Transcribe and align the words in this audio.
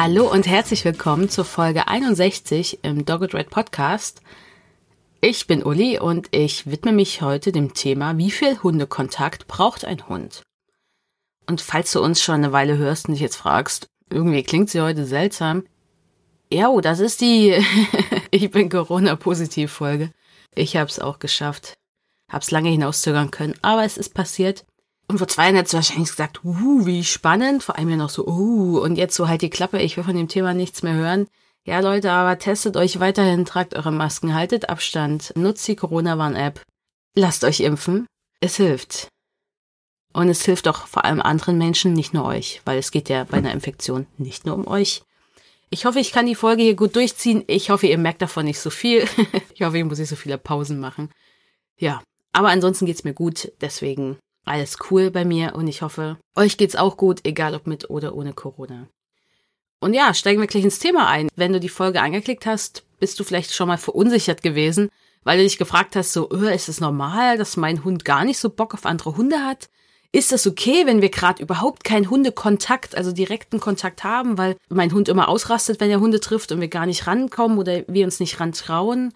Hallo 0.00 0.30
und 0.30 0.46
herzlich 0.46 0.84
willkommen 0.84 1.28
zur 1.28 1.44
Folge 1.44 1.88
61 1.88 2.84
im 2.84 3.04
Dogged 3.04 3.34
Red 3.34 3.50
Podcast. 3.50 4.22
Ich 5.20 5.48
bin 5.48 5.64
Uli 5.64 5.98
und 5.98 6.28
ich 6.30 6.70
widme 6.70 6.92
mich 6.92 7.20
heute 7.20 7.50
dem 7.50 7.74
Thema, 7.74 8.16
wie 8.16 8.30
viel 8.30 8.62
Hundekontakt 8.62 9.48
braucht 9.48 9.84
ein 9.84 10.08
Hund? 10.08 10.42
Und 11.48 11.60
falls 11.60 11.90
du 11.90 12.00
uns 12.00 12.22
schon 12.22 12.36
eine 12.36 12.52
Weile 12.52 12.76
hörst 12.76 13.08
und 13.08 13.14
dich 13.14 13.20
jetzt 13.20 13.34
fragst, 13.34 13.88
irgendwie 14.08 14.44
klingt 14.44 14.70
sie 14.70 14.80
heute 14.80 15.04
seltsam. 15.04 15.64
Ja, 16.48 16.68
oh, 16.68 16.80
das 16.80 17.00
ist 17.00 17.20
die 17.20 17.60
Ich 18.30 18.52
bin 18.52 18.68
Corona-positiv 18.68 19.72
Folge. 19.72 20.12
Ich 20.54 20.76
hab's 20.76 21.00
auch 21.00 21.18
geschafft. 21.18 21.76
Hab's 22.30 22.52
lange 22.52 22.70
hinauszögern 22.70 23.32
können, 23.32 23.54
aber 23.62 23.82
es 23.82 23.98
ist 23.98 24.14
passiert. 24.14 24.64
Und 25.08 25.18
vor 25.18 25.26
zwei 25.26 25.44
Jahren 25.44 25.56
hättest 25.56 25.72
du 25.72 25.78
wahrscheinlich 25.78 26.10
gesagt, 26.10 26.44
uh, 26.44 26.84
wie 26.86 27.02
spannend, 27.02 27.62
vor 27.62 27.78
allem 27.78 27.88
ja 27.88 27.96
noch 27.96 28.10
so, 28.10 28.26
uh, 28.26 28.80
und 28.80 28.96
jetzt 28.96 29.16
so 29.16 29.26
halt 29.26 29.40
die 29.40 29.50
Klappe, 29.50 29.80
ich 29.80 29.96
will 29.96 30.04
von 30.04 30.16
dem 30.16 30.28
Thema 30.28 30.52
nichts 30.52 30.82
mehr 30.82 30.94
hören. 30.94 31.26
Ja, 31.64 31.80
Leute, 31.80 32.12
aber 32.12 32.38
testet 32.38 32.76
euch 32.76 33.00
weiterhin, 33.00 33.44
tragt 33.44 33.74
eure 33.74 33.90
Masken, 33.90 34.34
haltet 34.34 34.68
Abstand, 34.68 35.32
nutzt 35.34 35.66
die 35.66 35.76
Corona-Warn-App, 35.76 36.62
lasst 37.14 37.44
euch 37.44 37.60
impfen. 37.60 38.06
Es 38.40 38.56
hilft. 38.56 39.08
Und 40.12 40.28
es 40.28 40.44
hilft 40.44 40.68
auch 40.68 40.86
vor 40.86 41.04
allem 41.04 41.20
anderen 41.20 41.58
Menschen, 41.58 41.92
nicht 41.92 42.14
nur 42.14 42.24
euch, 42.24 42.60
weil 42.64 42.78
es 42.78 42.90
geht 42.90 43.08
ja 43.08 43.24
bei 43.24 43.38
einer 43.38 43.52
Infektion 43.52 44.06
nicht 44.18 44.46
nur 44.46 44.54
um 44.54 44.66
euch. 44.66 45.02
Ich 45.70 45.84
hoffe, 45.84 46.00
ich 46.00 46.12
kann 46.12 46.26
die 46.26 46.34
Folge 46.34 46.62
hier 46.62 46.76
gut 46.76 46.96
durchziehen. 46.96 47.44
Ich 47.46 47.70
hoffe, 47.70 47.86
ihr 47.86 47.98
merkt 47.98 48.22
davon 48.22 48.46
nicht 48.46 48.60
so 48.60 48.70
viel. 48.70 49.06
ich 49.54 49.62
hoffe, 49.62 49.78
ich 49.78 49.84
muss 49.84 49.98
nicht 49.98 50.08
so 50.08 50.16
viele 50.16 50.38
Pausen 50.38 50.80
machen. 50.80 51.10
Ja, 51.78 52.02
aber 52.32 52.48
ansonsten 52.48 52.86
geht's 52.86 53.04
mir 53.04 53.14
gut, 53.14 53.52
deswegen 53.60 54.18
alles 54.48 54.76
cool 54.90 55.10
bei 55.10 55.24
mir 55.24 55.54
und 55.54 55.68
ich 55.68 55.82
hoffe, 55.82 56.18
euch 56.36 56.56
geht's 56.56 56.76
auch 56.76 56.96
gut, 56.96 57.20
egal 57.24 57.54
ob 57.54 57.66
mit 57.66 57.90
oder 57.90 58.14
ohne 58.14 58.32
Corona. 58.32 58.88
Und 59.80 59.94
ja, 59.94 60.12
steigen 60.14 60.40
wir 60.40 60.48
gleich 60.48 60.64
ins 60.64 60.80
Thema 60.80 61.08
ein. 61.08 61.28
Wenn 61.36 61.52
du 61.52 61.60
die 61.60 61.68
Folge 61.68 62.00
angeklickt 62.00 62.46
hast, 62.46 62.84
bist 62.98 63.20
du 63.20 63.24
vielleicht 63.24 63.54
schon 63.54 63.68
mal 63.68 63.78
verunsichert 63.78 64.42
gewesen, 64.42 64.88
weil 65.22 65.38
du 65.38 65.44
dich 65.44 65.58
gefragt 65.58 65.94
hast, 65.94 66.12
so, 66.12 66.30
öh, 66.30 66.52
ist 66.52 66.68
es 66.68 66.80
normal, 66.80 67.38
dass 67.38 67.56
mein 67.56 67.84
Hund 67.84 68.04
gar 68.04 68.24
nicht 68.24 68.38
so 68.38 68.50
Bock 68.50 68.74
auf 68.74 68.86
andere 68.86 69.16
Hunde 69.16 69.40
hat? 69.40 69.68
Ist 70.10 70.32
das 70.32 70.46
okay, 70.46 70.86
wenn 70.86 71.02
wir 71.02 71.10
gerade 71.10 71.42
überhaupt 71.42 71.84
keinen 71.84 72.08
Hundekontakt, 72.08 72.96
also 72.96 73.12
direkten 73.12 73.60
Kontakt 73.60 74.04
haben, 74.04 74.38
weil 74.38 74.56
mein 74.68 74.92
Hund 74.92 75.08
immer 75.08 75.28
ausrastet, 75.28 75.80
wenn 75.80 75.90
er 75.90 76.00
Hunde 76.00 76.18
trifft 76.18 76.50
und 76.50 76.60
wir 76.60 76.68
gar 76.68 76.86
nicht 76.86 77.06
rankommen 77.06 77.58
oder 77.58 77.82
wir 77.86 78.06
uns 78.06 78.18
nicht 78.18 78.40
rantrauen? 78.40 79.12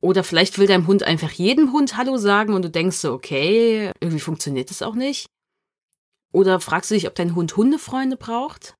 Oder 0.00 0.22
vielleicht 0.22 0.58
will 0.58 0.66
dein 0.66 0.86
Hund 0.86 1.02
einfach 1.02 1.30
jedem 1.30 1.72
Hund 1.72 1.96
Hallo 1.96 2.18
sagen 2.18 2.54
und 2.54 2.62
du 2.62 2.70
denkst 2.70 2.98
so, 2.98 3.12
okay, 3.12 3.92
irgendwie 4.00 4.20
funktioniert 4.20 4.70
das 4.70 4.82
auch 4.82 4.94
nicht. 4.94 5.26
Oder 6.32 6.60
fragst 6.60 6.90
du 6.90 6.94
dich, 6.94 7.08
ob 7.08 7.14
dein 7.14 7.34
Hund 7.34 7.56
Hundefreunde 7.56 8.16
braucht? 8.16 8.74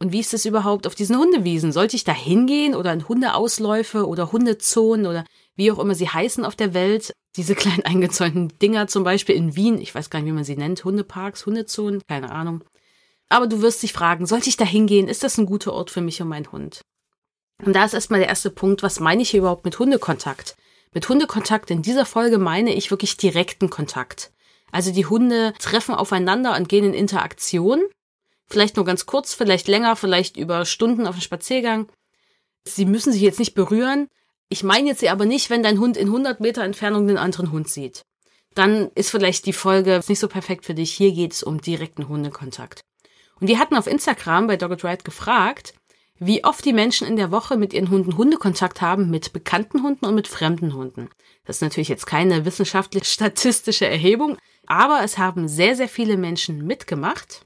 Und 0.00 0.12
wie 0.12 0.20
ist 0.20 0.32
das 0.32 0.44
überhaupt 0.44 0.86
auf 0.86 0.94
diesen 0.94 1.16
Hundewiesen? 1.16 1.70
Sollte 1.70 1.96
ich 1.96 2.04
da 2.04 2.12
hingehen 2.12 2.74
oder 2.74 2.92
in 2.92 3.08
Hundeausläufe 3.08 4.06
oder 4.06 4.32
Hundezonen 4.32 5.06
oder 5.06 5.24
wie 5.54 5.70
auch 5.70 5.78
immer 5.78 5.94
sie 5.94 6.08
heißen 6.08 6.44
auf 6.44 6.56
der 6.56 6.74
Welt? 6.74 7.12
Diese 7.36 7.54
kleinen 7.54 7.84
eingezäunten 7.84 8.52
Dinger 8.60 8.88
zum 8.88 9.04
Beispiel 9.04 9.36
in 9.36 9.54
Wien, 9.54 9.80
ich 9.80 9.94
weiß 9.94 10.10
gar 10.10 10.18
nicht, 10.18 10.28
wie 10.28 10.34
man 10.34 10.44
sie 10.44 10.56
nennt, 10.56 10.84
Hundeparks, 10.84 11.46
Hundezonen, 11.46 12.02
keine 12.08 12.32
Ahnung. 12.32 12.64
Aber 13.28 13.46
du 13.46 13.62
wirst 13.62 13.82
dich 13.82 13.92
fragen, 13.92 14.26
sollte 14.26 14.48
ich 14.48 14.56
da 14.56 14.64
hingehen? 14.64 15.08
Ist 15.08 15.22
das 15.22 15.38
ein 15.38 15.46
guter 15.46 15.72
Ort 15.72 15.90
für 15.90 16.00
mich 16.00 16.20
und 16.20 16.28
meinen 16.28 16.50
Hund? 16.50 16.82
Und 17.64 17.74
da 17.74 17.84
ist 17.84 17.94
erstmal 17.94 18.20
der 18.20 18.28
erste 18.28 18.50
Punkt, 18.50 18.82
was 18.82 19.00
meine 19.00 19.22
ich 19.22 19.30
hier 19.30 19.40
überhaupt 19.40 19.64
mit 19.64 19.78
Hundekontakt? 19.78 20.56
Mit 20.94 21.08
Hundekontakt 21.08 21.72
in 21.72 21.82
dieser 21.82 22.06
Folge 22.06 22.38
meine 22.38 22.72
ich 22.72 22.90
wirklich 22.90 23.16
direkten 23.16 23.68
Kontakt. 23.68 24.32
Also 24.70 24.92
die 24.92 25.06
Hunde 25.06 25.52
treffen 25.58 25.94
aufeinander 25.94 26.56
und 26.56 26.68
gehen 26.68 26.84
in 26.84 26.94
Interaktion. 26.94 27.82
Vielleicht 28.46 28.76
nur 28.76 28.84
ganz 28.84 29.04
kurz, 29.04 29.34
vielleicht 29.34 29.66
länger, 29.66 29.96
vielleicht 29.96 30.36
über 30.36 30.64
Stunden 30.64 31.06
auf 31.06 31.16
dem 31.16 31.22
Spaziergang. 31.22 31.88
Sie 32.64 32.86
müssen 32.86 33.12
sich 33.12 33.22
jetzt 33.22 33.40
nicht 33.40 33.54
berühren. 33.54 34.08
Ich 34.48 34.62
meine 34.62 34.88
jetzt 34.88 35.04
aber 35.04 35.24
nicht, 35.24 35.50
wenn 35.50 35.64
dein 35.64 35.80
Hund 35.80 35.96
in 35.96 36.06
100 36.06 36.40
Meter 36.40 36.62
Entfernung 36.62 37.08
den 37.08 37.18
anderen 37.18 37.50
Hund 37.50 37.68
sieht. 37.68 38.04
Dann 38.54 38.90
ist 38.94 39.10
vielleicht 39.10 39.46
die 39.46 39.52
Folge 39.52 40.00
nicht 40.06 40.20
so 40.20 40.28
perfekt 40.28 40.64
für 40.64 40.74
dich. 40.74 40.92
Hier 40.92 41.12
geht 41.12 41.32
es 41.32 41.42
um 41.42 41.60
direkten 41.60 42.08
Hundekontakt. 42.08 42.82
Und 43.40 43.48
wir 43.48 43.58
hatten 43.58 43.76
auf 43.76 43.88
Instagram 43.88 44.46
bei 44.46 44.56
Dogged 44.56 44.84
Ride 44.84 45.02
gefragt, 45.02 45.74
wie 46.18 46.44
oft 46.44 46.64
die 46.64 46.72
Menschen 46.72 47.06
in 47.06 47.16
der 47.16 47.30
Woche 47.30 47.56
mit 47.56 47.72
ihren 47.72 47.90
Hunden 47.90 48.16
Hundekontakt 48.16 48.80
haben, 48.80 49.10
mit 49.10 49.32
bekannten 49.32 49.82
Hunden 49.82 50.06
und 50.06 50.14
mit 50.14 50.28
fremden 50.28 50.74
Hunden. 50.74 51.10
Das 51.44 51.56
ist 51.56 51.62
natürlich 51.62 51.88
jetzt 51.88 52.06
keine 52.06 52.44
wissenschaftlich 52.44 53.04
statistische 53.04 53.86
Erhebung, 53.86 54.38
aber 54.66 55.02
es 55.02 55.18
haben 55.18 55.48
sehr, 55.48 55.76
sehr 55.76 55.88
viele 55.88 56.16
Menschen 56.16 56.64
mitgemacht. 56.66 57.44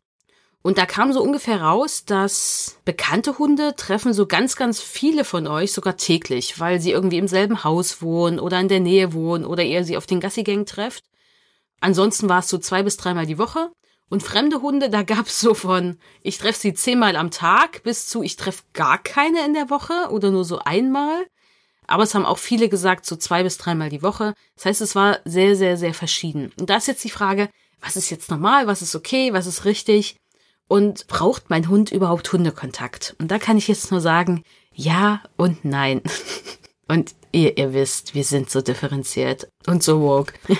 Und 0.62 0.76
da 0.76 0.86
kam 0.86 1.12
so 1.12 1.22
ungefähr 1.22 1.62
raus, 1.62 2.04
dass 2.04 2.78
bekannte 2.84 3.38
Hunde 3.38 3.74
treffen 3.76 4.12
so 4.12 4.26
ganz, 4.26 4.56
ganz 4.56 4.80
viele 4.80 5.24
von 5.24 5.46
euch 5.46 5.72
sogar 5.72 5.96
täglich, 5.96 6.58
weil 6.58 6.80
sie 6.80 6.90
irgendwie 6.90 7.18
im 7.18 7.28
selben 7.28 7.64
Haus 7.64 8.02
wohnen 8.02 8.38
oder 8.40 8.60
in 8.60 8.68
der 8.68 8.80
Nähe 8.80 9.12
wohnen 9.12 9.44
oder 9.44 9.62
ihr 9.62 9.84
sie 9.84 9.96
auf 9.96 10.06
den 10.06 10.20
Gassigängen 10.20 10.66
trefft. 10.66 11.04
Ansonsten 11.80 12.28
war 12.28 12.40
es 12.40 12.48
so 12.48 12.58
zwei 12.58 12.82
bis 12.82 12.96
dreimal 12.96 13.24
die 13.24 13.38
Woche. 13.38 13.70
Und 14.10 14.22
fremde 14.22 14.62
Hunde, 14.62 14.88
da 14.88 15.02
gab's 15.02 15.40
so 15.40 15.54
von, 15.54 15.98
ich 16.22 16.38
treffe 16.38 16.60
sie 16.60 16.74
zehnmal 16.74 17.16
am 17.16 17.30
Tag 17.30 17.82
bis 17.82 18.06
zu, 18.06 18.22
ich 18.22 18.36
treffe 18.36 18.62
gar 18.72 18.98
keine 18.98 19.44
in 19.44 19.54
der 19.54 19.70
Woche 19.70 20.10
oder 20.10 20.30
nur 20.30 20.44
so 20.44 20.58
einmal. 20.60 21.26
Aber 21.86 22.02
es 22.02 22.14
haben 22.14 22.26
auch 22.26 22.38
viele 22.38 22.68
gesagt, 22.68 23.06
so 23.06 23.16
zwei 23.16 23.42
bis 23.42 23.58
dreimal 23.58 23.88
die 23.88 24.02
Woche. 24.02 24.34
Das 24.56 24.66
heißt, 24.66 24.80
es 24.80 24.94
war 24.94 25.18
sehr, 25.24 25.56
sehr, 25.56 25.76
sehr 25.76 25.94
verschieden. 25.94 26.52
Und 26.58 26.70
da 26.70 26.76
ist 26.76 26.86
jetzt 26.86 27.04
die 27.04 27.10
Frage, 27.10 27.48
was 27.80 27.96
ist 27.96 28.10
jetzt 28.10 28.30
normal, 28.30 28.66
was 28.66 28.82
ist 28.82 28.94
okay, 28.94 29.32
was 29.32 29.46
ist 29.46 29.64
richtig? 29.64 30.16
Und 30.68 31.06
braucht 31.06 31.48
mein 31.48 31.68
Hund 31.68 31.90
überhaupt 31.90 32.30
Hundekontakt? 32.32 33.16
Und 33.18 33.30
da 33.30 33.38
kann 33.38 33.56
ich 33.56 33.68
jetzt 33.68 33.90
nur 33.90 34.00
sagen, 34.00 34.42
ja 34.72 35.22
und 35.36 35.64
nein. 35.64 36.02
Und 36.90 37.14
ihr, 37.32 37.58
ihr 37.58 37.74
wisst, 37.74 38.14
wir 38.14 38.24
sind 38.24 38.48
so 38.48 38.62
differenziert 38.62 39.48
und 39.66 39.82
so 39.82 40.00
woke. 40.00 40.32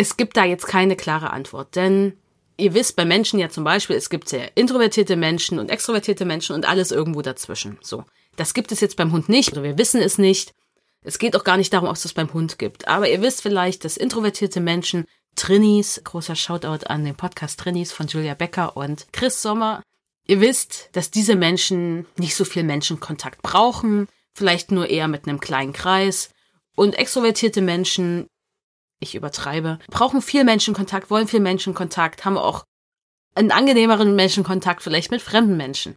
es 0.00 0.16
gibt 0.16 0.38
da 0.38 0.46
jetzt 0.46 0.66
keine 0.66 0.96
klare 0.96 1.30
Antwort, 1.30 1.76
denn 1.76 2.14
ihr 2.56 2.72
wisst 2.72 2.96
bei 2.96 3.04
Menschen 3.04 3.38
ja 3.38 3.50
zum 3.50 3.64
Beispiel, 3.64 3.96
es 3.96 4.08
gibt 4.08 4.30
sehr 4.30 4.56
introvertierte 4.56 5.14
Menschen 5.14 5.58
und 5.58 5.70
extrovertierte 5.70 6.24
Menschen 6.24 6.54
und 6.54 6.66
alles 6.66 6.90
irgendwo 6.90 7.20
dazwischen. 7.20 7.78
So. 7.82 8.04
Das 8.36 8.54
gibt 8.54 8.72
es 8.72 8.80
jetzt 8.80 8.96
beim 8.96 9.12
Hund 9.12 9.28
nicht 9.28 9.52
oder 9.52 9.62
wir 9.62 9.76
wissen 9.76 10.00
es 10.00 10.16
nicht. 10.16 10.54
Es 11.02 11.18
geht 11.18 11.36
auch 11.36 11.44
gar 11.44 11.58
nicht 11.58 11.74
darum, 11.74 11.88
ob 11.88 11.96
es 11.96 12.02
das 12.02 12.14
beim 12.14 12.32
Hund 12.32 12.58
gibt. 12.58 12.88
Aber 12.88 13.10
ihr 13.10 13.20
wisst 13.20 13.42
vielleicht, 13.42 13.84
dass 13.84 13.98
introvertierte 13.98 14.60
Menschen, 14.60 15.04
Trinis, 15.36 16.00
großer 16.02 16.34
Shoutout 16.34 16.86
an 16.86 17.04
den 17.04 17.14
Podcast 17.14 17.60
Trinis 17.60 17.92
von 17.92 18.06
Julia 18.06 18.32
Becker 18.32 18.78
und 18.78 19.06
Chris 19.12 19.42
Sommer. 19.42 19.82
Ihr 20.26 20.40
wisst, 20.40 20.88
dass 20.92 21.10
diese 21.10 21.36
Menschen 21.36 22.06
nicht 22.16 22.36
so 22.36 22.46
viel 22.46 22.62
Menschenkontakt 22.62 23.42
brauchen, 23.42 24.06
vielleicht 24.34 24.72
nur 24.72 24.88
eher 24.88 25.08
mit 25.08 25.28
einem 25.28 25.40
kleinen 25.40 25.74
Kreis. 25.74 26.30
Und 26.74 26.94
extrovertierte 26.94 27.60
Menschen, 27.60 28.28
ich 29.00 29.14
übertreibe, 29.14 29.78
brauchen 29.88 30.22
viel 30.22 30.44
Menschenkontakt, 30.44 31.10
wollen 31.10 31.26
viel 31.26 31.40
Menschenkontakt, 31.40 32.24
haben 32.24 32.38
auch 32.38 32.64
einen 33.34 33.50
angenehmeren 33.50 34.14
Menschenkontakt 34.14 34.82
vielleicht 34.82 35.10
mit 35.10 35.22
fremden 35.22 35.56
Menschen. 35.56 35.96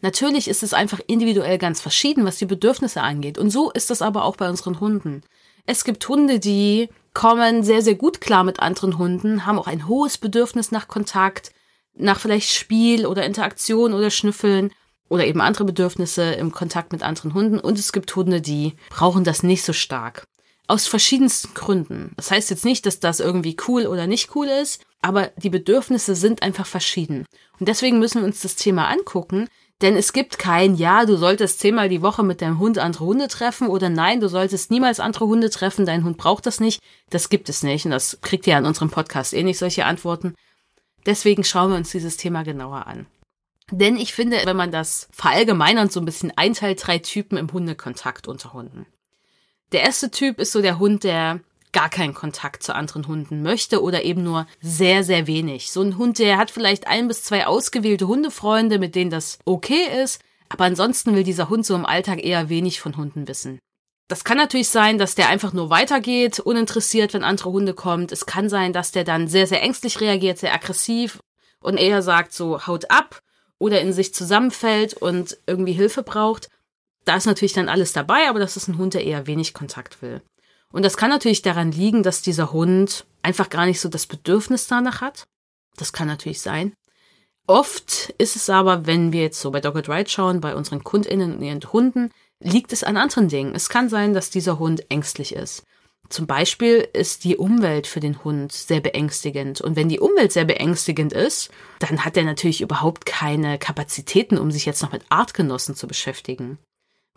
Natürlich 0.00 0.48
ist 0.48 0.62
es 0.62 0.72
einfach 0.72 1.00
individuell 1.06 1.58
ganz 1.58 1.80
verschieden, 1.80 2.24
was 2.24 2.38
die 2.38 2.46
Bedürfnisse 2.46 3.02
angeht. 3.02 3.38
Und 3.38 3.50
so 3.50 3.70
ist 3.70 3.90
es 3.90 4.02
aber 4.02 4.24
auch 4.24 4.36
bei 4.36 4.48
unseren 4.48 4.80
Hunden. 4.80 5.22
Es 5.66 5.84
gibt 5.84 6.08
Hunde, 6.08 6.38
die 6.38 6.88
kommen 7.12 7.62
sehr, 7.62 7.82
sehr 7.82 7.94
gut 7.94 8.20
klar 8.20 8.44
mit 8.44 8.60
anderen 8.60 8.98
Hunden, 8.98 9.46
haben 9.46 9.58
auch 9.58 9.66
ein 9.66 9.88
hohes 9.88 10.18
Bedürfnis 10.18 10.70
nach 10.70 10.86
Kontakt, 10.86 11.50
nach 11.94 12.20
vielleicht 12.20 12.52
Spiel 12.52 13.06
oder 13.06 13.24
Interaktion 13.24 13.94
oder 13.94 14.10
Schnüffeln 14.10 14.70
oder 15.08 15.26
eben 15.26 15.40
andere 15.40 15.64
Bedürfnisse 15.64 16.34
im 16.34 16.52
Kontakt 16.52 16.92
mit 16.92 17.02
anderen 17.02 17.34
Hunden. 17.34 17.58
Und 17.58 17.78
es 17.78 17.92
gibt 17.92 18.14
Hunde, 18.14 18.40
die 18.40 18.74
brauchen 18.90 19.24
das 19.24 19.42
nicht 19.42 19.62
so 19.62 19.72
stark. 19.72 20.26
Aus 20.68 20.86
verschiedensten 20.86 21.54
Gründen. 21.54 22.12
Das 22.16 22.30
heißt 22.30 22.50
jetzt 22.50 22.64
nicht, 22.64 22.86
dass 22.86 22.98
das 22.98 23.20
irgendwie 23.20 23.56
cool 23.68 23.86
oder 23.86 24.06
nicht 24.06 24.34
cool 24.34 24.46
ist, 24.46 24.82
aber 25.00 25.28
die 25.36 25.50
Bedürfnisse 25.50 26.14
sind 26.16 26.42
einfach 26.42 26.66
verschieden. 26.66 27.24
Und 27.60 27.68
deswegen 27.68 27.98
müssen 27.98 28.20
wir 28.20 28.26
uns 28.26 28.40
das 28.40 28.56
Thema 28.56 28.88
angucken, 28.88 29.48
denn 29.82 29.96
es 29.96 30.12
gibt 30.12 30.38
kein 30.38 30.74
Ja, 30.74 31.04
du 31.04 31.16
solltest 31.16 31.60
zehnmal 31.60 31.88
die 31.88 32.00
Woche 32.00 32.22
mit 32.22 32.40
deinem 32.40 32.58
Hund 32.58 32.78
andere 32.78 33.04
Hunde 33.04 33.28
treffen 33.28 33.68
oder 33.68 33.90
nein, 33.90 34.20
du 34.20 34.28
solltest 34.28 34.70
niemals 34.70 35.00
andere 35.00 35.26
Hunde 35.26 35.50
treffen, 35.50 35.84
dein 35.84 36.02
Hund 36.02 36.16
braucht 36.16 36.46
das 36.46 36.60
nicht. 36.60 36.80
Das 37.10 37.28
gibt 37.28 37.48
es 37.48 37.62
nicht 37.62 37.84
und 37.84 37.90
das 37.90 38.18
kriegt 38.22 38.46
ihr 38.46 38.56
an 38.56 38.64
unserem 38.64 38.90
Podcast 38.90 39.34
eh 39.34 39.42
nicht 39.42 39.58
solche 39.58 39.84
Antworten. 39.84 40.34
Deswegen 41.04 41.44
schauen 41.44 41.70
wir 41.70 41.76
uns 41.76 41.90
dieses 41.90 42.16
Thema 42.16 42.42
genauer 42.42 42.86
an. 42.86 43.06
Denn 43.70 43.96
ich 43.96 44.14
finde, 44.14 44.40
wenn 44.44 44.56
man 44.56 44.70
das 44.70 45.08
verallgemeinert 45.12 45.92
so 45.92 46.00
ein 46.00 46.06
bisschen 46.06 46.32
einteilt, 46.36 46.84
drei 46.84 46.98
Typen 46.98 47.36
im 47.36 47.52
Hundekontakt 47.52 48.28
unter 48.28 48.52
Hunden. 48.52 48.86
Der 49.72 49.82
erste 49.82 50.10
Typ 50.10 50.38
ist 50.40 50.52
so 50.52 50.62
der 50.62 50.78
Hund, 50.78 51.04
der 51.04 51.40
gar 51.72 51.90
keinen 51.90 52.14
Kontakt 52.14 52.62
zu 52.62 52.74
anderen 52.74 53.06
Hunden 53.06 53.42
möchte 53.42 53.82
oder 53.82 54.04
eben 54.04 54.22
nur 54.22 54.46
sehr, 54.62 55.04
sehr 55.04 55.26
wenig. 55.26 55.70
So 55.70 55.82
ein 55.82 55.98
Hund, 55.98 56.18
der 56.18 56.38
hat 56.38 56.50
vielleicht 56.50 56.86
ein 56.86 57.08
bis 57.08 57.22
zwei 57.22 57.46
ausgewählte 57.46 58.08
Hundefreunde, 58.08 58.78
mit 58.78 58.94
denen 58.94 59.10
das 59.10 59.38
okay 59.44 60.02
ist, 60.02 60.22
aber 60.48 60.64
ansonsten 60.64 61.14
will 61.14 61.24
dieser 61.24 61.50
Hund 61.50 61.66
so 61.66 61.74
im 61.74 61.84
Alltag 61.84 62.24
eher 62.24 62.48
wenig 62.48 62.80
von 62.80 62.96
Hunden 62.96 63.28
wissen. 63.28 63.58
Das 64.08 64.22
kann 64.22 64.38
natürlich 64.38 64.68
sein, 64.68 64.98
dass 64.98 65.16
der 65.16 65.28
einfach 65.28 65.52
nur 65.52 65.68
weitergeht, 65.68 66.38
uninteressiert, 66.38 67.12
wenn 67.12 67.24
andere 67.24 67.50
Hunde 67.50 67.74
kommen. 67.74 68.06
Es 68.10 68.24
kann 68.24 68.48
sein, 68.48 68.72
dass 68.72 68.92
der 68.92 69.02
dann 69.02 69.26
sehr, 69.26 69.48
sehr 69.48 69.62
ängstlich 69.62 70.00
reagiert, 70.00 70.38
sehr 70.38 70.54
aggressiv 70.54 71.18
und 71.60 71.76
eher 71.76 72.02
sagt 72.02 72.32
so, 72.32 72.66
haut 72.66 72.90
ab 72.90 73.20
oder 73.58 73.80
in 73.80 73.92
sich 73.92 74.14
zusammenfällt 74.14 74.94
und 74.94 75.36
irgendwie 75.46 75.72
Hilfe 75.72 76.04
braucht. 76.04 76.48
Da 77.06 77.16
ist 77.16 77.26
natürlich 77.26 77.52
dann 77.52 77.68
alles 77.68 77.92
dabei, 77.92 78.28
aber 78.28 78.40
das 78.40 78.56
ist 78.56 78.68
ein 78.68 78.78
Hund, 78.78 78.92
der 78.92 79.04
eher 79.04 79.26
wenig 79.26 79.54
Kontakt 79.54 80.02
will. 80.02 80.20
Und 80.72 80.84
das 80.84 80.96
kann 80.96 81.08
natürlich 81.08 81.40
daran 81.40 81.70
liegen, 81.70 82.02
dass 82.02 82.20
dieser 82.20 82.52
Hund 82.52 83.06
einfach 83.22 83.48
gar 83.48 83.64
nicht 83.64 83.80
so 83.80 83.88
das 83.88 84.06
Bedürfnis 84.06 84.66
danach 84.66 85.00
hat. 85.00 85.26
Das 85.76 85.92
kann 85.92 86.08
natürlich 86.08 86.40
sein. 86.40 86.74
Oft 87.46 88.12
ist 88.18 88.34
es 88.34 88.50
aber, 88.50 88.86
wenn 88.86 89.12
wir 89.12 89.22
jetzt 89.22 89.40
so 89.40 89.52
bei 89.52 89.60
Dog 89.60 89.76
Ride 89.76 90.10
schauen, 90.10 90.40
bei 90.40 90.56
unseren 90.56 90.82
KundInnen 90.82 91.36
und 91.36 91.42
ihren 91.42 91.62
Hunden, 91.72 92.10
liegt 92.40 92.72
es 92.72 92.82
an 92.82 92.96
anderen 92.96 93.28
Dingen. 93.28 93.54
Es 93.54 93.68
kann 93.68 93.88
sein, 93.88 94.12
dass 94.12 94.30
dieser 94.30 94.58
Hund 94.58 94.90
ängstlich 94.90 95.32
ist. 95.32 95.62
Zum 96.08 96.26
Beispiel 96.26 96.88
ist 96.92 97.24
die 97.24 97.36
Umwelt 97.36 97.86
für 97.86 98.00
den 98.00 98.22
Hund 98.24 98.52
sehr 98.52 98.80
beängstigend. 98.80 99.60
Und 99.60 99.76
wenn 99.76 99.88
die 99.88 100.00
Umwelt 100.00 100.32
sehr 100.32 100.44
beängstigend 100.44 101.12
ist, 101.12 101.50
dann 101.78 102.04
hat 102.04 102.16
er 102.16 102.24
natürlich 102.24 102.60
überhaupt 102.60 103.06
keine 103.06 103.58
Kapazitäten, 103.58 104.38
um 104.38 104.50
sich 104.50 104.66
jetzt 104.66 104.82
noch 104.82 104.92
mit 104.92 105.02
Artgenossen 105.08 105.76
zu 105.76 105.86
beschäftigen. 105.86 106.58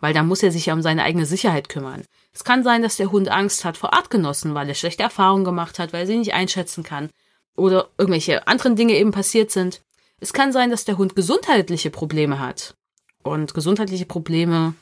Weil 0.00 0.14
da 0.14 0.22
muss 0.22 0.42
er 0.42 0.50
sich 0.50 0.66
ja 0.66 0.74
um 0.74 0.82
seine 0.82 1.02
eigene 1.04 1.26
Sicherheit 1.26 1.68
kümmern. 1.68 2.04
Es 2.32 2.44
kann 2.44 2.62
sein, 2.62 2.82
dass 2.82 2.96
der 2.96 3.12
Hund 3.12 3.28
Angst 3.28 3.64
hat 3.64 3.76
vor 3.76 3.92
Artgenossen, 3.92 4.54
weil 4.54 4.68
er 4.68 4.74
schlechte 4.74 5.02
Erfahrungen 5.02 5.44
gemacht 5.44 5.78
hat, 5.78 5.92
weil 5.92 6.00
er 6.00 6.06
sie 6.06 6.16
nicht 6.16 6.34
einschätzen 6.34 6.82
kann. 6.82 7.10
Oder 7.56 7.90
irgendwelche 7.98 8.46
anderen 8.46 8.76
Dinge 8.76 8.94
eben 8.94 9.10
passiert 9.10 9.50
sind. 9.50 9.82
Es 10.20 10.32
kann 10.32 10.52
sein, 10.52 10.70
dass 10.70 10.84
der 10.84 10.98
Hund 10.98 11.16
gesundheitliche 11.16 11.90
Probleme 11.90 12.38
hat. 12.38 12.74
Und 13.22 13.52
gesundheitliche 13.54 14.06
Probleme 14.06 14.74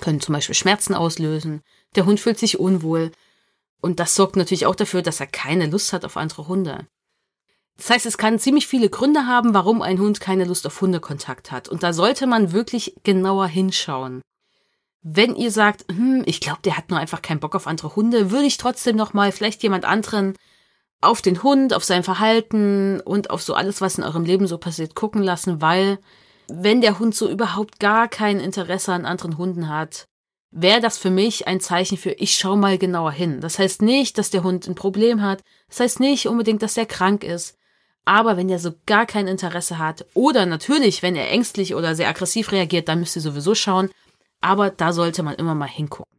können 0.00 0.20
zum 0.20 0.34
Beispiel 0.34 0.54
Schmerzen 0.54 0.94
auslösen. 0.94 1.62
Der 1.94 2.04
Hund 2.04 2.20
fühlt 2.20 2.38
sich 2.38 2.58
unwohl. 2.58 3.12
Und 3.80 4.00
das 4.00 4.14
sorgt 4.14 4.36
natürlich 4.36 4.66
auch 4.66 4.74
dafür, 4.74 5.02
dass 5.02 5.20
er 5.20 5.26
keine 5.26 5.66
Lust 5.66 5.92
hat 5.92 6.04
auf 6.04 6.16
andere 6.16 6.48
Hunde. 6.48 6.86
Das 7.76 7.90
heißt, 7.90 8.06
es 8.06 8.18
kann 8.18 8.38
ziemlich 8.38 8.66
viele 8.66 8.88
Gründe 8.88 9.26
haben, 9.26 9.54
warum 9.54 9.82
ein 9.82 9.98
Hund 9.98 10.20
keine 10.20 10.44
Lust 10.44 10.66
auf 10.66 10.80
Hundekontakt 10.80 11.52
hat. 11.52 11.68
Und 11.68 11.82
da 11.82 11.92
sollte 11.92 12.26
man 12.26 12.52
wirklich 12.52 12.94
genauer 13.02 13.46
hinschauen. 13.46 14.22
Wenn 15.08 15.36
ihr 15.36 15.52
sagt, 15.52 15.84
hm, 15.88 16.24
ich 16.26 16.40
glaube, 16.40 16.58
der 16.64 16.76
hat 16.76 16.90
nur 16.90 16.98
einfach 16.98 17.22
keinen 17.22 17.38
Bock 17.38 17.54
auf 17.54 17.68
andere 17.68 17.94
Hunde, 17.94 18.32
würde 18.32 18.46
ich 18.46 18.56
trotzdem 18.56 18.96
noch 18.96 19.14
mal 19.14 19.30
vielleicht 19.30 19.62
jemand 19.62 19.84
anderen 19.84 20.34
auf 21.00 21.22
den 21.22 21.44
Hund, 21.44 21.74
auf 21.74 21.84
sein 21.84 22.02
Verhalten 22.02 23.00
und 23.02 23.30
auf 23.30 23.40
so 23.40 23.54
alles, 23.54 23.80
was 23.80 23.98
in 23.98 24.04
eurem 24.04 24.24
Leben 24.24 24.48
so 24.48 24.58
passiert, 24.58 24.96
gucken 24.96 25.22
lassen, 25.22 25.60
weil 25.60 26.00
wenn 26.48 26.80
der 26.80 26.98
Hund 26.98 27.14
so 27.14 27.30
überhaupt 27.30 27.78
gar 27.78 28.08
kein 28.08 28.40
Interesse 28.40 28.92
an 28.92 29.04
anderen 29.06 29.38
Hunden 29.38 29.68
hat, 29.68 30.08
wäre 30.50 30.80
das 30.80 30.98
für 30.98 31.10
mich 31.10 31.46
ein 31.46 31.60
Zeichen 31.60 31.98
für, 31.98 32.10
ich 32.10 32.34
schau 32.34 32.56
mal 32.56 32.76
genauer 32.76 33.12
hin. 33.12 33.40
Das 33.40 33.60
heißt 33.60 33.82
nicht, 33.82 34.18
dass 34.18 34.30
der 34.30 34.42
Hund 34.42 34.66
ein 34.66 34.74
Problem 34.74 35.22
hat. 35.22 35.44
Das 35.68 35.78
heißt 35.78 36.00
nicht 36.00 36.26
unbedingt, 36.26 36.62
dass 36.62 36.76
er 36.76 36.86
krank 36.86 37.22
ist. 37.22 37.56
Aber 38.04 38.36
wenn 38.36 38.48
er 38.48 38.58
so 38.58 38.72
gar 38.86 39.06
kein 39.06 39.28
Interesse 39.28 39.78
hat, 39.78 40.04
oder 40.14 40.46
natürlich, 40.46 41.02
wenn 41.02 41.14
er 41.14 41.30
ängstlich 41.30 41.76
oder 41.76 41.94
sehr 41.94 42.08
aggressiv 42.08 42.50
reagiert, 42.50 42.88
dann 42.88 42.98
müsst 42.98 43.14
ihr 43.14 43.22
sowieso 43.22 43.54
schauen. 43.54 43.90
Aber 44.46 44.70
da 44.70 44.92
sollte 44.92 45.24
man 45.24 45.34
immer 45.34 45.56
mal 45.56 45.68
hingucken. 45.68 46.16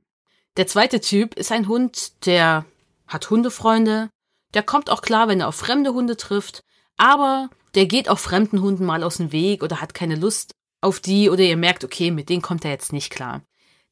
Der 0.57 0.67
zweite 0.67 0.99
Typ 0.99 1.35
ist 1.35 1.53
ein 1.53 1.69
Hund, 1.69 2.25
der 2.25 2.65
hat 3.07 3.29
Hundefreunde. 3.29 4.09
Der 4.53 4.63
kommt 4.63 4.89
auch 4.89 5.01
klar, 5.01 5.29
wenn 5.29 5.39
er 5.39 5.47
auf 5.47 5.55
fremde 5.55 5.93
Hunde 5.93 6.17
trifft. 6.17 6.59
Aber 6.97 7.49
der 7.73 7.85
geht 7.85 8.09
auch 8.09 8.19
fremden 8.19 8.61
Hunden 8.61 8.83
mal 8.83 9.01
aus 9.03 9.15
dem 9.15 9.31
Weg 9.31 9.63
oder 9.63 9.79
hat 9.79 9.93
keine 9.93 10.15
Lust 10.15 10.51
auf 10.81 10.99
die 10.99 11.29
oder 11.29 11.41
ihr 11.41 11.55
merkt, 11.55 11.85
okay, 11.85 12.11
mit 12.11 12.27
denen 12.27 12.41
kommt 12.41 12.65
er 12.65 12.71
jetzt 12.71 12.91
nicht 12.91 13.11
klar. 13.11 13.43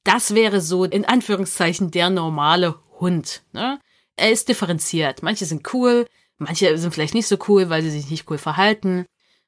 Das 0.03 0.35
wäre 0.35 0.59
so 0.59 0.83
in 0.83 1.05
Anführungszeichen 1.05 1.91
der 1.91 2.09
normale 2.09 2.75
Hund. 2.99 3.41
Ne? 3.53 3.79
Er 4.17 4.31
ist 4.33 4.49
differenziert. 4.49 5.23
Manche 5.23 5.45
sind 5.45 5.73
cool, 5.73 6.07
manche 6.39 6.77
sind 6.77 6.93
vielleicht 6.93 7.13
nicht 7.13 7.27
so 7.27 7.37
cool, 7.47 7.69
weil 7.69 7.83
sie 7.83 7.89
sich 7.89 8.09
nicht 8.09 8.29
cool 8.29 8.37
verhalten. 8.37 9.05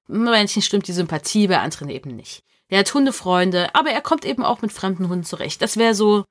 Manchen 0.07 0.61
stimmt 0.61 0.87
die 0.87 0.93
Sympathie, 0.93 1.47
bei 1.47 1.59
anderen 1.59 1.89
eben 1.89 2.15
nicht. 2.15 2.41
Der 2.69 2.79
hat 2.79 2.93
Hundefreunde, 2.93 3.73
aber 3.73 3.91
er 3.91 4.01
kommt 4.01 4.25
eben 4.25 4.43
auch 4.43 4.61
mit 4.61 4.73
fremden 4.73 5.09
Hunden 5.09 5.23
zurecht. 5.23 5.61
Das 5.61 5.77
wäre 5.77 5.95
so 5.95 6.25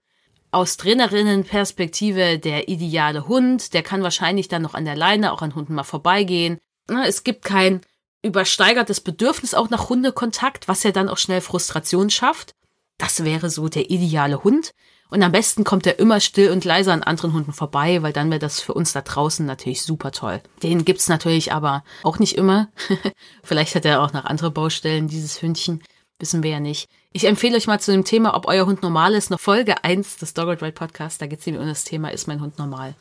aus 0.51 0.77
Trainerinnenperspektive 0.77 2.39
der 2.39 2.69
ideale 2.69 3.27
Hund. 3.27 3.75
Der 3.75 3.83
kann 3.83 4.03
wahrscheinlich 4.03 4.49
dann 4.49 4.63
noch 4.63 4.75
an 4.75 4.85
der 4.85 4.97
Leine 4.97 5.33
auch 5.33 5.43
an 5.43 5.55
Hunden 5.55 5.75
mal 5.75 5.85
vorbeigehen. 5.85 6.59
Es 7.05 7.25
gibt 7.25 7.45
kein 7.45 7.81
übersteigertes 8.23 9.01
Bedürfnis 9.01 9.55
auch 9.55 9.71
nach 9.71 9.89
Hundekontakt, 9.89 10.69
was 10.69 10.83
ja 10.83 10.93
dann 10.93 11.09
auch 11.09 11.19
schnell 11.19 11.41
Frustration 11.41 12.11
schafft. 12.11 12.55
Das 12.99 13.25
wäre 13.25 13.51
so 13.51 13.69
der 13.69 13.91
ideale 13.91 14.45
Hund. 14.45 14.73
Und 15.09 15.23
am 15.23 15.31
besten 15.31 15.63
kommt 15.63 15.87
er 15.87 15.99
immer 16.01 16.19
still 16.19 16.51
und 16.51 16.65
leise 16.65 16.93
an 16.93 17.05
anderen 17.05 17.33
Hunden 17.33 17.53
vorbei, 17.53 18.03
weil 18.03 18.13
dann 18.13 18.31
wäre 18.31 18.41
das 18.41 18.61
für 18.61 18.75
uns 18.75 18.93
da 18.93 19.03
draußen 19.03 19.47
natürlich 19.47 19.83
super 19.83 20.11
toll. 20.11 20.43
Den 20.63 20.85
gibt's 20.85 21.09
natürlich 21.09 21.53
aber 21.53 21.85
auch 22.03 22.19
nicht 22.19 22.37
immer. 22.37 22.69
Vielleicht 23.45 23.77
hat 23.77 23.85
er 23.85 24.03
auch 24.03 24.13
noch 24.13 24.25
andere 24.25 24.51
Baustellen, 24.51 25.07
dieses 25.07 25.41
Hündchen. 25.41 25.83
Wissen 26.19 26.43
wir 26.43 26.51
ja 26.51 26.61
nicht. 26.61 26.89
Ich 27.13 27.25
empfehle 27.25 27.57
euch 27.57 27.67
mal 27.67 27.81
zu 27.81 27.93
dem 27.93 28.05
Thema, 28.05 28.35
ob 28.35 28.47
euer 28.47 28.65
Hund 28.65 28.83
normal 28.83 29.15
ist, 29.15 29.31
noch 29.31 29.41
Folge 29.41 29.85
1 29.85 30.17
des 30.17 30.33
Dog 30.33 30.49
Ride 30.49 30.73
Podcast. 30.73 31.21
Da 31.21 31.27
geht's 31.27 31.45
nämlich 31.45 31.63
um 31.63 31.69
das 31.69 31.85
Thema, 31.85 32.09
ist 32.09 32.27
mein 32.27 32.41
Hund 32.41 32.59
normal? 32.59 32.95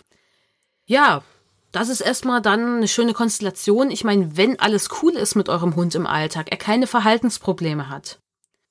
Ja, 0.86 1.24
das 1.72 1.90
ist 1.90 2.02
erstmal 2.02 2.42
dann 2.42 2.78
eine 2.78 2.88
schöne 2.88 3.14
Konstellation. 3.14 3.90
Ich 3.90 4.04
meine, 4.04 4.36
wenn 4.36 4.60
alles 4.60 4.90
cool 5.02 5.14
ist 5.14 5.36
mit 5.36 5.50
eurem 5.50 5.76
Hund 5.76 5.96
im 5.96 6.08
Alltag, 6.08 6.48
er 6.52 6.58
keine 6.58 6.88
Verhaltensprobleme 6.88 7.90
hat, 7.90 8.20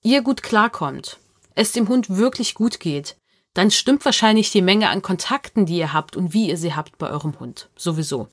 ihr 0.02 0.23
gut 0.23 0.43
klarkommt, 0.43 1.19
es 1.55 1.73
dem 1.73 1.88
Hund 1.88 2.11
wirklich 2.11 2.55
gut 2.55 2.81
geht, 2.81 3.17
dann 3.55 3.70
stimmt 3.70 4.05
wahrscheinlich 4.05 4.50
die 4.50 4.62
Menge 4.62 4.91
an 4.91 5.00
Kontakten, 5.00 5.64
die 5.64 5.79
ihr 5.79 5.93
habt 5.93 6.17
und 6.17 6.35
wie 6.35 6.49
ihr 6.49 6.58
sie 6.58 6.75
habt 6.75 6.99
bei 6.99 7.08
eurem 7.08 7.38
Hund. 7.41 7.70
Sowieso. 7.76 8.29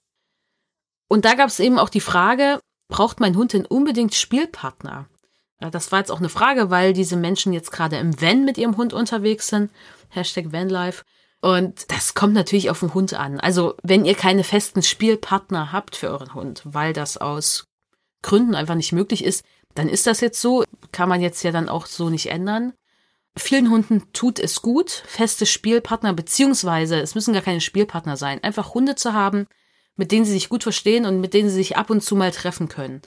Und 1.08 1.26
da 1.26 1.36
gab 1.36 1.48
es 1.48 1.60
eben 1.60 1.78
auch 1.78 1.90
die 1.90 2.02
Frage, 2.02 2.60
braucht 2.90 3.20
mein 3.20 3.36
Hund 3.36 3.54
denn 3.54 3.66
unbedingt 3.66 4.16
Spielpartner? 4.16 5.08
Das 5.70 5.92
war 5.92 6.00
jetzt 6.00 6.12
auch 6.12 6.20
eine 6.20 6.30
Frage, 6.30 6.70
weil 6.70 6.94
diese 6.94 7.16
Menschen 7.16 7.54
jetzt 7.54 7.72
gerade 7.72 7.98
im 7.98 8.20
Van 8.20 8.46
mit 8.46 8.58
ihrem 8.58 8.78
Hund 8.78 8.94
unterwegs 8.94 9.48
sind. 9.48 9.72
Hashtag 10.10 10.52
Vanlife. 10.52 11.04
Und 11.42 11.92
das 11.92 12.14
kommt 12.14 12.34
natürlich 12.34 12.70
auf 12.70 12.80
den 12.80 12.94
Hund 12.94 13.14
an. 13.14 13.40
Also 13.40 13.76
wenn 13.84 14.06
ihr 14.06 14.16
keine 14.16 14.44
festen 14.44 14.84
Spielpartner 14.84 15.72
habt 15.72 15.96
für 15.96 16.10
euren 16.10 16.34
Hund, 16.34 16.62
weil 16.66 16.94
das 16.94 17.18
aus 17.18 17.68
Gründen 18.22 18.56
einfach 18.56 18.76
nicht 18.76 18.92
möglich 18.92 19.24
ist, 19.24 19.44
dann 19.74 19.90
ist 19.90 20.08
das 20.08 20.22
jetzt 20.22 20.42
so. 20.42 20.64
Kann 20.92 21.10
man 21.10 21.22
jetzt 21.22 21.44
ja 21.44 21.52
dann 21.52 21.70
auch 21.70 21.86
so 21.86 22.10
nicht 22.10 22.28
ändern. 22.28 22.74
Vielen 23.38 23.70
Hunden 23.70 24.12
tut 24.12 24.40
es 24.40 24.62
gut, 24.62 24.92
feste 24.92 25.46
Spielpartner, 25.46 26.14
beziehungsweise 26.14 27.00
es 27.00 27.16
müssen 27.16 27.34
gar 27.34 27.42
keine 27.42 27.62
Spielpartner 27.62 28.18
sein, 28.18 28.44
einfach 28.44 28.74
Hunde 28.74 28.96
zu 28.96 29.14
haben, 29.14 29.48
mit 29.96 30.12
denen 30.12 30.26
sie 30.26 30.34
sich 30.34 30.50
gut 30.50 30.64
verstehen 30.64 31.06
und 31.06 31.22
mit 31.22 31.34
denen 31.34 31.48
sie 31.48 31.56
sich 31.56 31.78
ab 31.78 31.90
und 31.90 32.02
zu 32.02 32.18
mal 32.18 32.32
treffen 32.32 32.68
können. 32.68 33.02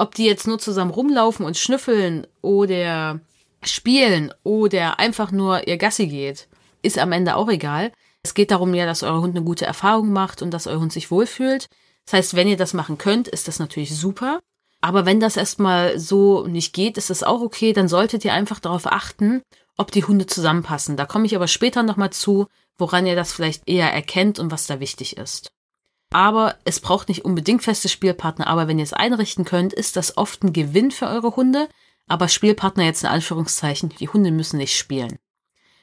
Ob 0.00 0.14
die 0.14 0.24
jetzt 0.24 0.46
nur 0.46 0.58
zusammen 0.58 0.90
rumlaufen 0.90 1.44
und 1.44 1.58
schnüffeln 1.58 2.26
oder 2.40 3.20
spielen 3.62 4.32
oder 4.42 4.98
einfach 4.98 5.30
nur 5.30 5.68
ihr 5.68 5.76
Gassi 5.76 6.06
geht 6.06 6.48
ist 6.82 6.98
am 6.98 7.12
Ende 7.12 7.36
auch 7.36 7.48
egal. 7.48 7.92
Es 8.22 8.34
geht 8.34 8.50
darum 8.50 8.74
ja, 8.74 8.86
dass 8.86 9.02
euer 9.02 9.20
Hund 9.20 9.36
eine 9.36 9.44
gute 9.44 9.66
Erfahrung 9.66 10.12
macht 10.12 10.42
und 10.42 10.50
dass 10.52 10.66
euer 10.66 10.80
Hund 10.80 10.92
sich 10.92 11.10
wohlfühlt. 11.10 11.68
Das 12.04 12.14
heißt, 12.14 12.36
wenn 12.36 12.48
ihr 12.48 12.56
das 12.56 12.74
machen 12.74 12.98
könnt, 12.98 13.28
ist 13.28 13.48
das 13.48 13.58
natürlich 13.58 13.96
super. 13.96 14.40
Aber 14.80 15.04
wenn 15.06 15.20
das 15.20 15.36
erstmal 15.36 15.98
so 15.98 16.46
nicht 16.46 16.72
geht, 16.72 16.96
ist 16.96 17.10
das 17.10 17.22
auch 17.22 17.40
okay. 17.40 17.72
Dann 17.72 17.88
solltet 17.88 18.24
ihr 18.24 18.32
einfach 18.32 18.60
darauf 18.60 18.86
achten, 18.86 19.42
ob 19.76 19.92
die 19.92 20.04
Hunde 20.04 20.26
zusammenpassen. 20.26 20.96
Da 20.96 21.06
komme 21.06 21.26
ich 21.26 21.36
aber 21.36 21.48
später 21.48 21.82
nochmal 21.82 22.10
zu, 22.10 22.46
woran 22.78 23.06
ihr 23.06 23.16
das 23.16 23.32
vielleicht 23.32 23.68
eher 23.68 23.92
erkennt 23.92 24.38
und 24.38 24.50
was 24.50 24.66
da 24.66 24.80
wichtig 24.80 25.16
ist. 25.16 25.50
Aber 26.10 26.56
es 26.64 26.80
braucht 26.80 27.08
nicht 27.08 27.24
unbedingt 27.24 27.62
feste 27.62 27.88
Spielpartner, 27.88 28.48
aber 28.48 28.66
wenn 28.66 28.78
ihr 28.78 28.84
es 28.84 28.92
einrichten 28.92 29.44
könnt, 29.44 29.72
ist 29.72 29.96
das 29.96 30.16
oft 30.16 30.42
ein 30.42 30.52
Gewinn 30.52 30.90
für 30.90 31.06
eure 31.06 31.36
Hunde. 31.36 31.68
Aber 32.08 32.28
Spielpartner 32.28 32.84
jetzt 32.84 33.04
in 33.04 33.08
Anführungszeichen, 33.08 33.90
die 33.90 34.08
Hunde 34.08 34.32
müssen 34.32 34.56
nicht 34.56 34.76
spielen. 34.76 35.18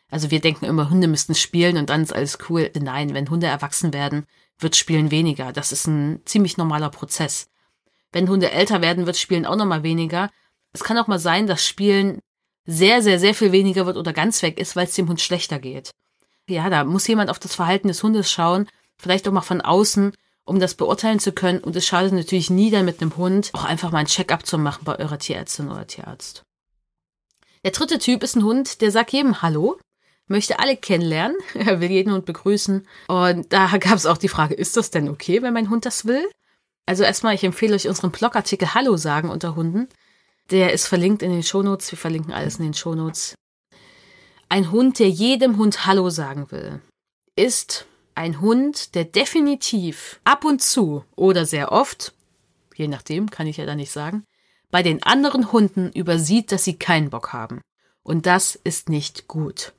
Also 0.10 0.30
wir 0.30 0.42
denken 0.42 0.66
immer, 0.66 0.90
Hunde 0.90 1.08
müssten 1.08 1.36
spielen 1.36 1.78
und 1.78 1.90
dann 1.90 2.04
ist 2.04 2.14
alles 2.14 2.38
cool. 2.50 2.70
Nein, 2.78 3.14
wenn 3.14 3.30
Hunde 3.30 3.48
erwachsen 3.48 3.94
werden, 3.94 4.26
wird 4.60 4.76
Spielen 4.76 5.12
weniger. 5.12 5.54
Das 5.54 5.72
ist 5.72 5.88
ein 5.88 6.22
ziemlich 6.26 6.58
normaler 6.58 6.90
Prozess. 6.90 7.50
Wenn 8.12 8.30
Hunde 8.30 8.52
älter 8.52 8.82
werden, 8.82 9.06
wird 9.06 9.18
Spielen 9.18 9.46
auch 9.46 9.56
nochmal 9.56 9.84
weniger. 9.84 10.30
Es 10.74 10.84
kann 10.84 10.98
auch 10.98 11.08
mal 11.08 11.20
sein, 11.20 11.48
dass 11.48 11.66
Spielen 11.66 12.20
sehr, 12.66 13.02
sehr, 13.02 13.20
sehr 13.20 13.34
viel 13.34 13.52
weniger 13.52 13.86
wird 13.86 13.98
oder 13.98 14.14
ganz 14.14 14.42
weg 14.42 14.60
ist, 14.60 14.76
weil 14.76 14.88
es 14.88 14.96
dem 14.96 15.08
Hund 15.08 15.22
schlechter 15.22 15.60
geht. 15.60 15.92
Ja, 16.50 16.70
da 16.70 16.84
muss 16.84 17.08
jemand 17.08 17.30
auf 17.30 17.40
das 17.40 17.56
Verhalten 17.56 17.88
des 17.88 18.04
Hundes 18.04 18.32
schauen, 18.32 18.68
vielleicht 19.00 19.28
auch 19.28 19.32
mal 19.32 19.42
von 19.42 19.62
außen 19.62 20.14
um 20.48 20.60
das 20.60 20.76
beurteilen 20.76 21.20
zu 21.20 21.34
können. 21.34 21.60
Und 21.60 21.76
es 21.76 21.86
schadet 21.86 22.14
natürlich 22.14 22.50
nie, 22.50 22.72
dann 22.72 22.86
mit 22.86 23.02
einem 23.02 23.16
Hund 23.18 23.52
auch 23.54 23.66
einfach 23.66 23.92
mal 23.92 24.00
ein 24.00 24.06
Check-up 24.08 24.46
zu 24.46 24.58
machen 24.58 24.86
bei 24.86 24.98
eurer 24.98 25.20
Tierärztin 25.20 25.70
oder 25.70 25.86
Tierarzt. 25.86 26.44
Der 27.64 27.72
dritte 27.72 28.00
Typ 28.00 28.24
ist 28.24 28.36
ein 28.36 28.44
Hund, 28.44 28.82
der 28.82 28.92
sagt 28.92 29.12
jedem 29.12 29.42
Hallo, 29.42 29.78
möchte 30.28 30.60
alle 30.60 30.78
kennenlernen, 30.78 31.36
er 31.54 31.82
will 31.82 31.92
jeden 31.92 32.14
Hund 32.14 32.26
begrüßen. 32.26 32.88
Und 33.10 33.54
da 33.54 33.78
gab 33.78 33.96
es 33.96 34.06
auch 34.06 34.18
die 34.18 34.30
Frage, 34.30 34.56
ist 34.56 34.78
das 34.78 34.90
denn 34.90 35.10
okay, 35.10 35.42
wenn 35.42 35.54
mein 35.54 35.70
Hund 35.70 35.86
das 35.86 36.06
will? 36.06 36.26
Also 36.86 37.04
erstmal, 37.04 37.36
ich 37.36 37.44
empfehle 37.44 37.76
euch 37.76 37.90
unseren 37.90 38.12
Blogartikel 38.12 38.74
Hallo 38.74 38.96
sagen 38.96 39.30
unter 39.30 39.56
Hunden. 39.56 39.90
Der 40.50 40.72
ist 40.72 40.88
verlinkt 40.88 41.22
in 41.22 41.32
den 41.32 41.44
Shownotes. 41.44 41.92
Wir 41.92 41.98
verlinken 41.98 42.32
alles 42.32 42.58
in 42.58 42.64
den 42.64 42.74
Shownotes. 42.74 43.36
Ein 44.48 44.72
Hund, 44.72 45.00
der 45.00 45.10
jedem 45.10 45.58
Hund 45.58 45.86
Hallo 45.86 46.10
sagen 46.10 46.50
will, 46.52 46.80
ist 47.36 47.86
ein 48.18 48.42
Hund, 48.42 48.96
der 48.96 49.06
definitiv 49.06 50.20
ab 50.24 50.44
und 50.44 50.62
zu 50.62 51.06
oder 51.16 51.46
sehr 51.46 51.72
oft, 51.72 52.14
je 52.76 52.88
nachdem, 52.88 53.30
kann 53.30 53.48
ich 53.48 53.58
ja 53.58 53.66
da 53.66 53.76
nicht 53.76 53.92
sagen, 53.92 54.24
bei 54.72 54.84
den 54.84 55.04
anderen 55.04 55.52
Hunden 55.52 55.92
übersieht, 55.92 56.52
dass 56.52 56.64
sie 56.64 56.78
keinen 56.78 57.10
Bock 57.10 57.32
haben. 57.32 57.62
Und 58.04 58.26
das 58.26 58.56
ist 58.56 58.90
nicht 58.90 59.28
gut. 59.28 59.74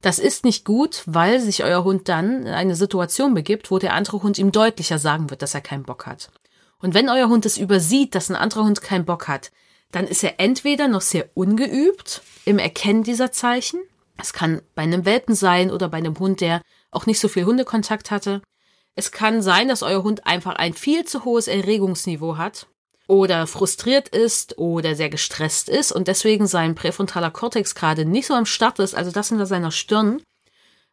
Das 0.00 0.18
ist 0.18 0.44
nicht 0.44 0.64
gut, 0.64 1.02
weil 1.06 1.38
sich 1.38 1.62
euer 1.62 1.84
Hund 1.84 2.08
dann 2.08 2.42
in 2.42 2.48
eine 2.48 2.74
Situation 2.74 3.34
begibt, 3.34 3.70
wo 3.70 3.78
der 3.78 3.94
andere 3.94 4.22
Hund 4.22 4.38
ihm 4.38 4.50
deutlicher 4.50 4.98
sagen 4.98 5.30
wird, 5.30 5.42
dass 5.42 5.54
er 5.54 5.60
keinen 5.60 5.84
Bock 5.84 6.06
hat. 6.06 6.30
Und 6.80 6.94
wenn 6.94 7.08
euer 7.08 7.28
Hund 7.28 7.46
es 7.46 7.58
übersieht, 7.58 8.14
dass 8.14 8.28
ein 8.28 8.36
anderer 8.36 8.64
Hund 8.64 8.82
keinen 8.82 9.04
Bock 9.04 9.28
hat, 9.28 9.52
dann 9.92 10.06
ist 10.08 10.24
er 10.24 10.40
entweder 10.40 10.88
noch 10.88 11.02
sehr 11.02 11.28
ungeübt 11.34 12.22
im 12.44 12.58
Erkennen 12.58 13.04
dieser 13.04 13.30
Zeichen. 13.30 13.80
Es 14.20 14.32
kann 14.32 14.62
bei 14.74 14.82
einem 14.82 15.04
Welpen 15.04 15.34
sein 15.34 15.70
oder 15.70 15.88
bei 15.88 15.98
einem 15.98 16.18
Hund, 16.18 16.40
der 16.40 16.62
auch 16.92 17.06
nicht 17.06 17.18
so 17.18 17.26
viel 17.26 17.44
Hundekontakt 17.44 18.12
hatte. 18.12 18.42
Es 18.94 19.10
kann 19.10 19.42
sein, 19.42 19.68
dass 19.68 19.82
euer 19.82 20.04
Hund 20.04 20.26
einfach 20.26 20.54
ein 20.54 20.74
viel 20.74 21.04
zu 21.04 21.24
hohes 21.24 21.48
Erregungsniveau 21.48 22.36
hat 22.36 22.66
oder 23.08 23.46
frustriert 23.46 24.08
ist 24.08 24.58
oder 24.58 24.94
sehr 24.94 25.10
gestresst 25.10 25.68
ist 25.68 25.90
und 25.90 26.08
deswegen 26.08 26.46
sein 26.46 26.74
präfrontaler 26.74 27.30
Kortex 27.30 27.74
gerade 27.74 28.04
nicht 28.04 28.26
so 28.26 28.34
am 28.34 28.46
Start 28.46 28.78
ist, 28.78 28.94
also 28.94 29.10
das 29.10 29.30
hinter 29.30 29.46
seiner 29.46 29.70
Stirn, 29.70 30.22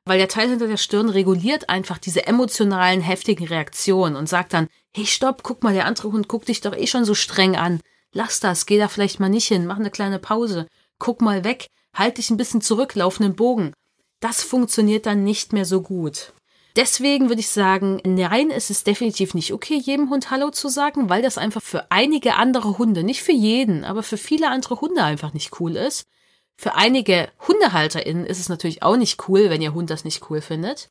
weil 0.05 0.17
der 0.17 0.29
Teil 0.29 0.49
hinter 0.49 0.67
der 0.67 0.77
Stirn 0.77 1.09
reguliert 1.09 1.69
einfach 1.69 1.97
diese 1.97 2.25
emotionalen, 2.25 3.01
heftigen 3.01 3.47
Reaktionen 3.47 4.15
und 4.15 4.29
sagt 4.29 4.53
dann, 4.53 4.67
hey, 4.95 5.05
stopp, 5.05 5.43
guck 5.43 5.61
mal, 5.61 5.73
der 5.73 5.85
andere 5.85 6.11
Hund 6.11 6.27
guckt 6.27 6.47
dich 6.47 6.61
doch 6.61 6.75
eh 6.75 6.87
schon 6.87 7.05
so 7.05 7.13
streng 7.13 7.55
an. 7.55 7.81
Lass 8.13 8.39
das, 8.39 8.65
geh 8.65 8.79
da 8.79 8.87
vielleicht 8.87 9.19
mal 9.19 9.29
nicht 9.29 9.47
hin, 9.47 9.67
mach 9.67 9.77
eine 9.77 9.91
kleine 9.91 10.17
Pause, 10.17 10.67
guck 10.97 11.21
mal 11.21 11.43
weg, 11.43 11.67
halt 11.93 12.17
dich 12.17 12.31
ein 12.31 12.37
bisschen 12.37 12.61
zurück, 12.61 12.95
lauf 12.95 13.19
einen 13.19 13.35
Bogen 13.35 13.73
das 14.19 14.43
funktioniert 14.43 15.05
dann 15.05 15.23
nicht 15.23 15.53
mehr 15.53 15.65
so 15.65 15.81
gut. 15.81 16.33
Deswegen 16.75 17.29
würde 17.29 17.41
ich 17.41 17.49
sagen, 17.49 17.99
nein, 18.05 18.51
es 18.51 18.69
ist 18.69 18.88
definitiv 18.88 19.33
nicht 19.33 19.53
okay, 19.53 19.75
jedem 19.75 20.09
Hund 20.09 20.29
Hallo 20.29 20.51
zu 20.51 20.69
sagen, 20.69 21.09
weil 21.09 21.21
das 21.21 21.38
einfach 21.38 21.61
für 21.61 21.91
einige 21.91 22.35
andere 22.35 22.77
Hunde, 22.77 23.03
nicht 23.03 23.23
für 23.23 23.31
jeden, 23.31 23.83
aber 23.83 24.03
für 24.03 24.17
viele 24.17 24.49
andere 24.49 24.79
Hunde 24.79 25.03
einfach 25.03 25.33
nicht 25.33 25.59
cool 25.59 25.75
ist. 25.75 26.07
Für 26.55 26.75
einige 26.75 27.29
HundehalterInnen 27.47 28.25
ist 28.25 28.39
es 28.39 28.49
natürlich 28.49 28.83
auch 28.83 28.97
nicht 28.97 29.27
cool, 29.27 29.49
wenn 29.49 29.61
ihr 29.61 29.73
Hund 29.73 29.89
das 29.89 30.03
nicht 30.03 30.29
cool 30.29 30.41
findet. 30.41 30.89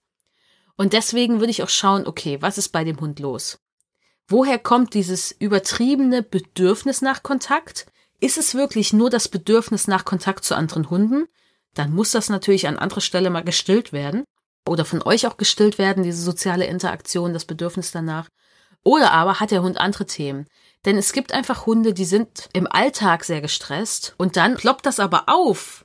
Und 0.76 0.92
deswegen 0.92 1.40
würde 1.40 1.50
ich 1.50 1.62
auch 1.62 1.68
schauen, 1.68 2.06
okay, 2.06 2.38
was 2.40 2.58
ist 2.58 2.70
bei 2.70 2.84
dem 2.84 3.00
Hund 3.00 3.20
los? 3.20 3.58
Woher 4.28 4.58
kommt 4.58 4.94
dieses 4.94 5.32
übertriebene 5.32 6.22
Bedürfnis 6.22 7.02
nach 7.02 7.22
Kontakt? 7.22 7.86
Ist 8.20 8.36
es 8.38 8.54
wirklich 8.54 8.92
nur 8.92 9.10
das 9.10 9.28
Bedürfnis 9.28 9.88
nach 9.88 10.04
Kontakt 10.04 10.44
zu 10.44 10.54
anderen 10.54 10.90
Hunden? 10.90 11.28
Dann 11.74 11.94
muss 11.94 12.10
das 12.10 12.28
natürlich 12.28 12.66
an 12.66 12.78
anderer 12.78 13.00
Stelle 13.00 13.30
mal 13.30 13.44
gestillt 13.44 13.92
werden 13.92 14.24
oder 14.68 14.84
von 14.84 15.02
euch 15.02 15.26
auch 15.26 15.36
gestillt 15.36 15.78
werden, 15.78 16.02
diese 16.02 16.22
soziale 16.22 16.66
Interaktion, 16.66 17.32
das 17.32 17.44
Bedürfnis 17.44 17.90
danach. 17.90 18.28
Oder 18.84 19.12
aber 19.12 19.40
hat 19.40 19.50
der 19.50 19.62
Hund 19.62 19.78
andere 19.78 20.06
Themen. 20.06 20.46
Denn 20.84 20.96
es 20.96 21.12
gibt 21.12 21.32
einfach 21.32 21.66
Hunde, 21.66 21.92
die 21.92 22.04
sind 22.04 22.48
im 22.52 22.66
Alltag 22.70 23.24
sehr 23.24 23.40
gestresst 23.40 24.14
und 24.16 24.36
dann 24.36 24.56
ploppt 24.56 24.86
das 24.86 25.00
aber 25.00 25.24
auf 25.26 25.84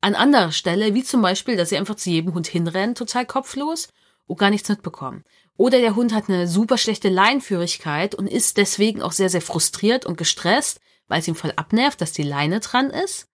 an 0.00 0.14
anderer 0.14 0.52
Stelle, 0.52 0.94
wie 0.94 1.02
zum 1.02 1.22
Beispiel, 1.22 1.56
dass 1.56 1.70
sie 1.70 1.76
einfach 1.76 1.96
zu 1.96 2.10
jedem 2.10 2.34
Hund 2.34 2.46
hinrennen, 2.46 2.94
total 2.94 3.26
kopflos 3.26 3.88
und 4.26 4.38
gar 4.38 4.50
nichts 4.50 4.68
mitbekommen. 4.68 5.24
Oder 5.56 5.80
der 5.80 5.96
Hund 5.96 6.12
hat 6.12 6.28
eine 6.28 6.46
super 6.46 6.76
schlechte 6.78 7.08
Leinführigkeit 7.08 8.14
und 8.14 8.26
ist 8.26 8.58
deswegen 8.58 9.02
auch 9.02 9.12
sehr, 9.12 9.30
sehr 9.30 9.40
frustriert 9.40 10.04
und 10.04 10.18
gestresst, 10.18 10.80
weil 11.08 11.20
es 11.20 11.28
ihm 11.28 11.34
voll 11.34 11.52
abnervt, 11.56 12.00
dass 12.00 12.12
die 12.12 12.22
Leine 12.22 12.60
dran 12.60 12.90
ist. 12.90 13.26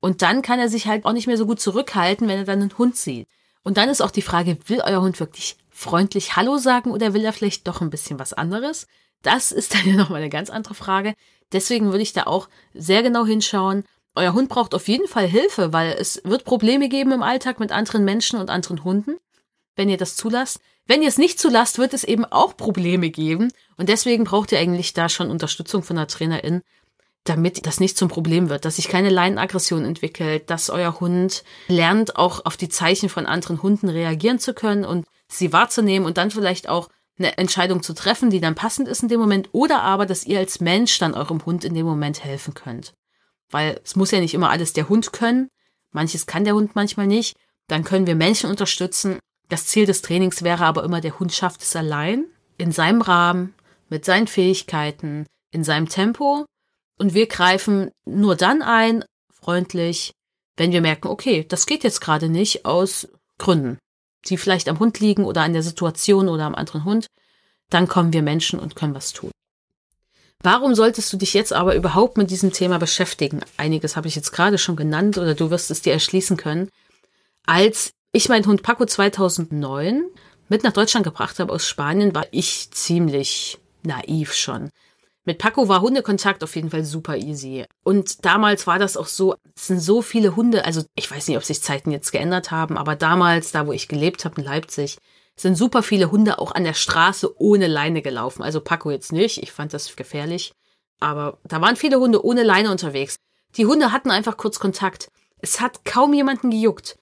Und 0.00 0.22
dann 0.22 0.42
kann 0.42 0.58
er 0.58 0.68
sich 0.68 0.86
halt 0.86 1.04
auch 1.04 1.12
nicht 1.12 1.26
mehr 1.26 1.36
so 1.36 1.46
gut 1.46 1.60
zurückhalten, 1.60 2.28
wenn 2.28 2.38
er 2.38 2.44
dann 2.44 2.60
einen 2.60 2.78
Hund 2.78 2.96
sieht. 2.96 3.28
Und 3.62 3.76
dann 3.76 3.88
ist 3.88 4.00
auch 4.00 4.10
die 4.10 4.22
Frage, 4.22 4.58
will 4.66 4.80
euer 4.84 5.02
Hund 5.02 5.18
wirklich 5.20 5.56
freundlich 5.70 6.36
Hallo 6.36 6.58
sagen 6.58 6.90
oder 6.90 7.14
will 7.14 7.24
er 7.24 7.32
vielleicht 7.32 7.66
doch 7.66 7.80
ein 7.80 7.90
bisschen 7.90 8.18
was 8.18 8.32
anderes? 8.32 8.86
Das 9.22 9.52
ist 9.52 9.74
dann 9.74 9.86
ja 9.86 9.94
nochmal 9.94 10.20
eine 10.20 10.30
ganz 10.30 10.50
andere 10.50 10.74
Frage. 10.74 11.14
Deswegen 11.52 11.86
würde 11.86 12.02
ich 12.02 12.12
da 12.12 12.24
auch 12.24 12.48
sehr 12.74 13.02
genau 13.02 13.26
hinschauen. 13.26 13.84
Euer 14.14 14.32
Hund 14.32 14.48
braucht 14.48 14.74
auf 14.74 14.88
jeden 14.88 15.06
Fall 15.06 15.26
Hilfe, 15.26 15.72
weil 15.72 15.92
es 15.98 16.20
wird 16.24 16.44
Probleme 16.44 16.88
geben 16.88 17.12
im 17.12 17.22
Alltag 17.22 17.60
mit 17.60 17.72
anderen 17.72 18.04
Menschen 18.04 18.38
und 18.38 18.50
anderen 18.50 18.84
Hunden, 18.84 19.16
wenn 19.76 19.88
ihr 19.88 19.96
das 19.96 20.16
zulasst. 20.16 20.60
Wenn 20.86 21.02
ihr 21.02 21.08
es 21.08 21.18
nicht 21.18 21.38
zulasst, 21.38 21.78
wird 21.78 21.94
es 21.94 22.02
eben 22.02 22.24
auch 22.24 22.56
Probleme 22.56 23.10
geben. 23.10 23.52
Und 23.76 23.88
deswegen 23.88 24.24
braucht 24.24 24.52
ihr 24.52 24.58
eigentlich 24.58 24.94
da 24.94 25.08
schon 25.08 25.30
Unterstützung 25.30 25.82
von 25.82 25.96
der 25.96 26.08
Trainerin, 26.08 26.62
damit 27.24 27.66
das 27.66 27.80
nicht 27.80 27.96
zum 27.96 28.08
Problem 28.08 28.48
wird, 28.48 28.64
dass 28.64 28.76
sich 28.76 28.88
keine 28.88 29.10
Leinenaggression 29.10 29.84
entwickelt, 29.84 30.50
dass 30.50 30.70
euer 30.70 31.00
Hund 31.00 31.44
lernt, 31.68 32.16
auch 32.16 32.44
auf 32.46 32.56
die 32.56 32.68
Zeichen 32.68 33.08
von 33.08 33.26
anderen 33.26 33.62
Hunden 33.62 33.88
reagieren 33.88 34.38
zu 34.38 34.54
können 34.54 34.84
und 34.84 35.06
sie 35.30 35.52
wahrzunehmen 35.52 36.06
und 36.06 36.16
dann 36.16 36.30
vielleicht 36.30 36.68
auch 36.68 36.88
eine 37.18 37.36
Entscheidung 37.36 37.82
zu 37.82 37.94
treffen, 37.94 38.30
die 38.30 38.40
dann 38.40 38.54
passend 38.54 38.88
ist 38.88 39.02
in 39.02 39.08
dem 39.08 39.20
Moment, 39.20 39.48
oder 39.52 39.82
aber, 39.82 40.06
dass 40.06 40.24
ihr 40.24 40.38
als 40.38 40.60
Mensch 40.60 40.98
dann 40.98 41.14
eurem 41.14 41.44
Hund 41.44 41.64
in 41.64 41.74
dem 41.74 41.84
Moment 41.84 42.24
helfen 42.24 42.54
könnt. 42.54 42.94
Weil 43.50 43.80
es 43.84 43.96
muss 43.96 44.10
ja 44.10 44.20
nicht 44.20 44.34
immer 44.34 44.50
alles 44.50 44.72
der 44.72 44.88
Hund 44.88 45.12
können, 45.12 45.48
manches 45.90 46.26
kann 46.26 46.44
der 46.44 46.54
Hund 46.54 46.74
manchmal 46.74 47.06
nicht, 47.06 47.36
dann 47.66 47.84
können 47.84 48.06
wir 48.06 48.14
Menschen 48.14 48.48
unterstützen. 48.48 49.18
Das 49.48 49.66
Ziel 49.66 49.86
des 49.86 50.02
Trainings 50.02 50.42
wäre 50.42 50.64
aber 50.64 50.84
immer, 50.84 51.00
der 51.00 51.18
Hund 51.18 51.32
schafft 51.32 51.62
es 51.62 51.74
allein, 51.74 52.26
in 52.56 52.72
seinem 52.72 53.02
Rahmen, 53.02 53.54
mit 53.88 54.04
seinen 54.04 54.26
Fähigkeiten, 54.26 55.26
in 55.50 55.64
seinem 55.64 55.88
Tempo 55.88 56.46
und 56.98 57.14
wir 57.14 57.26
greifen 57.26 57.90
nur 58.04 58.36
dann 58.36 58.62
ein, 58.62 59.04
freundlich, 59.32 60.12
wenn 60.56 60.72
wir 60.72 60.80
merken, 60.80 61.08
okay, 61.08 61.44
das 61.48 61.66
geht 61.66 61.84
jetzt 61.84 62.00
gerade 62.00 62.28
nicht 62.28 62.64
aus 62.64 63.08
Gründen, 63.38 63.78
die 64.26 64.36
vielleicht 64.36 64.68
am 64.68 64.78
Hund 64.80 64.98
liegen 65.00 65.24
oder 65.24 65.42
an 65.42 65.52
der 65.52 65.62
Situation 65.62 66.28
oder 66.28 66.44
am 66.44 66.54
anderen 66.54 66.84
Hund, 66.84 67.06
dann 67.70 67.88
kommen 67.88 68.12
wir 68.12 68.22
Menschen 68.22 68.58
und 68.58 68.74
können 68.74 68.94
was 68.94 69.12
tun. 69.12 69.30
Warum 70.42 70.74
solltest 70.74 71.12
du 71.12 71.16
dich 71.16 71.34
jetzt 71.34 71.52
aber 71.52 71.74
überhaupt 71.74 72.16
mit 72.16 72.30
diesem 72.30 72.52
Thema 72.52 72.78
beschäftigen? 72.78 73.40
Einiges 73.56 73.96
habe 73.96 74.06
ich 74.06 74.14
jetzt 74.14 74.30
gerade 74.30 74.58
schon 74.58 74.76
genannt 74.76 75.18
oder 75.18 75.34
du 75.34 75.50
wirst 75.50 75.70
es 75.70 75.82
dir 75.82 75.92
erschließen 75.92 76.36
können. 76.36 76.68
Als 77.44 77.90
ich 78.12 78.28
meinen 78.28 78.46
Hund 78.46 78.62
Paco 78.62 78.86
2009 78.86 80.04
mit 80.48 80.62
nach 80.62 80.72
Deutschland 80.72 81.04
gebracht 81.04 81.40
habe 81.40 81.52
aus 81.52 81.66
Spanien, 81.66 82.14
war 82.14 82.26
ich 82.30 82.70
ziemlich 82.70 83.58
naiv 83.82 84.32
schon. 84.32 84.70
Mit 85.28 85.36
Paco 85.36 85.68
war 85.68 85.82
Hundekontakt 85.82 86.42
auf 86.42 86.56
jeden 86.56 86.70
Fall 86.70 86.84
super 86.84 87.18
easy. 87.18 87.66
Und 87.84 88.24
damals 88.24 88.66
war 88.66 88.78
das 88.78 88.96
auch 88.96 89.08
so, 89.08 89.34
es 89.54 89.66
sind 89.66 89.78
so 89.78 90.00
viele 90.00 90.36
Hunde, 90.36 90.64
also 90.64 90.84
ich 90.94 91.10
weiß 91.10 91.28
nicht, 91.28 91.36
ob 91.36 91.44
sich 91.44 91.60
Zeiten 91.60 91.90
jetzt 91.90 92.12
geändert 92.12 92.50
haben, 92.50 92.78
aber 92.78 92.96
damals, 92.96 93.52
da 93.52 93.66
wo 93.66 93.72
ich 93.72 93.88
gelebt 93.88 94.24
habe 94.24 94.40
in 94.40 94.46
Leipzig, 94.46 94.96
sind 95.36 95.54
super 95.54 95.82
viele 95.82 96.10
Hunde 96.10 96.38
auch 96.38 96.52
an 96.52 96.64
der 96.64 96.72
Straße 96.72 97.38
ohne 97.38 97.66
Leine 97.66 98.00
gelaufen. 98.00 98.42
Also 98.42 98.62
Paco 98.62 98.90
jetzt 98.90 99.12
nicht, 99.12 99.42
ich 99.42 99.52
fand 99.52 99.74
das 99.74 99.94
gefährlich. 99.96 100.52
Aber 100.98 101.36
da 101.44 101.60
waren 101.60 101.76
viele 101.76 102.00
Hunde 102.00 102.24
ohne 102.24 102.42
Leine 102.42 102.70
unterwegs. 102.70 103.16
Die 103.58 103.66
Hunde 103.66 103.92
hatten 103.92 104.10
einfach 104.10 104.38
kurz 104.38 104.58
Kontakt. 104.58 105.10
Es 105.42 105.60
hat 105.60 105.84
kaum 105.84 106.14
jemanden 106.14 106.48
gejuckt. 106.48 106.96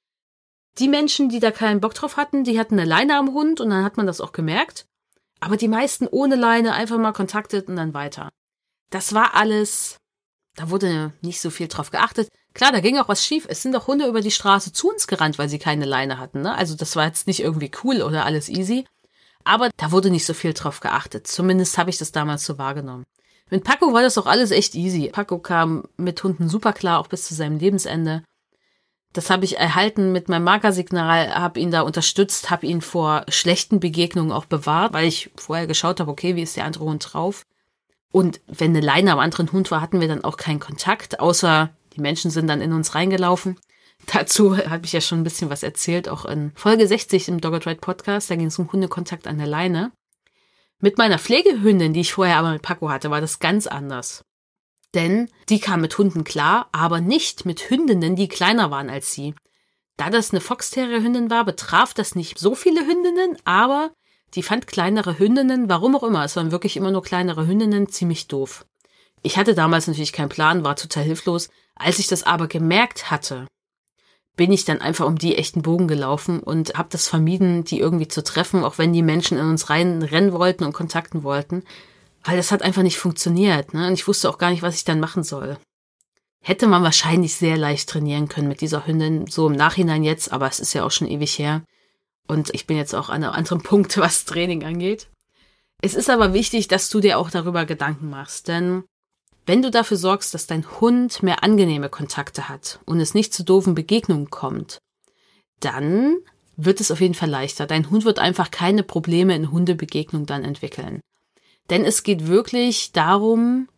Die 0.78 0.88
Menschen, 0.88 1.28
die 1.28 1.38
da 1.38 1.52
keinen 1.52 1.80
Bock 1.80 1.94
drauf 1.94 2.16
hatten, 2.16 2.42
die 2.42 2.58
hatten 2.58 2.74
eine 2.74 2.88
Leine 2.88 3.18
am 3.18 3.34
Hund 3.34 3.60
und 3.60 3.70
dann 3.70 3.84
hat 3.84 3.96
man 3.96 4.08
das 4.08 4.20
auch 4.20 4.32
gemerkt. 4.32 4.84
Aber 5.40 5.56
die 5.56 5.68
meisten 5.68 6.06
ohne 6.06 6.34
Leine 6.34 6.72
einfach 6.72 6.98
mal 6.98 7.12
kontaktet 7.12 7.68
und 7.68 7.76
dann 7.76 7.94
weiter. 7.94 8.30
Das 8.90 9.14
war 9.14 9.34
alles, 9.34 9.98
da 10.54 10.70
wurde 10.70 11.12
nicht 11.20 11.40
so 11.40 11.50
viel 11.50 11.68
drauf 11.68 11.90
geachtet. 11.90 12.28
Klar, 12.54 12.72
da 12.72 12.80
ging 12.80 12.98
auch 12.98 13.08
was 13.08 13.24
schief. 13.24 13.46
Es 13.48 13.62
sind 13.62 13.74
doch 13.74 13.86
Hunde 13.86 14.06
über 14.06 14.22
die 14.22 14.30
Straße 14.30 14.72
zu 14.72 14.88
uns 14.88 15.06
gerannt, 15.06 15.38
weil 15.38 15.48
sie 15.48 15.58
keine 15.58 15.84
Leine 15.84 16.18
hatten. 16.18 16.40
Ne? 16.40 16.54
Also 16.54 16.74
das 16.74 16.96
war 16.96 17.06
jetzt 17.06 17.26
nicht 17.26 17.40
irgendwie 17.40 17.70
cool 17.84 18.02
oder 18.02 18.24
alles 18.24 18.48
easy. 18.48 18.86
Aber 19.44 19.70
da 19.76 19.92
wurde 19.92 20.10
nicht 20.10 20.26
so 20.26 20.34
viel 20.34 20.54
drauf 20.54 20.80
geachtet. 20.80 21.26
Zumindest 21.26 21.78
habe 21.78 21.90
ich 21.90 21.98
das 21.98 22.12
damals 22.12 22.44
so 22.44 22.58
wahrgenommen. 22.58 23.04
Mit 23.50 23.62
Paco 23.62 23.92
war 23.92 24.02
das 24.02 24.18
auch 24.18 24.26
alles 24.26 24.50
echt 24.50 24.74
easy. 24.74 25.10
Paco 25.12 25.38
kam 25.38 25.84
mit 25.96 26.22
Hunden 26.24 26.48
super 26.48 26.72
klar, 26.72 26.98
auch 26.98 27.06
bis 27.06 27.26
zu 27.26 27.34
seinem 27.34 27.58
Lebensende. 27.58 28.24
Das 29.16 29.30
habe 29.30 29.46
ich 29.46 29.56
erhalten 29.56 30.12
mit 30.12 30.28
meinem 30.28 30.44
Markersignal, 30.44 31.34
habe 31.34 31.58
ihn 31.58 31.70
da 31.70 31.80
unterstützt, 31.80 32.50
habe 32.50 32.66
ihn 32.66 32.82
vor 32.82 33.24
schlechten 33.28 33.80
Begegnungen 33.80 34.30
auch 34.30 34.44
bewahrt, 34.44 34.92
weil 34.92 35.08
ich 35.08 35.30
vorher 35.36 35.66
geschaut 35.66 36.00
habe, 36.00 36.10
okay, 36.10 36.36
wie 36.36 36.42
ist 36.42 36.54
der 36.58 36.66
andere 36.66 36.84
Hund 36.84 37.08
drauf? 37.10 37.46
Und 38.12 38.42
wenn 38.46 38.76
eine 38.76 38.84
Leine 38.84 39.12
am 39.12 39.18
anderen 39.18 39.50
Hund 39.52 39.70
war, 39.70 39.80
hatten 39.80 40.02
wir 40.02 40.08
dann 40.08 40.22
auch 40.22 40.36
keinen 40.36 40.60
Kontakt, 40.60 41.18
außer 41.18 41.70
die 41.94 42.02
Menschen 42.02 42.30
sind 42.30 42.46
dann 42.46 42.60
in 42.60 42.74
uns 42.74 42.94
reingelaufen. 42.94 43.58
Dazu 44.12 44.58
habe 44.58 44.84
ich 44.84 44.92
ja 44.92 45.00
schon 45.00 45.20
ein 45.20 45.24
bisschen 45.24 45.48
was 45.48 45.62
erzählt, 45.62 46.10
auch 46.10 46.26
in 46.26 46.52
Folge 46.54 46.86
60 46.86 47.28
im 47.28 47.40
Dogged 47.40 47.66
Ride 47.66 47.80
Podcast, 47.80 48.30
da 48.30 48.36
ging 48.36 48.48
es 48.48 48.58
um 48.58 48.70
Hundekontakt 48.70 49.26
an 49.26 49.38
der 49.38 49.46
Leine. 49.46 49.92
Mit 50.78 50.98
meiner 50.98 51.18
Pflegehündin, 51.18 51.94
die 51.94 52.00
ich 52.00 52.12
vorher 52.12 52.36
aber 52.36 52.52
mit 52.52 52.60
Paco 52.60 52.90
hatte, 52.90 53.10
war 53.10 53.22
das 53.22 53.38
ganz 53.38 53.66
anders. 53.66 54.26
Denn 54.96 55.28
die 55.50 55.60
kam 55.60 55.82
mit 55.82 55.98
Hunden 55.98 56.24
klar, 56.24 56.70
aber 56.72 57.02
nicht 57.02 57.44
mit 57.44 57.68
Hündinnen, 57.68 58.16
die 58.16 58.28
kleiner 58.28 58.70
waren 58.70 58.88
als 58.88 59.12
sie. 59.12 59.34
Da 59.98 60.08
das 60.08 60.30
eine 60.30 60.40
Foxterrier-Hündin 60.40 61.28
war, 61.28 61.44
betraf 61.44 61.92
das 61.92 62.14
nicht 62.14 62.38
so 62.38 62.54
viele 62.54 62.86
Hündinnen, 62.86 63.36
aber 63.44 63.92
die 64.34 64.42
fand 64.42 64.66
kleinere 64.66 65.18
Hündinnen, 65.18 65.68
warum 65.68 65.94
auch 65.96 66.02
immer, 66.02 66.24
es 66.24 66.34
waren 66.36 66.50
wirklich 66.50 66.78
immer 66.78 66.90
nur 66.90 67.02
kleinere 67.02 67.46
Hündinnen, 67.46 67.90
ziemlich 67.90 68.26
doof. 68.26 68.64
Ich 69.22 69.36
hatte 69.36 69.54
damals 69.54 69.86
natürlich 69.86 70.14
keinen 70.14 70.30
Plan, 70.30 70.64
war 70.64 70.76
total 70.76 71.04
hilflos. 71.04 71.50
Als 71.74 71.98
ich 71.98 72.06
das 72.06 72.22
aber 72.22 72.48
gemerkt 72.48 73.10
hatte, 73.10 73.46
bin 74.34 74.50
ich 74.50 74.64
dann 74.64 74.80
einfach 74.80 75.06
um 75.06 75.18
die 75.18 75.36
echten 75.36 75.60
Bogen 75.60 75.88
gelaufen 75.88 76.40
und 76.40 76.74
habe 76.74 76.88
das 76.90 77.06
vermieden, 77.06 77.64
die 77.64 77.80
irgendwie 77.80 78.08
zu 78.08 78.24
treffen, 78.24 78.64
auch 78.64 78.78
wenn 78.78 78.94
die 78.94 79.02
Menschen 79.02 79.36
in 79.36 79.44
uns 79.44 79.68
rein 79.68 80.02
rennen 80.02 80.32
wollten 80.32 80.64
und 80.64 80.72
kontakten 80.72 81.22
wollten, 81.22 81.64
weil 82.26 82.36
das 82.36 82.52
hat 82.52 82.62
einfach 82.62 82.82
nicht 82.82 82.98
funktioniert. 82.98 83.72
Ne? 83.72 83.86
Und 83.86 83.94
ich 83.94 84.06
wusste 84.08 84.28
auch 84.28 84.38
gar 84.38 84.50
nicht, 84.50 84.62
was 84.62 84.76
ich 84.76 84.84
dann 84.84 85.00
machen 85.00 85.22
soll. 85.22 85.58
Hätte 86.42 86.66
man 86.66 86.82
wahrscheinlich 86.82 87.34
sehr 87.34 87.56
leicht 87.56 87.88
trainieren 87.88 88.28
können 88.28 88.48
mit 88.48 88.60
dieser 88.60 88.86
Hündin, 88.86 89.26
so 89.26 89.46
im 89.48 89.54
Nachhinein 89.54 90.04
jetzt, 90.04 90.32
aber 90.32 90.46
es 90.48 90.60
ist 90.60 90.74
ja 90.74 90.84
auch 90.84 90.90
schon 90.90 91.08
ewig 91.08 91.38
her. 91.38 91.62
Und 92.28 92.54
ich 92.54 92.66
bin 92.66 92.76
jetzt 92.76 92.94
auch 92.94 93.08
an 93.08 93.24
einem 93.24 93.32
anderen 93.32 93.62
Punkt, 93.62 93.96
was 93.98 94.24
Training 94.24 94.64
angeht. 94.64 95.08
Es 95.82 95.94
ist 95.94 96.10
aber 96.10 96.32
wichtig, 96.32 96.68
dass 96.68 96.88
du 96.88 97.00
dir 97.00 97.18
auch 97.18 97.30
darüber 97.30 97.64
Gedanken 97.64 98.10
machst, 98.10 98.48
denn 98.48 98.84
wenn 99.44 99.62
du 99.62 99.70
dafür 99.70 99.96
sorgst, 99.96 100.34
dass 100.34 100.48
dein 100.48 100.68
Hund 100.80 101.22
mehr 101.22 101.44
angenehme 101.44 101.88
Kontakte 101.88 102.48
hat 102.48 102.80
und 102.84 102.98
es 102.98 103.14
nicht 103.14 103.32
zu 103.32 103.44
doofen 103.44 103.76
Begegnungen 103.76 104.28
kommt, 104.30 104.78
dann 105.60 106.16
wird 106.56 106.80
es 106.80 106.90
auf 106.90 107.00
jeden 107.00 107.14
Fall 107.14 107.30
leichter. 107.30 107.66
Dein 107.66 107.88
Hund 107.90 108.04
wird 108.04 108.18
einfach 108.18 108.50
keine 108.50 108.82
Probleme 108.82 109.36
in 109.36 109.52
Hundebegegnung 109.52 110.26
dann 110.26 110.42
entwickeln. 110.42 111.00
Denn 111.70 111.84
es 111.84 112.02
geht 112.02 112.26
wirklich 112.26 112.92
darum, 112.92 113.68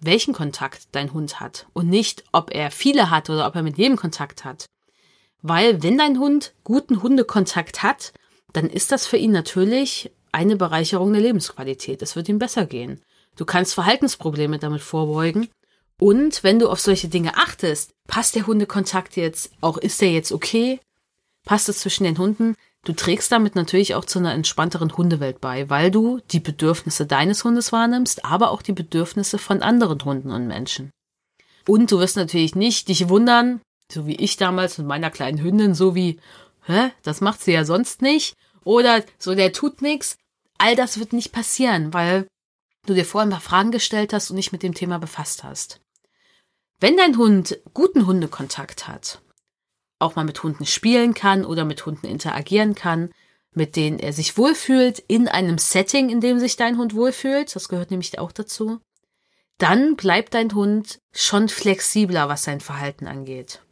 welchen 0.00 0.34
Kontakt 0.34 0.88
dein 0.92 1.12
Hund 1.12 1.40
hat 1.40 1.66
und 1.72 1.88
nicht, 1.88 2.24
ob 2.32 2.54
er 2.54 2.70
viele 2.70 3.10
hat 3.10 3.30
oder 3.30 3.46
ob 3.46 3.54
er 3.54 3.62
mit 3.62 3.78
jedem 3.78 3.96
Kontakt 3.96 4.44
hat. 4.44 4.66
Weil 5.42 5.82
wenn 5.82 5.98
dein 5.98 6.18
Hund 6.18 6.54
guten 6.64 7.02
Hundekontakt 7.02 7.82
hat, 7.82 8.12
dann 8.52 8.68
ist 8.68 8.92
das 8.92 9.06
für 9.06 9.16
ihn 9.16 9.32
natürlich 9.32 10.10
eine 10.32 10.56
Bereicherung 10.56 11.12
der 11.12 11.22
Lebensqualität. 11.22 12.02
Es 12.02 12.16
wird 12.16 12.28
ihm 12.28 12.38
besser 12.38 12.66
gehen. 12.66 13.00
Du 13.36 13.44
kannst 13.44 13.74
Verhaltensprobleme 13.74 14.58
damit 14.58 14.82
vorbeugen. 14.82 15.48
Und 15.98 16.42
wenn 16.42 16.58
du 16.58 16.68
auf 16.68 16.80
solche 16.80 17.08
Dinge 17.08 17.36
achtest, 17.36 17.92
passt 18.06 18.34
der 18.34 18.46
Hundekontakt 18.46 19.16
jetzt, 19.16 19.50
auch 19.60 19.78
ist 19.78 20.00
der 20.00 20.10
jetzt 20.10 20.32
okay? 20.32 20.80
Passt 21.44 21.68
es 21.68 21.80
zwischen 21.80 22.04
den 22.04 22.18
Hunden? 22.18 22.54
Du 22.86 22.92
trägst 22.92 23.32
damit 23.32 23.56
natürlich 23.56 23.96
auch 23.96 24.04
zu 24.04 24.20
einer 24.20 24.32
entspannteren 24.32 24.96
Hundewelt 24.96 25.40
bei, 25.40 25.68
weil 25.68 25.90
du 25.90 26.20
die 26.30 26.38
Bedürfnisse 26.38 27.04
deines 27.04 27.42
Hundes 27.42 27.72
wahrnimmst, 27.72 28.24
aber 28.24 28.52
auch 28.52 28.62
die 28.62 28.72
Bedürfnisse 28.72 29.38
von 29.38 29.60
anderen 29.60 30.04
Hunden 30.04 30.30
und 30.30 30.46
Menschen. 30.46 30.92
Und 31.66 31.90
du 31.90 31.98
wirst 31.98 32.16
natürlich 32.16 32.54
nicht 32.54 32.86
dich 32.86 33.08
wundern, 33.08 33.60
so 33.92 34.06
wie 34.06 34.14
ich 34.14 34.36
damals 34.36 34.78
mit 34.78 34.86
meiner 34.86 35.10
kleinen 35.10 35.42
Hündin, 35.42 35.74
so 35.74 35.96
wie, 35.96 36.20
hä, 36.66 36.92
das 37.02 37.20
macht 37.20 37.42
sie 37.42 37.50
ja 37.50 37.64
sonst 37.64 38.02
nicht, 38.02 38.34
oder 38.62 39.02
so, 39.18 39.34
der 39.34 39.52
tut 39.52 39.82
nix. 39.82 40.16
All 40.56 40.76
das 40.76 41.00
wird 41.00 41.12
nicht 41.12 41.32
passieren, 41.32 41.92
weil 41.92 42.28
du 42.86 42.94
dir 42.94 43.04
vorher 43.04 43.26
ein 43.26 43.32
paar 43.32 43.40
Fragen 43.40 43.72
gestellt 43.72 44.12
hast 44.12 44.30
und 44.30 44.36
dich 44.36 44.52
mit 44.52 44.62
dem 44.62 44.74
Thema 44.74 45.00
befasst 45.00 45.42
hast. 45.42 45.80
Wenn 46.78 46.96
dein 46.96 47.16
Hund 47.18 47.58
guten 47.74 48.06
Hundekontakt 48.06 48.86
hat, 48.86 49.20
auch 49.98 50.16
mal 50.16 50.24
mit 50.24 50.42
Hunden 50.42 50.66
spielen 50.66 51.14
kann 51.14 51.44
oder 51.44 51.64
mit 51.64 51.84
Hunden 51.86 52.06
interagieren 52.06 52.74
kann, 52.74 53.10
mit 53.52 53.76
denen 53.76 53.98
er 53.98 54.12
sich 54.12 54.36
wohlfühlt, 54.36 54.98
in 54.98 55.28
einem 55.28 55.58
Setting, 55.58 56.10
in 56.10 56.20
dem 56.20 56.38
sich 56.38 56.56
dein 56.56 56.76
Hund 56.76 56.94
wohlfühlt, 56.94 57.54
das 57.56 57.68
gehört 57.68 57.90
nämlich 57.90 58.18
auch 58.18 58.32
dazu, 58.32 58.80
dann 59.58 59.96
bleibt 59.96 60.34
dein 60.34 60.52
Hund 60.52 60.98
schon 61.12 61.48
flexibler, 61.48 62.28
was 62.28 62.44
sein 62.44 62.60
Verhalten 62.60 63.06
angeht. 63.06 63.62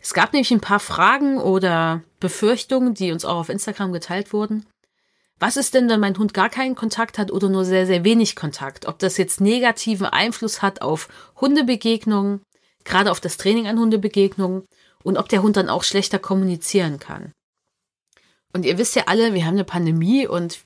Es 0.00 0.14
gab 0.14 0.32
nämlich 0.32 0.52
ein 0.52 0.60
paar 0.60 0.80
Fragen 0.80 1.38
oder 1.38 2.02
Befürchtungen, 2.20 2.94
die 2.94 3.12
uns 3.12 3.24
auch 3.24 3.36
auf 3.36 3.48
Instagram 3.48 3.92
geteilt 3.92 4.32
wurden. 4.32 4.66
Was 5.40 5.56
ist 5.56 5.74
denn, 5.74 5.88
wenn 5.88 6.00
mein 6.00 6.16
Hund 6.16 6.34
gar 6.34 6.50
keinen 6.50 6.74
Kontakt 6.74 7.18
hat 7.18 7.30
oder 7.30 7.48
nur 7.48 7.64
sehr, 7.64 7.86
sehr 7.86 8.04
wenig 8.04 8.36
Kontakt? 8.36 8.86
Ob 8.86 8.98
das 8.98 9.16
jetzt 9.16 9.40
negativen 9.40 10.06
Einfluss 10.06 10.62
hat 10.62 10.82
auf 10.82 11.08
Hundebegegnungen, 11.40 12.42
gerade 12.84 13.10
auf 13.10 13.20
das 13.20 13.38
Training 13.38 13.66
an 13.66 13.78
Hundebegegnungen 13.78 14.66
und 15.02 15.16
ob 15.16 15.28
der 15.28 15.42
Hund 15.42 15.56
dann 15.56 15.68
auch 15.68 15.84
schlechter 15.84 16.18
kommunizieren 16.18 16.98
kann. 16.98 17.32
Und 18.52 18.64
ihr 18.64 18.78
wisst 18.78 18.96
ja 18.96 19.04
alle, 19.06 19.34
wir 19.34 19.44
haben 19.44 19.54
eine 19.54 19.64
Pandemie 19.64 20.26
und 20.26 20.60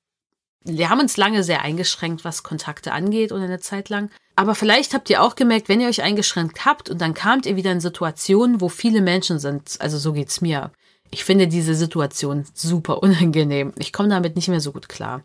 wir 0.64 0.88
haben 0.88 1.00
uns 1.00 1.18
lange 1.18 1.44
sehr 1.44 1.60
eingeschränkt, 1.60 2.24
was 2.24 2.42
Kontakte 2.42 2.92
angeht 2.92 3.32
oder 3.32 3.44
eine 3.44 3.60
Zeit 3.60 3.90
lang. 3.90 4.10
Aber 4.34 4.54
vielleicht 4.54 4.94
habt 4.94 5.10
ihr 5.10 5.22
auch 5.22 5.36
gemerkt, 5.36 5.68
wenn 5.68 5.80
ihr 5.80 5.88
euch 5.88 6.02
eingeschränkt 6.02 6.64
habt 6.64 6.88
und 6.88 7.00
dann 7.00 7.14
kamt 7.14 7.46
ihr 7.46 7.56
wieder 7.56 7.70
in 7.70 7.80
Situationen, 7.80 8.60
wo 8.60 8.68
viele 8.68 9.02
Menschen 9.02 9.38
sind. 9.38 9.76
Also 9.80 9.98
so 9.98 10.12
geht's 10.14 10.40
mir. 10.40 10.72
Ich 11.10 11.24
finde 11.24 11.46
diese 11.46 11.74
Situation 11.74 12.46
super 12.54 13.02
unangenehm. 13.02 13.72
Ich 13.78 13.92
komme 13.92 14.08
damit 14.08 14.36
nicht 14.36 14.48
mehr 14.48 14.60
so 14.60 14.72
gut 14.72 14.88
klar. 14.88 15.22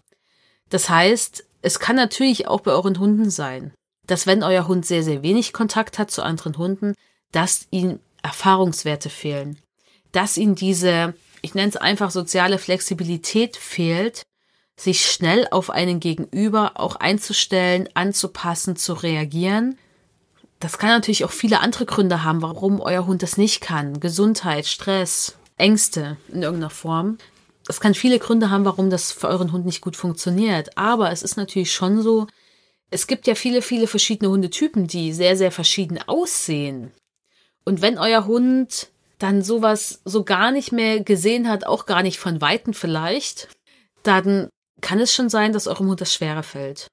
Das 0.69 0.89
heißt, 0.89 1.45
es 1.61 1.79
kann 1.79 1.95
natürlich 1.95 2.47
auch 2.47 2.59
bei 2.61 2.71
euren 2.71 2.99
Hunden 2.99 3.29
sein, 3.29 3.73
dass 4.05 4.27
wenn 4.27 4.43
euer 4.43 4.67
Hund 4.67 4.85
sehr, 4.85 5.03
sehr 5.03 5.23
wenig 5.23 5.53
Kontakt 5.53 5.97
hat 5.97 6.11
zu 6.11 6.21
anderen 6.21 6.57
Hunden, 6.57 6.93
dass 7.31 7.67
ihm 7.71 7.99
Erfahrungswerte 8.21 9.09
fehlen, 9.09 9.59
dass 10.11 10.37
ihm 10.37 10.55
diese, 10.55 11.13
ich 11.41 11.53
nenne 11.55 11.69
es 11.69 11.77
einfach 11.77 12.11
soziale 12.11 12.57
Flexibilität 12.57 13.57
fehlt, 13.57 14.23
sich 14.77 15.05
schnell 15.05 15.47
auf 15.51 15.69
einen 15.69 15.99
Gegenüber 15.99 16.73
auch 16.75 16.95
einzustellen, 16.95 17.89
anzupassen, 17.95 18.75
zu 18.75 18.93
reagieren. 18.93 19.77
Das 20.59 20.77
kann 20.77 20.89
natürlich 20.89 21.25
auch 21.25 21.31
viele 21.31 21.59
andere 21.59 21.85
Gründe 21.85 22.23
haben, 22.23 22.41
warum 22.41 22.79
euer 22.79 23.05
Hund 23.05 23.21
das 23.21 23.37
nicht 23.37 23.61
kann. 23.61 23.99
Gesundheit, 23.99 24.65
Stress, 24.65 25.35
Ängste 25.57 26.17
in 26.29 26.43
irgendeiner 26.43 26.69
Form. 26.69 27.17
Das 27.65 27.79
kann 27.79 27.93
viele 27.93 28.19
Gründe 28.19 28.49
haben, 28.49 28.65
warum 28.65 28.89
das 28.89 29.11
für 29.11 29.27
euren 29.27 29.51
Hund 29.51 29.65
nicht 29.65 29.81
gut 29.81 29.95
funktioniert. 29.95 30.77
Aber 30.77 31.11
es 31.11 31.23
ist 31.23 31.37
natürlich 31.37 31.71
schon 31.71 32.01
so, 32.01 32.27
es 32.89 33.05
gibt 33.05 33.27
ja 33.27 33.35
viele, 33.35 33.61
viele 33.61 33.85
verschiedene 33.85 34.31
Hundetypen, 34.31 34.87
die 34.87 35.13
sehr, 35.13 35.37
sehr 35.37 35.51
verschieden 35.51 35.99
aussehen. 36.07 36.91
Und 37.65 37.81
wenn 37.81 37.97
euer 37.97 38.25
Hund 38.25 38.89
dann 39.19 39.41
sowas 39.41 40.01
so 40.05 40.23
gar 40.23 40.51
nicht 40.51 40.71
mehr 40.71 41.01
gesehen 41.01 41.49
hat, 41.49 41.65
auch 41.65 41.85
gar 41.85 42.03
nicht 42.03 42.19
von 42.19 42.41
Weitem 42.41 42.73
vielleicht, 42.73 43.49
dann 44.03 44.49
kann 44.81 44.99
es 44.99 45.13
schon 45.13 45.29
sein, 45.29 45.51
dass 45.51 45.67
eurem 45.67 45.87
Hund 45.87 46.01
das 46.01 46.13
schwerer 46.13 46.43
fällt. 46.43 46.87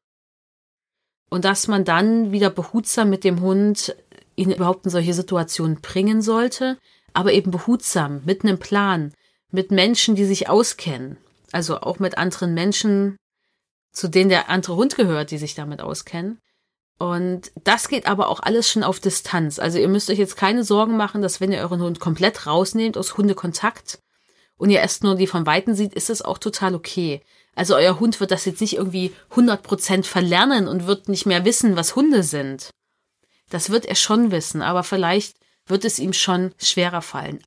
Und 1.31 1.45
dass 1.45 1.69
man 1.69 1.85
dann 1.85 2.33
wieder 2.33 2.51
behutsam 2.51 3.11
mit 3.11 3.25
dem 3.25 3.41
Hund 3.41 3.97
ihn 4.35 4.51
überhaupt 4.51 4.85
in 4.85 4.91
solche 4.91 5.15
Situationen 5.15 5.81
bringen 5.81 6.21
sollte, 6.21 6.79
aber 7.13 7.33
eben 7.33 7.51
behutsam, 7.51 8.23
mit 8.25 8.45
einem 8.45 8.59
Plan, 8.59 9.13
mit 9.51 9.71
Menschen, 9.71 10.15
die 10.15 10.25
sich 10.25 10.49
auskennen. 10.49 11.17
Also 11.53 11.81
auch 11.81 11.99
mit 11.99 12.19
anderen 12.19 12.55
Menschen, 12.55 13.17
zu 13.93 14.09
denen 14.09 14.29
der 14.29 14.51
andere 14.51 14.77
Hund 14.77 14.97
gehört, 14.97 15.31
die 15.31 15.39
sich 15.39 15.55
damit 15.55 15.81
auskennen. 15.81 16.39
Und 16.99 17.53
das 17.63 17.89
geht 17.89 18.07
aber 18.07 18.29
auch 18.29 18.41
alles 18.41 18.71
schon 18.71 18.83
auf 18.83 19.01
Distanz. 19.01 19.59
Also 19.59 19.79
ihr 19.79 19.89
müsst 19.89 20.09
euch 20.09 20.19
jetzt 20.19 20.37
keine 20.37 20.65
Sorgen 20.65 20.97
machen, 20.97 21.21
dass 21.21 21.41
wenn 21.41 21.53
ihr 21.53 21.61
euren 21.61 21.83
Hund 21.83 22.01
komplett 22.01 22.47
rausnehmt 22.47 22.97
aus 22.97 23.19
Hundekontakt 23.19 23.99
und 24.57 24.71
ihr 24.71 24.81
erst 24.81 25.05
nur 25.05 25.15
die 25.15 25.27
von 25.27 25.45
Weitem 25.45 25.75
sieht, 25.75 25.93
ist 25.93 26.09
es 26.09 26.23
auch 26.23 26.39
total 26.39 26.75
okay. 26.75 27.23
Also 27.55 27.75
euer 27.75 28.01
Hund 28.01 28.21
wird 28.21 28.31
das 28.31 28.47
jetzt 28.47 28.61
nicht 28.61 28.77
irgendwie 28.77 29.13
100% 29.35 30.05
verlernen 30.05 30.69
und 30.69 30.87
wird 30.87 31.09
nicht 31.09 31.27
mehr 31.27 31.45
wissen, 31.45 31.77
was 31.77 31.97
Hunde 31.97 32.23
sind. 32.23 32.71
Das 33.51 33.71
wird 33.71 33.85
er 33.87 33.95
schon 33.95 34.31
wissen, 34.31 34.63
aber 34.63 34.83
vielleicht 34.83 35.37
wird 35.67 35.85
es 35.85 35.99
ihm 35.99 36.13
schon 36.13 36.55
schwerer 36.59 37.03
fallen. 37.03 37.43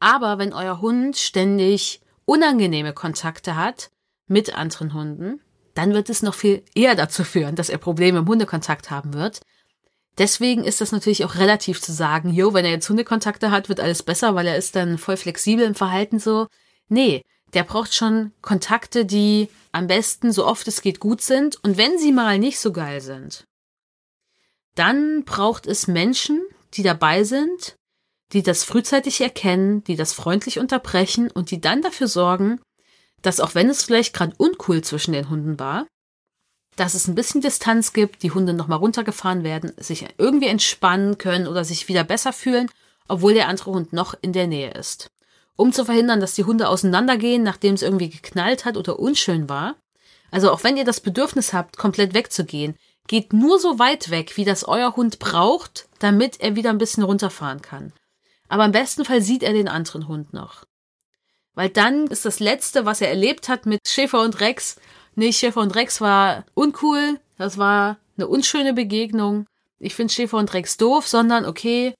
Aber 0.00 0.38
wenn 0.38 0.52
euer 0.52 0.80
Hund 0.80 1.16
ständig 1.16 2.00
unangenehme 2.24 2.92
Kontakte 2.92 3.56
hat 3.56 3.90
mit 4.26 4.54
anderen 4.54 4.94
Hunden, 4.94 5.40
dann 5.78 5.94
wird 5.94 6.10
es 6.10 6.22
noch 6.22 6.34
viel 6.34 6.64
eher 6.74 6.96
dazu 6.96 7.22
führen, 7.22 7.54
dass 7.54 7.68
er 7.68 7.78
Probleme 7.78 8.18
im 8.18 8.26
Hundekontakt 8.26 8.90
haben 8.90 9.14
wird. 9.14 9.42
Deswegen 10.18 10.64
ist 10.64 10.80
das 10.80 10.90
natürlich 10.90 11.24
auch 11.24 11.36
relativ 11.36 11.80
zu 11.80 11.92
sagen, 11.92 12.30
jo, 12.30 12.52
wenn 12.52 12.64
er 12.64 12.72
jetzt 12.72 12.88
Hundekontakte 12.88 13.52
hat, 13.52 13.68
wird 13.68 13.78
alles 13.78 14.02
besser, 14.02 14.34
weil 14.34 14.48
er 14.48 14.56
ist 14.56 14.74
dann 14.74 14.98
voll 14.98 15.16
flexibel 15.16 15.64
im 15.64 15.76
Verhalten 15.76 16.18
so. 16.18 16.48
Nee, 16.88 17.22
der 17.54 17.62
braucht 17.62 17.94
schon 17.94 18.32
Kontakte, 18.42 19.04
die 19.04 19.50
am 19.70 19.86
besten 19.86 20.32
so 20.32 20.44
oft 20.44 20.66
es 20.66 20.82
geht 20.82 20.98
gut 20.98 21.20
sind. 21.20 21.62
Und 21.62 21.76
wenn 21.76 21.96
sie 21.96 22.10
mal 22.10 22.40
nicht 22.40 22.58
so 22.58 22.72
geil 22.72 23.00
sind, 23.00 23.44
dann 24.74 25.22
braucht 25.24 25.68
es 25.68 25.86
Menschen, 25.86 26.42
die 26.74 26.82
dabei 26.82 27.22
sind, 27.22 27.76
die 28.32 28.42
das 28.42 28.64
frühzeitig 28.64 29.20
erkennen, 29.20 29.84
die 29.84 29.94
das 29.94 30.12
freundlich 30.12 30.58
unterbrechen 30.58 31.30
und 31.30 31.52
die 31.52 31.60
dann 31.60 31.82
dafür 31.82 32.08
sorgen, 32.08 32.60
dass 33.22 33.40
auch 33.40 33.54
wenn 33.54 33.68
es 33.68 33.84
vielleicht 33.84 34.14
gerade 34.14 34.34
uncool 34.36 34.82
zwischen 34.82 35.12
den 35.12 35.28
Hunden 35.28 35.58
war, 35.58 35.86
dass 36.76 36.94
es 36.94 37.08
ein 37.08 37.14
bisschen 37.14 37.40
Distanz 37.40 37.92
gibt, 37.92 38.22
die 38.22 38.30
Hunde 38.30 38.54
nochmal 38.54 38.78
runtergefahren 38.78 39.42
werden, 39.42 39.72
sich 39.76 40.06
irgendwie 40.16 40.46
entspannen 40.46 41.18
können 41.18 41.48
oder 41.48 41.64
sich 41.64 41.88
wieder 41.88 42.04
besser 42.04 42.32
fühlen, 42.32 42.70
obwohl 43.08 43.34
der 43.34 43.48
andere 43.48 43.72
Hund 43.72 43.92
noch 43.92 44.14
in 44.20 44.32
der 44.32 44.46
Nähe 44.46 44.70
ist. 44.72 45.10
Um 45.56 45.72
zu 45.72 45.84
verhindern, 45.84 46.20
dass 46.20 46.34
die 46.34 46.44
Hunde 46.44 46.68
auseinandergehen, 46.68 47.42
nachdem 47.42 47.74
es 47.74 47.82
irgendwie 47.82 48.10
geknallt 48.10 48.64
hat 48.64 48.76
oder 48.76 49.00
unschön 49.00 49.48
war. 49.48 49.74
Also 50.30 50.52
auch 50.52 50.62
wenn 50.62 50.76
ihr 50.76 50.84
das 50.84 51.00
Bedürfnis 51.00 51.52
habt, 51.52 51.76
komplett 51.76 52.14
wegzugehen, 52.14 52.76
geht 53.08 53.32
nur 53.32 53.58
so 53.58 53.80
weit 53.80 54.10
weg, 54.10 54.36
wie 54.36 54.44
das 54.44 54.62
euer 54.62 54.94
Hund 54.94 55.18
braucht, 55.18 55.88
damit 55.98 56.40
er 56.40 56.54
wieder 56.54 56.70
ein 56.70 56.78
bisschen 56.78 57.02
runterfahren 57.02 57.62
kann. 57.62 57.92
Aber 58.48 58.64
im 58.64 58.72
besten 58.72 59.04
Fall 59.04 59.20
sieht 59.20 59.42
er 59.42 59.52
den 59.52 59.68
anderen 59.68 60.06
Hund 60.06 60.32
noch. 60.32 60.64
Weil 61.58 61.70
dann 61.70 62.06
ist 62.06 62.24
das 62.24 62.38
Letzte, 62.38 62.86
was 62.86 63.00
er 63.00 63.08
erlebt 63.08 63.48
hat 63.48 63.66
mit 63.66 63.80
Schäfer 63.84 64.22
und 64.22 64.38
Rex, 64.38 64.76
nee, 65.16 65.32
Schäfer 65.32 65.60
und 65.60 65.74
Rex 65.74 66.00
war 66.00 66.44
uncool, 66.54 67.18
das 67.36 67.58
war 67.58 67.98
eine 68.16 68.28
unschöne 68.28 68.74
Begegnung. 68.74 69.44
Ich 69.80 69.96
finde 69.96 70.14
Schäfer 70.14 70.36
und 70.36 70.54
Rex 70.54 70.76
doof, 70.76 71.08
sondern 71.08 71.46
okay, 71.46 71.94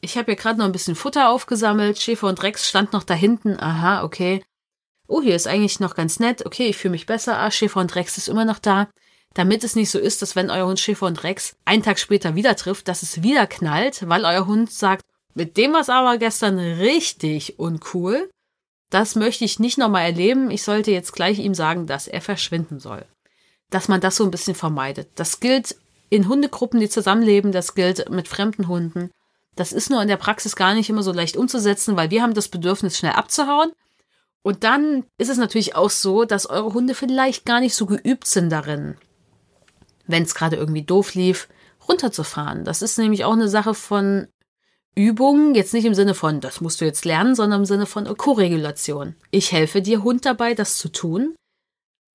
ich 0.00 0.16
habe 0.16 0.26
hier 0.26 0.36
gerade 0.36 0.60
noch 0.60 0.66
ein 0.66 0.72
bisschen 0.72 0.94
Futter 0.94 1.30
aufgesammelt, 1.30 1.98
Schäfer 1.98 2.28
und 2.28 2.44
Rex 2.44 2.68
stand 2.68 2.92
noch 2.92 3.02
da 3.02 3.14
hinten, 3.14 3.58
aha, 3.58 4.04
okay. 4.04 4.44
Oh, 5.08 5.20
hier 5.20 5.34
ist 5.34 5.48
eigentlich 5.48 5.80
noch 5.80 5.96
ganz 5.96 6.20
nett, 6.20 6.46
okay, 6.46 6.68
ich 6.68 6.76
fühle 6.76 6.92
mich 6.92 7.06
besser, 7.06 7.40
ah, 7.40 7.50
Schäfer 7.50 7.80
und 7.80 7.96
Rex 7.96 8.18
ist 8.18 8.28
immer 8.28 8.44
noch 8.44 8.60
da. 8.60 8.88
Damit 9.34 9.64
es 9.64 9.74
nicht 9.74 9.90
so 9.90 9.98
ist, 9.98 10.22
dass 10.22 10.36
wenn 10.36 10.48
euer 10.48 10.68
Hund 10.68 10.78
Schäfer 10.78 11.06
und 11.06 11.24
Rex 11.24 11.56
einen 11.64 11.82
Tag 11.82 11.98
später 11.98 12.36
wieder 12.36 12.54
trifft, 12.54 12.86
dass 12.86 13.02
es 13.02 13.24
wieder 13.24 13.48
knallt, 13.48 14.08
weil 14.08 14.24
euer 14.24 14.46
Hund 14.46 14.70
sagt, 14.70 15.02
mit 15.34 15.56
dem 15.56 15.72
war 15.72 15.88
aber 15.88 16.18
gestern 16.18 16.56
richtig 16.60 17.58
uncool. 17.58 18.30
Das 18.92 19.14
möchte 19.14 19.46
ich 19.46 19.58
nicht 19.58 19.78
nochmal 19.78 20.04
erleben. 20.04 20.50
Ich 20.50 20.64
sollte 20.64 20.90
jetzt 20.90 21.14
gleich 21.14 21.38
ihm 21.38 21.54
sagen, 21.54 21.86
dass 21.86 22.08
er 22.08 22.20
verschwinden 22.20 22.78
soll. 22.78 23.06
Dass 23.70 23.88
man 23.88 24.02
das 24.02 24.16
so 24.16 24.24
ein 24.24 24.30
bisschen 24.30 24.54
vermeidet. 24.54 25.08
Das 25.14 25.40
gilt 25.40 25.76
in 26.10 26.28
Hundegruppen, 26.28 26.78
die 26.78 26.90
zusammenleben. 26.90 27.52
Das 27.52 27.74
gilt 27.74 28.10
mit 28.10 28.28
fremden 28.28 28.68
Hunden. 28.68 29.10
Das 29.56 29.72
ist 29.72 29.88
nur 29.88 30.02
in 30.02 30.08
der 30.08 30.18
Praxis 30.18 30.56
gar 30.56 30.74
nicht 30.74 30.90
immer 30.90 31.02
so 31.02 31.10
leicht 31.10 31.38
umzusetzen, 31.38 31.96
weil 31.96 32.10
wir 32.10 32.20
haben 32.22 32.34
das 32.34 32.48
Bedürfnis, 32.48 32.98
schnell 32.98 33.12
abzuhauen. 33.12 33.72
Und 34.42 34.62
dann 34.62 35.06
ist 35.16 35.30
es 35.30 35.38
natürlich 35.38 35.74
auch 35.74 35.88
so, 35.90 36.26
dass 36.26 36.44
eure 36.44 36.74
Hunde 36.74 36.94
vielleicht 36.94 37.46
gar 37.46 37.60
nicht 37.60 37.74
so 37.74 37.86
geübt 37.86 38.26
sind 38.26 38.50
darin, 38.50 38.98
wenn 40.06 40.24
es 40.24 40.34
gerade 40.34 40.56
irgendwie 40.56 40.82
doof 40.82 41.14
lief, 41.14 41.48
runterzufahren. 41.88 42.66
Das 42.66 42.82
ist 42.82 42.98
nämlich 42.98 43.24
auch 43.24 43.32
eine 43.32 43.48
Sache 43.48 43.72
von 43.72 44.28
Übungen, 44.94 45.54
jetzt 45.54 45.72
nicht 45.72 45.86
im 45.86 45.94
Sinne 45.94 46.14
von, 46.14 46.40
das 46.40 46.60
musst 46.60 46.80
du 46.80 46.84
jetzt 46.84 47.04
lernen, 47.04 47.34
sondern 47.34 47.62
im 47.62 47.66
Sinne 47.66 47.86
von 47.86 48.04
Koregulation. 48.16 49.14
Ich 49.30 49.52
helfe 49.52 49.80
dir 49.80 50.02
Hund 50.02 50.26
dabei, 50.26 50.54
das 50.54 50.76
zu 50.76 50.90
tun. 50.90 51.34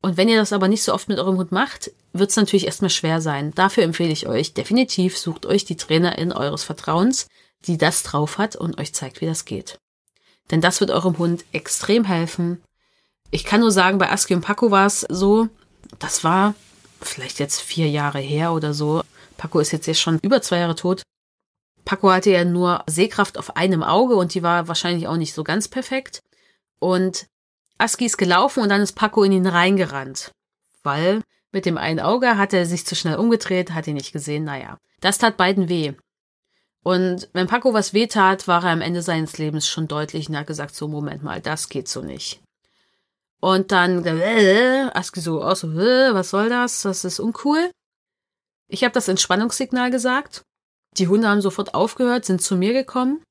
Und 0.03 0.15
wenn 0.15 0.29
ihr 0.29 0.37
das 0.37 0.53
aber 0.53 0.67
nicht 0.67 0.83
so 0.83 0.93
oft 0.93 1.09
mit 1.09 1.17
eurem 1.17 1.37
Hund 1.37 1.51
macht, 1.51 1.91
wird 2.13 2.29
es 2.29 2.35
natürlich 2.35 2.67
erstmal 2.67 2.91
schwer 2.91 3.19
sein. 3.19 3.51
Dafür 3.55 3.83
empfehle 3.83 4.11
ich 4.11 4.27
euch 4.27 4.53
definitiv, 4.53 5.17
sucht 5.17 5.47
euch 5.47 5.65
die 5.65 5.75
Trainerin 5.75 6.31
eures 6.31 6.63
Vertrauens, 6.63 7.27
die 7.65 7.77
das 7.77 8.03
drauf 8.03 8.37
hat 8.37 8.55
und 8.55 8.77
euch 8.77 8.93
zeigt, 8.93 9.21
wie 9.21 9.25
das 9.25 9.45
geht. 9.45 9.79
Denn 10.51 10.61
das 10.61 10.79
wird 10.79 10.91
eurem 10.91 11.17
Hund 11.17 11.45
extrem 11.51 12.05
helfen. 12.05 12.61
Ich 13.31 13.43
kann 13.43 13.61
nur 13.61 13.71
sagen, 13.71 13.97
bei 13.97 14.11
Aski 14.11 14.35
und 14.35 14.41
Paco 14.41 14.69
war 14.69 14.85
es 14.85 15.01
so, 15.01 15.49
das 15.97 16.23
war 16.23 16.53
vielleicht 17.01 17.39
jetzt 17.39 17.59
vier 17.59 17.89
Jahre 17.89 18.19
her 18.19 18.53
oder 18.53 18.73
so. 18.73 19.01
Paco 19.37 19.59
ist 19.59 19.71
jetzt, 19.71 19.87
jetzt 19.87 19.99
schon 19.99 20.19
über 20.21 20.41
zwei 20.41 20.59
Jahre 20.59 20.75
tot. 20.75 21.01
Paco 21.88 22.12
hatte 22.12 22.32
ja 22.32 22.43
nur 22.43 22.84
Sehkraft 22.88 23.38
auf 23.38 23.56
einem 23.56 23.82
Auge 23.82 24.17
und 24.17 24.34
die 24.34 24.43
war 24.43 24.67
wahrscheinlich 24.67 25.08
auch 25.08 25.15
nicht 25.15 25.34
so 25.34 25.45
ganz 25.45 25.69
perfekt. 25.69 26.21
Und 26.80 27.28
Aski 27.78 28.06
ist 28.06 28.17
gelaufen 28.17 28.62
und 28.62 28.67
dann 28.67 28.82
ist 28.82 28.91
Paco 28.91 29.23
in 29.23 29.32
ihn 29.32 29.47
reingerannt. 29.47 30.32
Weil 30.84 31.23
mit 31.54 31.65
dem 31.65 31.78
einen 31.78 32.02
Auge 32.02 32.38
hat 32.38 32.52
er 32.52 32.65
sich 32.65 32.86
zu 32.86 32.93
schnell 32.93 33.15
umgedreht, 33.15 33.71
hat 33.71 33.88
ihn 33.88 33.93
nicht 33.93 34.12
gesehen, 34.12 34.43
naja. 34.43 34.78
Das 35.00 35.17
tat 35.17 35.38
beiden 35.38 35.69
weh. 35.69 35.93
Und 36.84 37.30
wenn 37.32 37.47
Paco 37.47 37.73
was 37.73 37.93
weh 37.93 38.08
tat, 38.08 38.50
war 38.50 38.65
er 38.65 38.71
am 38.71 38.82
Ende 38.82 39.02
seines 39.02 39.38
Lebens 39.38 39.65
schon 39.65 39.88
deutlich 39.88 40.28
und 40.28 40.36
hat 40.36 40.47
gesagt, 40.47 40.76
so 40.76 40.89
Moment 40.89 41.23
mal, 41.23 41.39
das 41.39 41.69
geht 41.69 41.88
so 41.88 42.02
nicht. 42.02 42.41
Und 43.39 43.71
dann 43.71 44.04
äh, 44.04 44.89
Aski 44.93 45.21
so 45.21 45.41
aus, 45.41 45.62
so, 45.62 45.71
äh, 45.80 46.13
was 46.13 46.32
soll 46.32 46.50
das? 46.50 46.82
Das 46.82 47.06
ist 47.06 47.21
uncool. 47.21 47.71
Ich 48.67 48.84
habe 48.84 48.93
das 48.93 49.08
Entspannungssignal 49.08 49.89
gesagt 49.89 50.43
die 50.99 51.07
Hunde 51.07 51.27
haben 51.27 51.41
sofort 51.41 51.73
aufgehört, 51.73 52.25
sind 52.25 52.41
zu 52.41 52.55
mir 52.55 52.73
gekommen. 52.73 53.21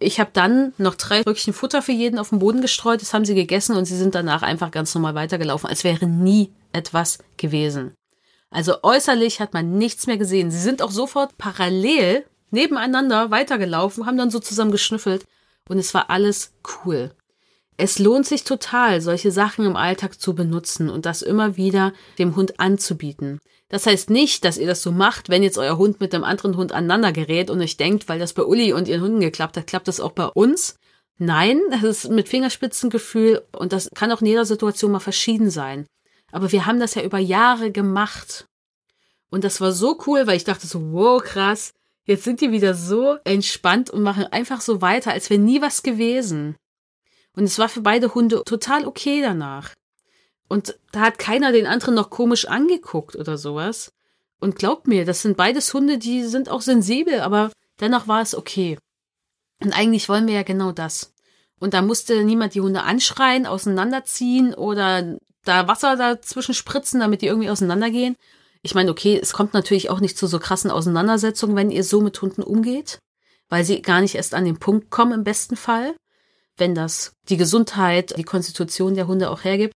Ich 0.00 0.18
habe 0.20 0.30
dann 0.32 0.72
noch 0.76 0.96
drei 0.96 1.22
Rückchen 1.22 1.52
Futter 1.52 1.80
für 1.80 1.92
jeden 1.92 2.18
auf 2.18 2.30
den 2.30 2.40
Boden 2.40 2.60
gestreut, 2.60 3.00
das 3.00 3.14
haben 3.14 3.24
sie 3.24 3.34
gegessen 3.34 3.76
und 3.76 3.84
sie 3.84 3.96
sind 3.96 4.14
danach 4.14 4.42
einfach 4.42 4.70
ganz 4.70 4.94
normal 4.94 5.14
weitergelaufen, 5.14 5.68
als 5.68 5.84
wäre 5.84 6.06
nie 6.06 6.52
etwas 6.72 7.18
gewesen. 7.36 7.94
Also 8.50 8.82
äußerlich 8.82 9.40
hat 9.40 9.52
man 9.52 9.78
nichts 9.78 10.06
mehr 10.06 10.16
gesehen. 10.16 10.50
Sie 10.50 10.58
sind 10.58 10.82
auch 10.82 10.90
sofort 10.90 11.38
parallel 11.38 12.24
nebeneinander 12.50 13.30
weitergelaufen, 13.30 14.06
haben 14.06 14.16
dann 14.16 14.30
so 14.30 14.38
zusammen 14.38 14.72
geschnüffelt 14.72 15.26
und 15.68 15.78
es 15.78 15.94
war 15.94 16.10
alles 16.10 16.52
cool. 16.84 17.12
Es 17.76 17.98
lohnt 17.98 18.26
sich 18.26 18.44
total, 18.44 19.00
solche 19.00 19.32
Sachen 19.32 19.64
im 19.64 19.76
Alltag 19.76 20.20
zu 20.20 20.34
benutzen 20.34 20.88
und 20.88 21.06
das 21.06 21.22
immer 21.22 21.56
wieder 21.56 21.92
dem 22.18 22.36
Hund 22.36 22.60
anzubieten. 22.60 23.40
Das 23.68 23.86
heißt 23.86 24.10
nicht, 24.10 24.44
dass 24.44 24.58
ihr 24.58 24.68
das 24.68 24.82
so 24.82 24.92
macht, 24.92 25.28
wenn 25.28 25.42
jetzt 25.42 25.58
euer 25.58 25.76
Hund 25.76 26.00
mit 26.00 26.14
einem 26.14 26.22
anderen 26.22 26.56
Hund 26.56 26.70
aneinander 26.70 27.10
gerät 27.10 27.50
und 27.50 27.60
euch 27.60 27.76
denkt, 27.76 28.08
weil 28.08 28.20
das 28.20 28.32
bei 28.32 28.44
Uli 28.44 28.72
und 28.72 28.86
ihren 28.86 29.00
Hunden 29.00 29.20
geklappt 29.20 29.56
hat, 29.56 29.66
klappt 29.66 29.88
das 29.88 29.98
auch 29.98 30.12
bei 30.12 30.26
uns. 30.26 30.76
Nein, 31.18 31.60
das 31.70 31.82
ist 31.82 32.10
mit 32.10 32.28
Fingerspitzengefühl 32.28 33.42
und 33.52 33.72
das 33.72 33.88
kann 33.94 34.12
auch 34.12 34.20
in 34.20 34.28
jeder 34.28 34.44
Situation 34.44 34.92
mal 34.92 35.00
verschieden 35.00 35.50
sein. 35.50 35.86
Aber 36.30 36.52
wir 36.52 36.66
haben 36.66 36.80
das 36.80 36.94
ja 36.94 37.02
über 37.02 37.18
Jahre 37.18 37.72
gemacht. 37.72 38.46
Und 39.30 39.42
das 39.42 39.60
war 39.60 39.72
so 39.72 39.98
cool, 40.06 40.26
weil 40.26 40.36
ich 40.36 40.44
dachte 40.44 40.66
so, 40.66 40.92
wow, 40.92 41.22
krass. 41.22 41.72
Jetzt 42.06 42.24
sind 42.24 42.40
die 42.40 42.52
wieder 42.52 42.74
so 42.74 43.16
entspannt 43.24 43.90
und 43.90 44.02
machen 44.02 44.24
einfach 44.24 44.60
so 44.60 44.82
weiter, 44.82 45.12
als 45.12 45.30
wäre 45.30 45.40
nie 45.40 45.62
was 45.62 45.82
gewesen. 45.82 46.54
Und 47.36 47.44
es 47.44 47.58
war 47.58 47.68
für 47.68 47.80
beide 47.80 48.14
Hunde 48.14 48.42
total 48.44 48.86
okay 48.86 49.20
danach. 49.20 49.72
Und 50.48 50.78
da 50.92 51.00
hat 51.00 51.18
keiner 51.18 51.52
den 51.52 51.66
anderen 51.66 51.94
noch 51.94 52.10
komisch 52.10 52.46
angeguckt 52.46 53.16
oder 53.16 53.38
sowas. 53.38 53.92
Und 54.40 54.56
glaubt 54.56 54.86
mir, 54.86 55.04
das 55.04 55.22
sind 55.22 55.36
beides 55.36 55.72
Hunde, 55.72 55.98
die 55.98 56.24
sind 56.24 56.48
auch 56.48 56.60
sensibel, 56.60 57.20
aber 57.20 57.50
dennoch 57.80 58.08
war 58.08 58.20
es 58.20 58.34
okay. 58.34 58.78
Und 59.62 59.72
eigentlich 59.72 60.08
wollen 60.08 60.26
wir 60.26 60.34
ja 60.34 60.42
genau 60.42 60.72
das. 60.72 61.14
Und 61.58 61.74
da 61.74 61.82
musste 61.82 62.24
niemand 62.24 62.54
die 62.54 62.60
Hunde 62.60 62.82
anschreien, 62.82 63.46
auseinanderziehen 63.46 64.54
oder 64.54 65.16
da 65.44 65.68
Wasser 65.68 65.96
dazwischen 65.96 66.54
spritzen, 66.54 67.00
damit 67.00 67.22
die 67.22 67.26
irgendwie 67.26 67.50
auseinandergehen. 67.50 68.16
Ich 68.62 68.74
meine, 68.74 68.90
okay, 68.90 69.18
es 69.20 69.32
kommt 69.32 69.54
natürlich 69.54 69.90
auch 69.90 70.00
nicht 70.00 70.18
zu 70.18 70.26
so 70.26 70.38
krassen 70.38 70.70
Auseinandersetzungen, 70.70 71.56
wenn 71.56 71.70
ihr 71.70 71.84
so 71.84 72.00
mit 72.00 72.20
Hunden 72.20 72.42
umgeht, 72.42 72.98
weil 73.48 73.64
sie 73.64 73.82
gar 73.82 74.00
nicht 74.00 74.14
erst 74.14 74.34
an 74.34 74.44
den 74.44 74.58
Punkt 74.58 74.90
kommen 74.90 75.12
im 75.12 75.24
besten 75.24 75.56
Fall, 75.56 75.94
wenn 76.56 76.74
das 76.74 77.12
die 77.28 77.36
Gesundheit, 77.36 78.16
die 78.16 78.24
Konstitution 78.24 78.94
der 78.94 79.06
Hunde 79.06 79.30
auch 79.30 79.44
hergibt. 79.44 79.74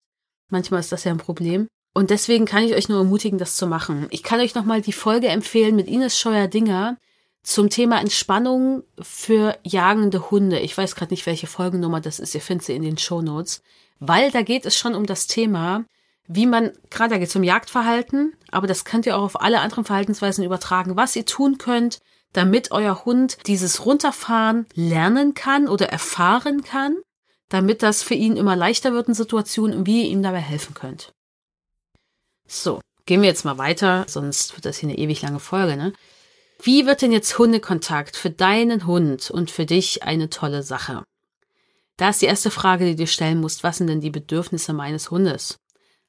Manchmal 0.49 0.79
ist 0.79 0.91
das 0.91 1.03
ja 1.03 1.11
ein 1.11 1.17
Problem. 1.17 1.67
Und 1.93 2.09
deswegen 2.11 2.45
kann 2.45 2.63
ich 2.63 2.75
euch 2.75 2.89
nur 2.89 2.99
ermutigen, 2.99 3.39
das 3.39 3.55
zu 3.55 3.65
machen. 3.65 4.07
Ich 4.11 4.21
kann 4.21 4.39
euch 4.39 4.53
nochmal 4.53 4.81
die 4.81 4.93
Folge 4.93 5.27
empfehlen 5.27 5.75
mit 5.75 5.87
Ines 5.87 6.19
Scheuer-Dinger 6.19 6.97
zum 7.41 7.69
Thema 7.69 7.99
Entspannung 7.99 8.83
für 9.01 9.57
jagende 9.63 10.29
Hunde. 10.29 10.59
Ich 10.59 10.77
weiß 10.77 10.95
gerade 10.95 11.13
nicht, 11.13 11.25
welche 11.25 11.47
Folgennummer 11.47 12.01
das 12.01 12.19
ist. 12.19 12.35
Ihr 12.35 12.41
findet 12.41 12.67
sie 12.67 12.75
in 12.75 12.83
den 12.83 12.97
Show 12.97 13.21
Notes. 13.21 13.61
Weil 13.99 14.31
da 14.31 14.43
geht 14.43 14.65
es 14.65 14.75
schon 14.75 14.93
um 14.93 15.05
das 15.05 15.27
Thema, 15.27 15.85
wie 16.27 16.45
man, 16.45 16.71
gerade 16.89 17.11
da 17.11 17.17
geht 17.17 17.29
es 17.29 17.35
um 17.35 17.43
Jagdverhalten, 17.43 18.33
aber 18.51 18.67
das 18.67 18.85
könnt 18.85 19.05
ihr 19.05 19.17
auch 19.17 19.23
auf 19.23 19.41
alle 19.41 19.61
anderen 19.61 19.85
Verhaltensweisen 19.85 20.43
übertragen, 20.43 20.97
was 20.97 21.15
ihr 21.15 21.25
tun 21.25 21.57
könnt, 21.57 21.99
damit 22.33 22.71
euer 22.71 23.05
Hund 23.05 23.37
dieses 23.47 23.85
Runterfahren 23.85 24.65
lernen 24.73 25.33
kann 25.33 25.67
oder 25.67 25.89
erfahren 25.89 26.63
kann 26.63 26.97
damit 27.49 27.81
das 27.83 28.03
für 28.03 28.13
ihn 28.13 28.35
immer 28.35 28.55
leichter 28.55 28.93
wird 28.93 29.07
in 29.07 29.13
Situationen 29.13 29.77
und 29.77 29.85
wie 29.85 30.03
ihr 30.03 30.09
ihm 30.09 30.23
dabei 30.23 30.39
helfen 30.39 30.73
könnt. 30.73 31.13
So, 32.47 32.81
gehen 33.05 33.21
wir 33.21 33.29
jetzt 33.29 33.45
mal 33.45 33.57
weiter, 33.57 34.05
sonst 34.07 34.55
wird 34.55 34.65
das 34.65 34.77
hier 34.77 34.89
eine 34.89 34.97
ewig 34.97 35.21
lange 35.21 35.39
Folge, 35.39 35.77
ne? 35.77 35.93
Wie 36.61 36.87
wird 36.87 37.03
denn 37.03 37.11
jetzt 37.11 37.37
Hundekontakt 37.37 38.17
für 38.17 38.31
deinen 38.31 38.87
Hund 38.87 39.29
und 39.29 39.51
für 39.51 39.67
dich 39.67 40.03
eine 40.03 40.29
tolle 40.29 40.63
Sache? 40.63 41.03
Da 41.97 42.09
ist 42.09 42.21
die 42.21 42.25
erste 42.25 42.49
Frage, 42.49 42.85
die 42.85 42.91
du 42.91 42.97
dir 42.97 43.07
stellen 43.07 43.39
musst, 43.39 43.63
was 43.63 43.77
sind 43.77 43.87
denn 43.87 44.01
die 44.01 44.09
Bedürfnisse 44.09 44.73
meines 44.73 45.11
Hundes? 45.11 45.59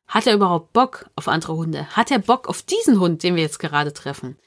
Hat 0.06 0.26
er 0.26 0.34
überhaupt 0.34 0.72
Bock 0.72 1.10
auf 1.16 1.28
andere 1.28 1.54
Hunde? 1.54 1.86
Hat 1.94 2.10
er 2.10 2.18
Bock 2.18 2.48
auf 2.48 2.62
diesen 2.62 2.98
Hund, 2.98 3.22
den 3.22 3.36
wir 3.36 3.42
jetzt 3.42 3.58
gerade 3.58 3.92
treffen? 3.92 4.38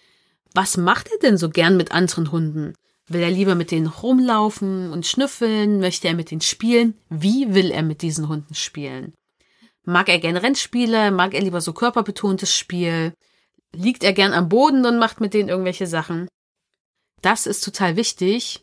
Was 0.53 0.77
macht 0.77 1.09
er 1.11 1.19
denn 1.19 1.37
so 1.37 1.49
gern 1.49 1.77
mit 1.77 1.91
anderen 1.91 2.31
Hunden? 2.31 2.73
Will 3.07 3.21
er 3.21 3.31
lieber 3.31 3.55
mit 3.55 3.71
denen 3.71 3.87
rumlaufen 3.87 4.91
und 4.91 5.05
schnüffeln? 5.05 5.79
Möchte 5.79 6.07
er 6.07 6.13
mit 6.13 6.31
denen 6.31 6.41
spielen? 6.41 6.97
Wie 7.09 7.53
will 7.53 7.71
er 7.71 7.83
mit 7.83 8.01
diesen 8.01 8.27
Hunden 8.27 8.55
spielen? 8.55 9.13
Mag 9.83 10.09
er 10.09 10.19
gern 10.19 10.37
Rennspiele? 10.37 11.11
Mag 11.11 11.33
er 11.33 11.41
lieber 11.41 11.61
so 11.61 11.73
körperbetontes 11.73 12.55
Spiel? 12.55 13.13
Liegt 13.73 14.03
er 14.03 14.13
gern 14.13 14.33
am 14.33 14.49
Boden 14.49 14.85
und 14.85 14.99
macht 14.99 15.21
mit 15.21 15.33
denen 15.33 15.49
irgendwelche 15.49 15.87
Sachen? 15.87 16.27
Das 17.21 17.45
ist 17.45 17.63
total 17.63 17.95
wichtig, 17.95 18.61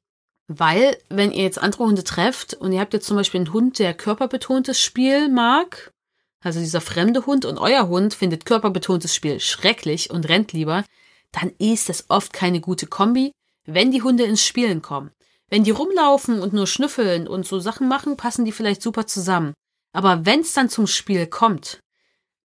weil 0.48 0.96
wenn 1.08 1.32
ihr 1.32 1.42
jetzt 1.42 1.58
andere 1.58 1.84
Hunde 1.84 2.04
trefft 2.04 2.54
und 2.54 2.72
ihr 2.72 2.80
habt 2.80 2.92
jetzt 2.92 3.06
zum 3.06 3.16
Beispiel 3.16 3.40
einen 3.40 3.52
Hund, 3.52 3.78
der 3.78 3.94
körperbetontes 3.94 4.80
Spiel 4.80 5.28
mag, 5.28 5.92
also 6.40 6.60
dieser 6.60 6.80
fremde 6.80 7.26
Hund 7.26 7.44
und 7.44 7.58
euer 7.58 7.88
Hund 7.88 8.14
findet 8.14 8.44
körperbetontes 8.44 9.14
Spiel 9.14 9.40
schrecklich 9.40 10.10
und 10.10 10.28
rennt 10.28 10.52
lieber, 10.52 10.84
dann 11.32 11.52
ist 11.58 11.88
das 11.88 12.06
oft 12.08 12.32
keine 12.32 12.60
gute 12.60 12.86
Kombi 12.86 13.32
wenn 13.68 13.92
die 13.92 14.02
Hunde 14.02 14.24
ins 14.24 14.42
Spielen 14.42 14.82
kommen. 14.82 15.10
Wenn 15.48 15.62
die 15.62 15.70
rumlaufen 15.70 16.40
und 16.40 16.52
nur 16.52 16.66
schnüffeln 16.66 17.28
und 17.28 17.46
so 17.46 17.58
Sachen 17.60 17.86
machen, 17.86 18.16
passen 18.16 18.44
die 18.44 18.52
vielleicht 18.52 18.82
super 18.82 19.06
zusammen. 19.06 19.52
Aber 19.92 20.24
wenn 20.26 20.40
es 20.40 20.54
dann 20.54 20.70
zum 20.70 20.86
Spiel 20.86 21.26
kommt, 21.26 21.80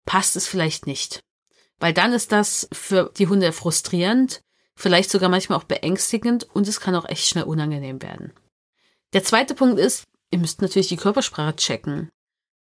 passt 0.05 0.35
es 0.35 0.47
vielleicht 0.47 0.85
nicht. 0.85 1.21
Weil 1.79 1.93
dann 1.93 2.13
ist 2.13 2.31
das 2.31 2.67
für 2.73 3.11
die 3.17 3.27
Hunde 3.27 3.53
frustrierend, 3.53 4.41
vielleicht 4.75 5.09
sogar 5.09 5.29
manchmal 5.29 5.57
auch 5.57 5.63
beängstigend 5.63 6.43
und 6.53 6.67
es 6.67 6.81
kann 6.81 6.95
auch 6.95 7.07
echt 7.07 7.25
schnell 7.25 7.45
unangenehm 7.45 8.01
werden. 8.01 8.33
Der 9.13 9.23
zweite 9.23 9.55
Punkt 9.55 9.79
ist, 9.79 10.03
ihr 10.31 10.39
müsst 10.39 10.61
natürlich 10.61 10.89
die 10.89 10.97
Körpersprache 10.97 11.55
checken. 11.55 12.09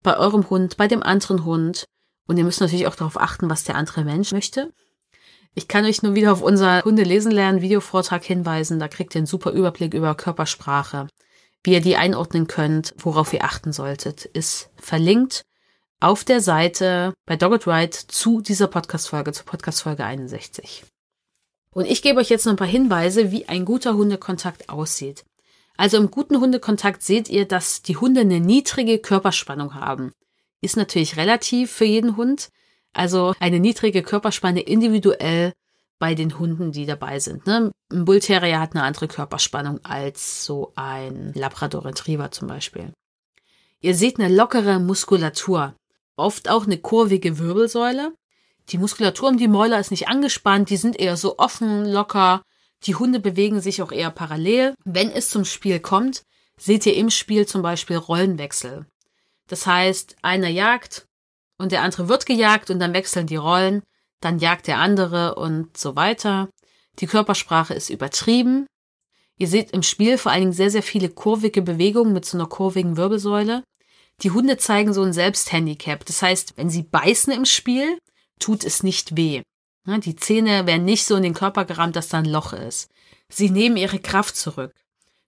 Bei 0.02 0.16
eurem 0.16 0.48
Hund, 0.50 0.76
bei 0.76 0.86
dem 0.86 1.02
anderen 1.02 1.44
Hund. 1.44 1.84
Und 2.28 2.36
ihr 2.36 2.44
müsst 2.44 2.60
natürlich 2.60 2.86
auch 2.86 2.94
darauf 2.94 3.20
achten, 3.20 3.50
was 3.50 3.64
der 3.64 3.74
andere 3.74 4.04
Mensch 4.04 4.30
möchte. 4.30 4.72
Ich 5.54 5.68
kann 5.68 5.84
euch 5.84 6.02
nur 6.02 6.14
wieder 6.14 6.32
auf 6.32 6.42
unser 6.42 6.82
Hunde 6.82 7.02
lesen 7.02 7.30
lernen 7.30 7.60
Videovortrag 7.60 8.24
hinweisen. 8.24 8.78
Da 8.78 8.88
kriegt 8.88 9.14
ihr 9.14 9.18
einen 9.18 9.26
super 9.26 9.50
Überblick 9.50 9.92
über 9.92 10.14
Körpersprache. 10.14 11.08
Wie 11.62 11.72
ihr 11.72 11.80
die 11.80 11.96
einordnen 11.96 12.46
könnt, 12.46 12.94
worauf 12.96 13.32
ihr 13.32 13.44
achten 13.44 13.72
solltet, 13.72 14.24
ist 14.24 14.70
verlinkt 14.76 15.42
auf 16.00 16.24
der 16.24 16.40
Seite 16.40 17.14
bei 17.26 17.36
Dogged 17.36 17.66
Ride 17.68 17.96
zu 18.08 18.40
dieser 18.40 18.66
Podcast-Folge, 18.66 19.32
zur 19.32 19.44
Podcast-Folge 19.44 20.04
61. 20.04 20.84
Und 21.72 21.86
ich 21.86 22.02
gebe 22.02 22.18
euch 22.18 22.28
jetzt 22.28 22.44
noch 22.44 22.54
ein 22.54 22.56
paar 22.56 22.66
Hinweise, 22.66 23.30
wie 23.30 23.48
ein 23.48 23.64
guter 23.64 23.94
Hundekontakt 23.94 24.68
aussieht. 24.68 25.24
Also 25.76 25.98
im 25.98 26.10
guten 26.10 26.40
Hundekontakt 26.40 27.02
seht 27.02 27.28
ihr, 27.28 27.46
dass 27.46 27.82
die 27.82 27.96
Hunde 27.96 28.22
eine 28.22 28.40
niedrige 28.40 28.98
Körperspannung 28.98 29.74
haben. 29.74 30.12
Ist 30.60 30.76
natürlich 30.76 31.16
relativ 31.16 31.70
für 31.70 31.84
jeden 31.84 32.16
Hund. 32.16 32.50
Also 32.92 33.34
eine 33.40 33.60
niedrige 33.60 34.02
Körperspanne 34.02 34.60
individuell 34.60 35.52
bei 35.98 36.14
den 36.14 36.38
Hunden, 36.38 36.72
die 36.72 36.84
dabei 36.84 37.20
sind. 37.20 37.46
Ne? 37.46 37.70
Ein 37.92 38.04
Bullterrier 38.04 38.58
hat 38.58 38.74
eine 38.74 38.82
andere 38.82 39.08
Körperspannung 39.08 39.84
als 39.84 40.44
so 40.44 40.72
ein 40.74 41.32
Labrador 41.34 41.84
Retriever 41.84 42.30
zum 42.32 42.48
Beispiel. 42.48 42.92
Ihr 43.80 43.94
seht 43.94 44.18
eine 44.18 44.34
lockere 44.34 44.80
Muskulatur, 44.80 45.74
oft 46.16 46.48
auch 46.48 46.64
eine 46.64 46.78
kurvige 46.78 47.38
Wirbelsäule. 47.38 48.12
Die 48.68 48.78
Muskulatur 48.78 49.28
um 49.28 49.38
die 49.38 49.48
Mäuler 49.48 49.78
ist 49.78 49.90
nicht 49.90 50.08
angespannt, 50.08 50.70
die 50.70 50.76
sind 50.76 50.98
eher 50.98 51.16
so 51.16 51.38
offen, 51.38 51.84
locker. 51.84 52.42
Die 52.84 52.94
Hunde 52.94 53.20
bewegen 53.20 53.60
sich 53.60 53.80
auch 53.82 53.92
eher 53.92 54.10
parallel. 54.10 54.74
Wenn 54.84 55.10
es 55.10 55.30
zum 55.30 55.44
Spiel 55.44 55.78
kommt, 55.78 56.22
seht 56.58 56.86
ihr 56.86 56.96
im 56.96 57.10
Spiel 57.10 57.46
zum 57.46 57.62
Beispiel 57.62 57.96
Rollenwechsel. 57.96 58.86
Das 59.48 59.66
heißt, 59.66 60.16
einer 60.22 60.48
jagt, 60.48 61.06
und 61.62 61.70
der 61.70 61.82
andere 61.82 62.08
wird 62.08 62.26
gejagt 62.26 62.70
und 62.70 62.80
dann 62.80 62.92
wechseln 62.92 63.28
die 63.28 63.36
Rollen, 63.36 63.82
dann 64.20 64.40
jagt 64.40 64.66
der 64.66 64.78
andere 64.78 65.36
und 65.36 65.76
so 65.76 65.94
weiter. 65.94 66.48
Die 66.98 67.06
Körpersprache 67.06 67.72
ist 67.72 67.88
übertrieben. 67.88 68.66
Ihr 69.38 69.46
seht 69.46 69.70
im 69.70 69.84
Spiel 69.84 70.18
vor 70.18 70.32
allen 70.32 70.42
Dingen 70.42 70.52
sehr, 70.52 70.70
sehr 70.70 70.82
viele 70.82 71.08
kurvige 71.08 71.62
Bewegungen 71.62 72.12
mit 72.12 72.24
so 72.24 72.36
einer 72.36 72.48
kurvigen 72.48 72.96
Wirbelsäule. 72.96 73.62
Die 74.22 74.32
Hunde 74.32 74.56
zeigen 74.56 74.92
so 74.92 75.02
ein 75.02 75.12
Selbsthandicap. 75.12 76.04
Das 76.04 76.20
heißt, 76.20 76.54
wenn 76.56 76.68
sie 76.68 76.82
beißen 76.82 77.32
im 77.32 77.44
Spiel, 77.44 77.96
tut 78.40 78.64
es 78.64 78.82
nicht 78.82 79.16
weh. 79.16 79.42
Die 79.86 80.16
Zähne 80.16 80.66
werden 80.66 80.84
nicht 80.84 81.04
so 81.04 81.14
in 81.14 81.22
den 81.22 81.34
Körper 81.34 81.64
gerammt, 81.64 81.94
dass 81.94 82.08
da 82.08 82.18
ein 82.18 82.24
Loch 82.24 82.52
ist. 82.52 82.90
Sie 83.28 83.50
nehmen 83.50 83.76
ihre 83.76 84.00
Kraft 84.00 84.36
zurück. 84.36 84.74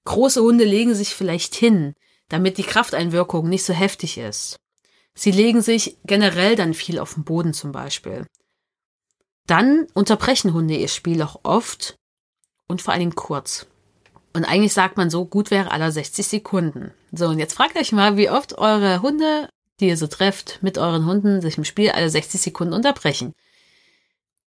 Große 0.05 0.43
Hunde 0.43 0.65
legen 0.65 0.95
sich 0.97 1.15
vielleicht 1.15 1.55
hin, 1.55 1.95
damit 2.29 2.59
die 2.59 2.65
Krafteinwirkung 2.65 3.49
nicht 3.49 3.65
so 3.65 3.73
heftig 3.73 4.19
ist. 4.19 4.57
Sie 5.15 5.31
legen 5.31 5.63
sich 5.63 5.97
generell 6.05 6.57
dann 6.57 6.75
viel 6.75 6.99
auf 6.99 7.15
den 7.15 7.25
Boden 7.25 7.55
zum 7.55 7.73
Beispiel. 7.73 8.27
Dann 9.47 9.87
unterbrechen 9.95 10.53
Hunde 10.53 10.77
ihr 10.77 10.89
Spiel 10.89 11.23
auch 11.23 11.41
oft 11.43 11.97
und 12.67 12.83
vor 12.83 12.93
allen 12.93 13.01
Dingen 13.01 13.15
kurz. 13.15 13.67
Und 14.33 14.45
eigentlich 14.45 14.73
sagt 14.73 14.97
man 14.97 15.11
so, 15.11 15.25
gut 15.25 15.51
wäre 15.51 15.71
aller 15.71 15.93
60 15.93 16.27
Sekunden. 16.27 16.93
So, 17.13 17.29
und 17.29 17.39
jetzt 17.39 17.55
fragt 17.55 17.77
euch 17.77 17.93
mal, 17.93 18.17
wie 18.17 18.31
oft 18.31 18.59
eure 18.59 19.01
Hunde, 19.01 19.49
die 19.79 19.89
ihr 19.89 19.97
so 19.97 20.09
trefft, 20.09 20.59
mit 20.61 20.77
euren 20.77 21.07
Hunden 21.07 21.41
sich 21.41 21.57
im 21.57 21.65
Spiel 21.65 21.91
alle 21.91 22.11
60 22.11 22.41
Sekunden 22.41 22.75
unterbrechen. 22.75 23.33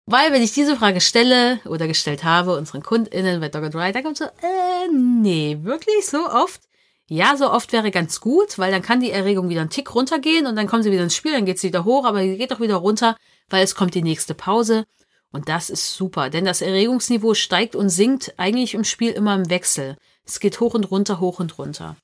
Weil, 0.07 0.33
wenn 0.33 0.42
ich 0.42 0.53
diese 0.53 0.77
Frage 0.77 1.00
stelle 1.00 1.61
oder 1.66 1.87
gestellt 1.87 2.24
habe, 2.24 2.57
unseren 2.57 2.83
KundInnen 2.83 3.40
bei 3.40 3.48
Dog 3.48 3.64
and 3.64 3.74
Ride, 3.74 3.92
da 3.92 4.03
kommt 4.03 4.18
so, 4.18 4.24
äh, 4.24 4.88
nee, 4.92 5.59
wirklich 5.62 6.07
so 6.07 6.29
oft? 6.29 6.62
Ja, 7.09 7.37
so 7.37 7.51
oft 7.51 7.73
wäre 7.73 7.90
ganz 7.90 8.21
gut, 8.21 8.59
weil 8.59 8.73
dann 8.73 8.81
kann 8.81 9.01
die 9.01 9.11
Erregung 9.11 9.51
wieder 9.51 9.61
einen 9.61 9.71
Tick 9.71 9.95
runtergehen 9.95 10.47
und 10.47 10.57
dann 10.57 10.67
kommen 10.67 10.83
sie 10.83 10.90
wieder 10.90 11.03
ins 11.03 11.14
Spiel, 11.14 11.33
dann 11.33 11.45
geht 11.45 11.59
sie 11.59 11.69
wieder 11.69 11.85
hoch, 11.85 12.07
aber 12.07 12.21
sie 12.21 12.38
geht 12.38 12.53
auch 12.53 12.61
wieder 12.61 12.77
runter, 12.77 13.17
weil 13.51 13.62
es 13.62 13.75
kommt 13.75 13.95
die 13.95 14.03
nächste 14.03 14.35
Pause. 14.35 14.87
Und 15.31 15.49
das 15.49 15.69
ist 15.69 15.95
super, 15.95 16.31
denn 16.31 16.45
das 16.45 16.62
Erregungsniveau 16.62 17.35
steigt 17.35 17.77
und 17.77 17.90
sinkt 17.90 18.35
eigentlich 18.38 18.73
im 18.73 18.85
Spiel 18.85 19.11
immer 19.11 19.35
im 19.35 19.51
Wechsel. 19.51 19.97
Es 20.25 20.40
geht 20.40 20.61
hoch 20.61 20.75
und 20.75 20.90
runter, 20.90 21.21
hoch 21.21 21.40
und 21.40 21.59
runter. 21.59 21.97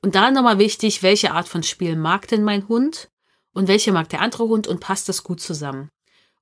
Und 0.00 0.14
da 0.14 0.30
nochmal 0.30 0.58
wichtig, 0.58 1.02
welche 1.02 1.32
Art 1.32 1.48
von 1.48 1.62
Spiel 1.62 1.96
mag 1.96 2.26
denn 2.28 2.42
mein 2.42 2.66
Hund 2.66 3.10
und 3.52 3.68
welche 3.68 3.92
mag 3.92 4.08
der 4.08 4.22
andere 4.22 4.48
Hund 4.48 4.66
und 4.66 4.80
passt 4.80 5.08
das 5.08 5.22
gut 5.22 5.40
zusammen. 5.40 5.90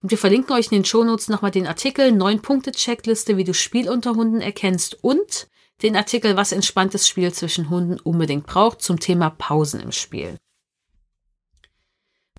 Und 0.02 0.10
wir 0.10 0.18
verlinken 0.18 0.54
euch 0.54 0.66
in 0.66 0.78
den 0.78 0.84
Shownotes 0.84 1.28
nochmal 1.28 1.50
den 1.50 1.66
Artikel 1.66 2.12
9 2.12 2.40
Punkte 2.40 2.72
Checkliste, 2.72 3.36
wie 3.36 3.44
du 3.44 3.52
Spiel 3.52 3.90
unter 3.90 4.14
Hunden 4.14 4.40
erkennst 4.40 5.02
und 5.02 5.48
den 5.82 5.96
Artikel 5.96 6.36
Was 6.36 6.52
entspanntes 6.52 7.08
Spiel 7.08 7.32
zwischen 7.32 7.70
Hunden 7.70 8.00
unbedingt 8.00 8.46
braucht 8.46 8.82
zum 8.82 8.98
Thema 8.98 9.30
Pausen 9.30 9.80
im 9.80 9.92
Spiel. 9.92 10.38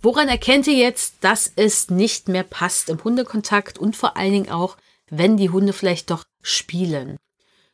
Woran 0.02 0.28
erkennt 0.28 0.68
ihr 0.68 0.76
jetzt, 0.76 1.16
dass 1.22 1.52
es 1.56 1.90
nicht 1.90 2.30
mehr 2.30 2.44
passt 2.44 2.90
im 2.90 3.04
Hundekontakt 3.04 3.80
und 3.80 3.96
vor 3.96 4.16
allen 4.16 4.32
Dingen 4.32 4.52
auch, 4.52 4.78
wenn 5.10 5.38
die 5.38 5.50
Hunde 5.50 5.74
vielleicht 5.74 6.12
doch 6.12 6.24
spielen? 6.42 7.18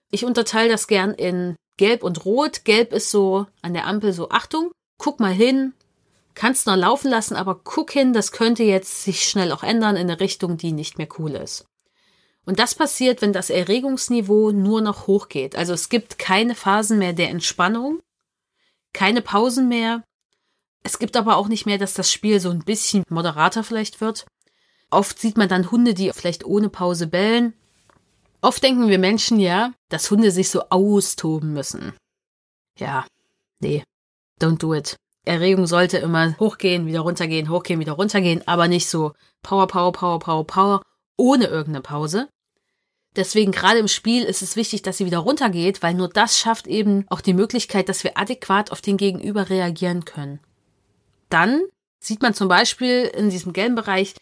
Ich 0.10 0.26
unterteile 0.26 0.70
das 0.70 0.88
gern 0.88 1.14
in 1.14 1.56
Gelb 1.78 2.04
und 2.04 2.24
Rot. 2.24 2.66
Gelb 2.66 2.94
ist 2.94 3.12
so 3.12 3.48
an 3.62 3.74
der 3.74 3.88
Ampel 3.88 4.14
so 4.14 4.30
Achtung, 4.30 4.72
guck 4.98 5.20
mal 5.20 5.34
hin, 5.34 5.74
kannst 6.34 6.68
noch 6.68 6.76
laufen 6.76 7.10
lassen, 7.10 7.36
aber 7.36 7.56
guck 7.56 7.92
hin, 7.92 8.14
das 8.14 8.32
könnte 8.32 8.64
jetzt 8.64 9.04
sich 9.04 9.28
schnell 9.28 9.52
auch 9.52 9.64
ändern 9.64 9.96
in 9.96 10.10
eine 10.10 10.20
Richtung, 10.20 10.58
die 10.58 10.72
nicht 10.72 10.98
mehr 10.98 11.10
cool 11.18 11.32
ist. 11.32 11.66
Und 12.46 12.60
das 12.60 12.76
passiert, 12.76 13.22
wenn 13.22 13.34
das 13.34 13.50
Erregungsniveau 13.50 14.52
nur 14.52 14.82
noch 14.82 15.08
hochgeht. 15.08 15.56
Also 15.56 15.74
es 15.74 15.90
gibt 15.90 16.20
keine 16.20 16.56
Phasen 16.56 17.00
mehr 17.00 17.14
der 17.14 17.30
Entspannung, 17.30 18.02
keine 18.92 19.22
Pausen 19.22 19.70
mehr. 19.70 20.04
Es 20.84 21.00
gibt 21.00 21.16
aber 21.16 21.38
auch 21.38 21.48
nicht 21.48 21.66
mehr, 21.66 21.78
dass 21.78 21.94
das 21.94 22.12
Spiel 22.12 22.40
so 22.40 22.50
ein 22.50 22.66
bisschen 22.66 23.04
moderater 23.10 23.64
vielleicht 23.64 24.02
wird. 24.02 24.26
Oft 24.90 25.20
sieht 25.20 25.38
man 25.38 25.48
dann 25.48 25.72
Hunde, 25.72 25.94
die 25.94 26.12
vielleicht 26.12 26.46
ohne 26.46 26.70
Pause 26.70 27.08
bellen. 27.08 27.54
Oft 28.42 28.62
denken 28.62 28.90
wir 28.90 29.00
Menschen 29.00 29.40
ja, 29.40 29.74
dass 29.88 30.12
Hunde 30.12 30.30
sich 30.30 30.50
so 30.50 30.64
austoben 30.70 31.54
müssen. 31.54 31.94
Ja, 32.78 33.06
nee, 33.60 33.84
don't 34.42 34.58
do 34.58 34.74
it. 34.74 34.98
Erregung 35.26 35.66
sollte 35.66 35.98
immer 36.00 36.38
hochgehen, 36.38 36.86
wieder 36.86 37.00
runtergehen, 37.00 37.50
hochgehen, 37.50 37.80
wieder 37.80 37.94
runtergehen, 37.94 38.46
aber 38.46 38.68
nicht 38.68 38.90
so 38.90 39.14
Power, 39.42 39.68
Power, 39.68 39.94
Power, 39.94 40.20
Power, 40.20 40.46
Power, 40.46 40.82
ohne 41.16 41.46
irgendeine 41.46 41.82
Pause. 41.82 42.28
Deswegen 43.16 43.52
gerade 43.52 43.80
im 43.80 43.88
Spiel 43.88 44.24
ist 44.24 44.42
es 44.42 44.56
wichtig, 44.56 44.82
dass 44.82 44.98
sie 44.98 45.06
wieder 45.06 45.20
runtergeht, 45.20 45.84
weil 45.84 45.94
nur 45.94 46.10
das 46.10 46.40
schafft 46.40 46.66
eben 46.68 47.06
auch 47.10 47.22
die 47.22 47.34
Möglichkeit, 47.34 47.90
dass 47.90 48.04
wir 48.04 48.18
adäquat 48.18 48.72
auf 48.72 48.82
den 48.82 48.98
Gegenüber 48.98 49.50
reagieren 49.50 50.04
können. 50.06 50.40
Dann 51.30 51.62
sieht 52.00 52.22
man 52.22 52.34
zum 52.34 52.48
Beispiel 52.48 53.04
in 53.16 53.30
diesem 53.30 53.54
gelben 53.54 53.76
Bereich, 53.76 54.16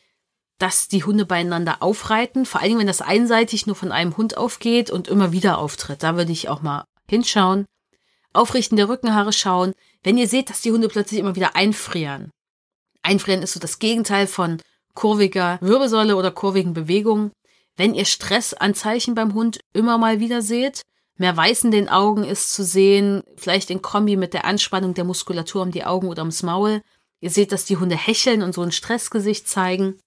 dass 0.60 0.88
die 0.88 1.04
Hunde 1.04 1.25
beieinander 1.25 1.82
aufreiten, 1.82 2.45
vor 2.45 2.62
allen 2.62 2.69
Dingen, 2.69 2.80
wenn 2.82 2.88
das 2.88 3.01
einseitig 3.01 3.65
nur 3.65 3.75
von 3.75 3.91
einem 3.91 4.15
Hund 4.17 4.38
aufgeht 4.38 4.91
und 4.91 5.08
immer 5.08 5.32
wieder 5.32 5.58
auftritt. 5.58 6.04
Da 6.04 6.15
würde 6.15 6.32
ich 6.32 6.49
auch 6.49 6.62
mal 6.62 6.86
hinschauen. 7.10 7.65
Aufrichten 8.34 8.77
der 8.77 8.88
Rückenhaare 8.88 9.34
schauen. 9.34 9.73
Wenn 10.04 10.17
ihr 10.17 10.27
seht, 10.27 10.49
dass 10.49 10.62
die 10.62 10.71
Hunde 10.71 10.88
plötzlich 10.88 11.19
immer 11.19 11.36
wieder 11.36 11.56
einfrieren. 11.56 12.32
Einfrieren 13.01 13.41
ist 13.41 13.54
so 13.54 13.60
das 13.60 13.80
Gegenteil 13.80 14.27
von 14.27 14.62
kurviger 14.93 15.58
Wirbelsäule 15.62 16.15
oder 16.15 16.32
kurvigen 16.32 16.73
Bewegungen. 16.73 17.32
Wenn 17.77 17.93
ihr 17.93 18.05
Stressanzeichen 18.05 19.15
beim 19.15 19.34
Hund 19.34 19.60
immer 19.73 19.97
mal 19.97 20.19
wieder 20.19 20.41
seht, 20.41 20.81
mehr 21.17 21.36
Weiß 21.38 21.63
in 21.63 21.71
den 21.71 21.89
Augen 21.89 22.23
ist 22.23 22.53
zu 22.53 22.63
sehen, 22.63 23.23
vielleicht 23.38 23.69
in 23.69 23.81
Kombi 23.81 24.17
mit 24.17 24.34
der 24.34 24.45
Anspannung 24.45 24.93
der 24.93 25.03
Muskulatur 25.03 25.62
um 25.62 25.71
die 25.71 25.84
Augen 25.84 26.07
oder 26.07 26.21
ums 26.21 26.43
Maul. 26.43 26.81
Ihr 27.19 27.29
seht, 27.29 27.51
dass 27.51 27.65
die 27.65 27.77
Hunde 27.77 27.95
hecheln 27.95 28.41
und 28.41 28.53
so 28.53 28.62
ein 28.62 28.71
Stressgesicht 28.71 29.47
zeigen. 29.47 29.99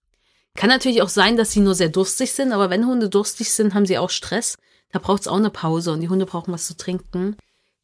Kann 0.56 0.68
natürlich 0.68 1.02
auch 1.02 1.08
sein, 1.08 1.36
dass 1.36 1.52
sie 1.52 1.60
nur 1.60 1.74
sehr 1.74 1.88
durstig 1.88 2.32
sind, 2.32 2.52
aber 2.52 2.70
wenn 2.70 2.86
Hunde 2.86 3.08
durstig 3.08 3.50
sind, 3.50 3.74
haben 3.74 3.86
sie 3.86 3.98
auch 3.98 4.10
Stress. 4.10 4.56
Da 4.92 4.98
braucht 4.98 5.22
es 5.22 5.28
auch 5.28 5.36
eine 5.36 5.50
Pause 5.50 5.92
und 5.92 6.00
die 6.00 6.08
Hunde 6.08 6.26
brauchen 6.26 6.52
was 6.52 6.66
zu 6.66 6.76
trinken. 6.76 7.36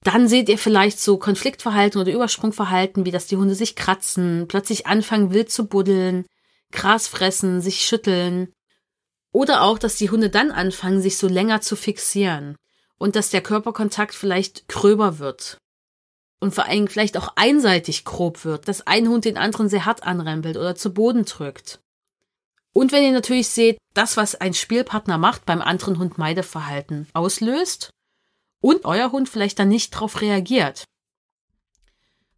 Dann 0.02 0.28
seht 0.28 0.48
ihr 0.48 0.58
vielleicht 0.58 1.00
so 1.00 1.18
Konfliktverhalten 1.18 2.00
oder 2.00 2.12
Übersprungverhalten, 2.12 3.04
wie 3.04 3.10
dass 3.10 3.26
die 3.26 3.36
Hunde 3.36 3.54
sich 3.54 3.76
kratzen, 3.76 4.46
plötzlich 4.48 4.86
anfangen 4.86 5.32
wild 5.32 5.50
zu 5.50 5.66
buddeln, 5.66 6.26
Gras 6.72 7.06
fressen, 7.06 7.60
sich 7.60 7.80
schütteln. 7.80 8.52
Oder 9.32 9.62
auch, 9.62 9.78
dass 9.78 9.96
die 9.96 10.10
Hunde 10.10 10.30
dann 10.30 10.50
anfangen, 10.50 11.00
sich 11.00 11.16
so 11.16 11.28
länger 11.28 11.60
zu 11.60 11.76
fixieren 11.76 12.56
und 12.98 13.16
dass 13.16 13.30
der 13.30 13.42
Körperkontakt 13.42 14.14
vielleicht 14.14 14.68
gröber 14.68 15.18
wird. 15.18 15.58
Und 16.40 16.54
vor 16.54 16.64
allem 16.64 16.88
vielleicht 16.88 17.16
auch 17.16 17.32
einseitig 17.36 18.04
grob 18.04 18.44
wird, 18.44 18.66
dass 18.66 18.86
ein 18.86 19.08
Hund 19.08 19.24
den 19.24 19.36
anderen 19.36 19.68
sehr 19.68 19.84
hart 19.84 20.02
anrempelt 20.02 20.56
oder 20.56 20.74
zu 20.74 20.92
Boden 20.92 21.24
drückt. 21.24 21.80
Und 22.72 22.92
wenn 22.92 23.04
ihr 23.04 23.12
natürlich 23.12 23.48
seht, 23.48 23.78
das, 23.94 24.16
was 24.16 24.34
ein 24.34 24.54
Spielpartner 24.54 25.18
macht, 25.18 25.44
beim 25.44 25.60
anderen 25.60 25.98
Hund 25.98 26.18
Meideverhalten 26.18 27.08
auslöst 27.12 27.90
und 28.60 28.84
euer 28.84 29.12
Hund 29.12 29.28
vielleicht 29.28 29.58
dann 29.58 29.68
nicht 29.68 29.94
darauf 29.94 30.20
reagiert. 30.20 30.84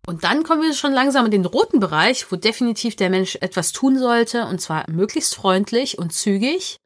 Und 0.07 0.24
dann 0.24 0.42
kommen 0.42 0.62
wir 0.62 0.74
schon 0.74 0.92
langsam 0.92 1.26
in 1.26 1.31
den 1.31 1.44
roten 1.44 1.78
Bereich, 1.78 2.31
wo 2.33 2.37
definitiv 2.37 2.96
der 2.96 3.11
Mensch 3.11 3.37
etwas 3.37 3.72
tun 3.72 3.98
sollte, 3.98 4.46
und 4.46 4.61
zwar 4.61 4.90
möglichst 4.90 5.35
freundlich 5.35 5.98
und 5.98 6.12
zügig. 6.12 6.76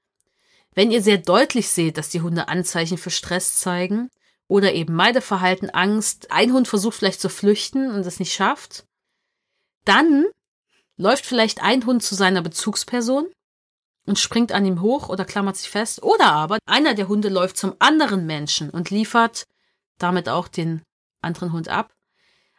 Wenn 0.77 0.91
ihr 0.91 1.03
sehr 1.03 1.17
deutlich 1.17 1.71
seht, 1.71 1.97
dass 1.97 2.11
die 2.11 2.21
Hunde 2.21 2.49
Anzeichen 2.49 2.99
für 2.99 3.11
Stress 3.11 3.59
zeigen 3.59 4.11
oder 4.47 4.75
eben 4.75 4.95
Meideverhalten, 4.95 5.71
Angst, 5.71 6.31
ein 6.31 6.53
Hund 6.53 6.69
versucht 6.69 6.99
vielleicht 6.99 7.21
zu 7.21 7.31
flüchten 7.31 7.91
und 7.91 8.07
es 8.07 8.21
nicht 8.21 8.35
schafft, 8.35 8.85
dann 9.87 10.27
läuft 10.99 11.25
vielleicht 11.25 11.63
ein 11.63 11.87
Hund 11.87 12.03
zu 12.03 12.15
seiner 12.15 12.43
Bezugsperson 12.43 13.27
und 14.05 14.19
springt 14.19 14.53
an 14.53 14.67
ihm 14.67 14.83
hoch 14.83 15.09
oder 15.09 15.25
klammert 15.25 15.57
sich 15.57 15.71
fest, 15.71 16.03
oder 16.03 16.33
aber 16.33 16.59
einer 16.67 16.93
der 16.93 17.09
Hunde 17.09 17.31
läuft 17.31 17.57
zum 17.57 17.75
anderen 17.79 18.27
Menschen 18.27 18.69
und 18.69 18.91
liefert 18.91 19.47
damit 19.97 20.29
auch 20.29 20.47
den 20.47 20.83
anderen 21.23 21.53
Hund 21.53 21.69
ab. 21.69 21.95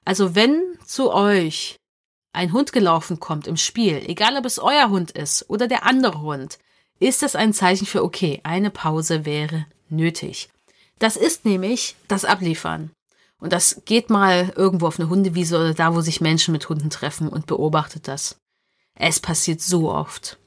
Also 0.06 0.34
wenn 0.34 0.64
zu 0.84 1.14
euch 1.14 1.78
ein 2.34 2.52
Hund 2.52 2.74
gelaufen 2.74 3.20
kommt 3.20 3.46
im 3.46 3.58
Spiel, 3.58 4.02
egal 4.08 4.38
ob 4.38 4.46
es 4.46 4.58
euer 4.58 4.90
Hund 4.90 5.12
ist 5.12 5.48
oder 5.52 5.68
der 5.68 5.86
andere 5.86 6.20
Hund, 6.22 6.58
ist 7.00 7.22
das 7.22 7.36
ein 7.36 7.54
Zeichen 7.54 7.86
für, 7.86 8.04
okay, 8.04 8.42
eine 8.44 8.70
Pause 8.70 9.26
wäre 9.26 9.66
nötig. 9.90 10.50
Das 11.00 11.16
ist 11.16 11.46
nämlich 11.46 11.96
das 12.08 12.26
Abliefern. 12.26 12.92
Und 13.40 13.54
das 13.54 13.84
geht 13.86 14.10
mal 14.10 14.52
irgendwo 14.56 14.88
auf 14.88 15.00
eine 15.00 15.10
Hundewiese 15.10 15.58
oder 15.58 15.74
da, 15.74 15.94
wo 15.94 16.02
sich 16.02 16.22
Menschen 16.22 16.52
mit 16.52 16.70
Hunden 16.70 16.90
treffen 16.90 17.30
und 17.30 17.46
beobachtet 17.46 18.08
das. 18.08 18.38
Es 18.96 19.20
passiert 19.20 19.62
so 19.62 19.92
oft. 19.92 20.40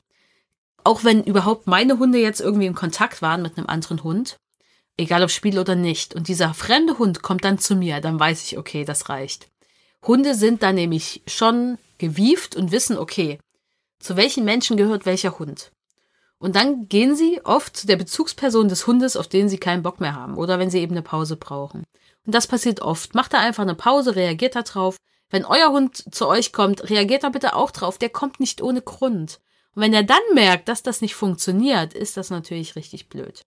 Auch 0.83 1.05
wenn 1.05 1.23
überhaupt 1.23 1.67
meine 1.67 1.99
Hunde 1.99 2.19
jetzt 2.19 2.41
irgendwie 2.41 2.67
in 2.67 2.75
Kontakt 2.75 3.23
waren 3.23 3.43
mit 3.43 3.57
einem 3.57 3.69
anderen 3.69 4.03
Hund, 4.03 4.39
egal 4.97 5.23
ob 5.23 5.31
Spiel 5.31 5.59
oder 5.59 5.77
nicht, 5.77 6.15
und 6.15 6.27
dieser 6.27 6.53
fremde 6.53 6.99
Hund 6.99 7.23
kommt 7.23 7.45
dann 7.45 7.59
zu 7.59 7.77
mir, 7.77 8.01
dann 8.01 8.19
weiß 8.19 8.43
ich, 8.45 8.59
okay, 8.59 8.85
das 8.85 9.09
reicht. 9.09 9.49
Hunde 10.05 10.35
sind 10.35 10.63
da 10.63 10.73
nämlich 10.73 11.23
schon 11.27 11.79
gewieft 11.99 12.57
und 12.57 12.73
wissen, 12.73 12.99
okay, 12.99 13.39
zu 14.01 14.17
welchen 14.17 14.45
Menschen 14.45 14.77
gehört 14.77 15.07
welcher 15.07 15.39
Hund. 15.39 15.71
Und 16.41 16.57
dann 16.57 16.89
gehen 16.89 17.15
sie 17.15 17.41
oft 17.45 17.77
zu 17.77 17.87
der 17.87 17.97
Bezugsperson 17.97 18.69
des 18.69 18.87
Hundes, 18.87 19.17
auf 19.17 19.29
den 19.29 19.51
sie 19.51 19.59
keinen 19.59 19.83
Bock 19.83 20.01
mehr 20.01 20.15
haben 20.15 20.39
oder 20.39 20.59
wenn 20.59 20.71
sie 20.71 20.81
eben 20.81 20.93
eine 20.93 21.03
Pause 21.03 21.37
brauchen. 21.37 21.85
Und 22.25 22.35
das 22.35 22.47
passiert 22.47 22.81
oft. 22.81 23.15
Macht 23.15 23.35
da 23.35 23.41
einfach 23.41 23.63
eine 23.63 23.75
Pause, 23.75 24.17
reagiert 24.17 24.57
da 24.57 24.63
drauf. 24.63 24.97
Wenn 25.29 25.45
euer 25.45 25.69
Hund 25.69 26.15
zu 26.15 26.27
euch 26.27 26.53
kommt, 26.53 26.89
reagiert 26.89 27.25
da 27.25 27.29
bitte 27.29 27.55
auch 27.55 27.71
drauf. 27.71 27.99
Der 27.99 28.09
kommt 28.09 28.41
nicht 28.41 28.63
ohne 28.63 28.81
Grund. 28.81 29.39
Und 29.75 29.83
wenn 29.83 29.93
er 29.93 30.03
dann 30.03 30.23
merkt, 30.33 30.69
dass 30.69 30.83
das 30.83 31.03
nicht 31.03 31.15
funktioniert, 31.15 31.93
ist 31.93 32.17
das 32.17 32.31
natürlich 32.31 32.75
richtig 32.75 33.11
blöd. 33.11 33.43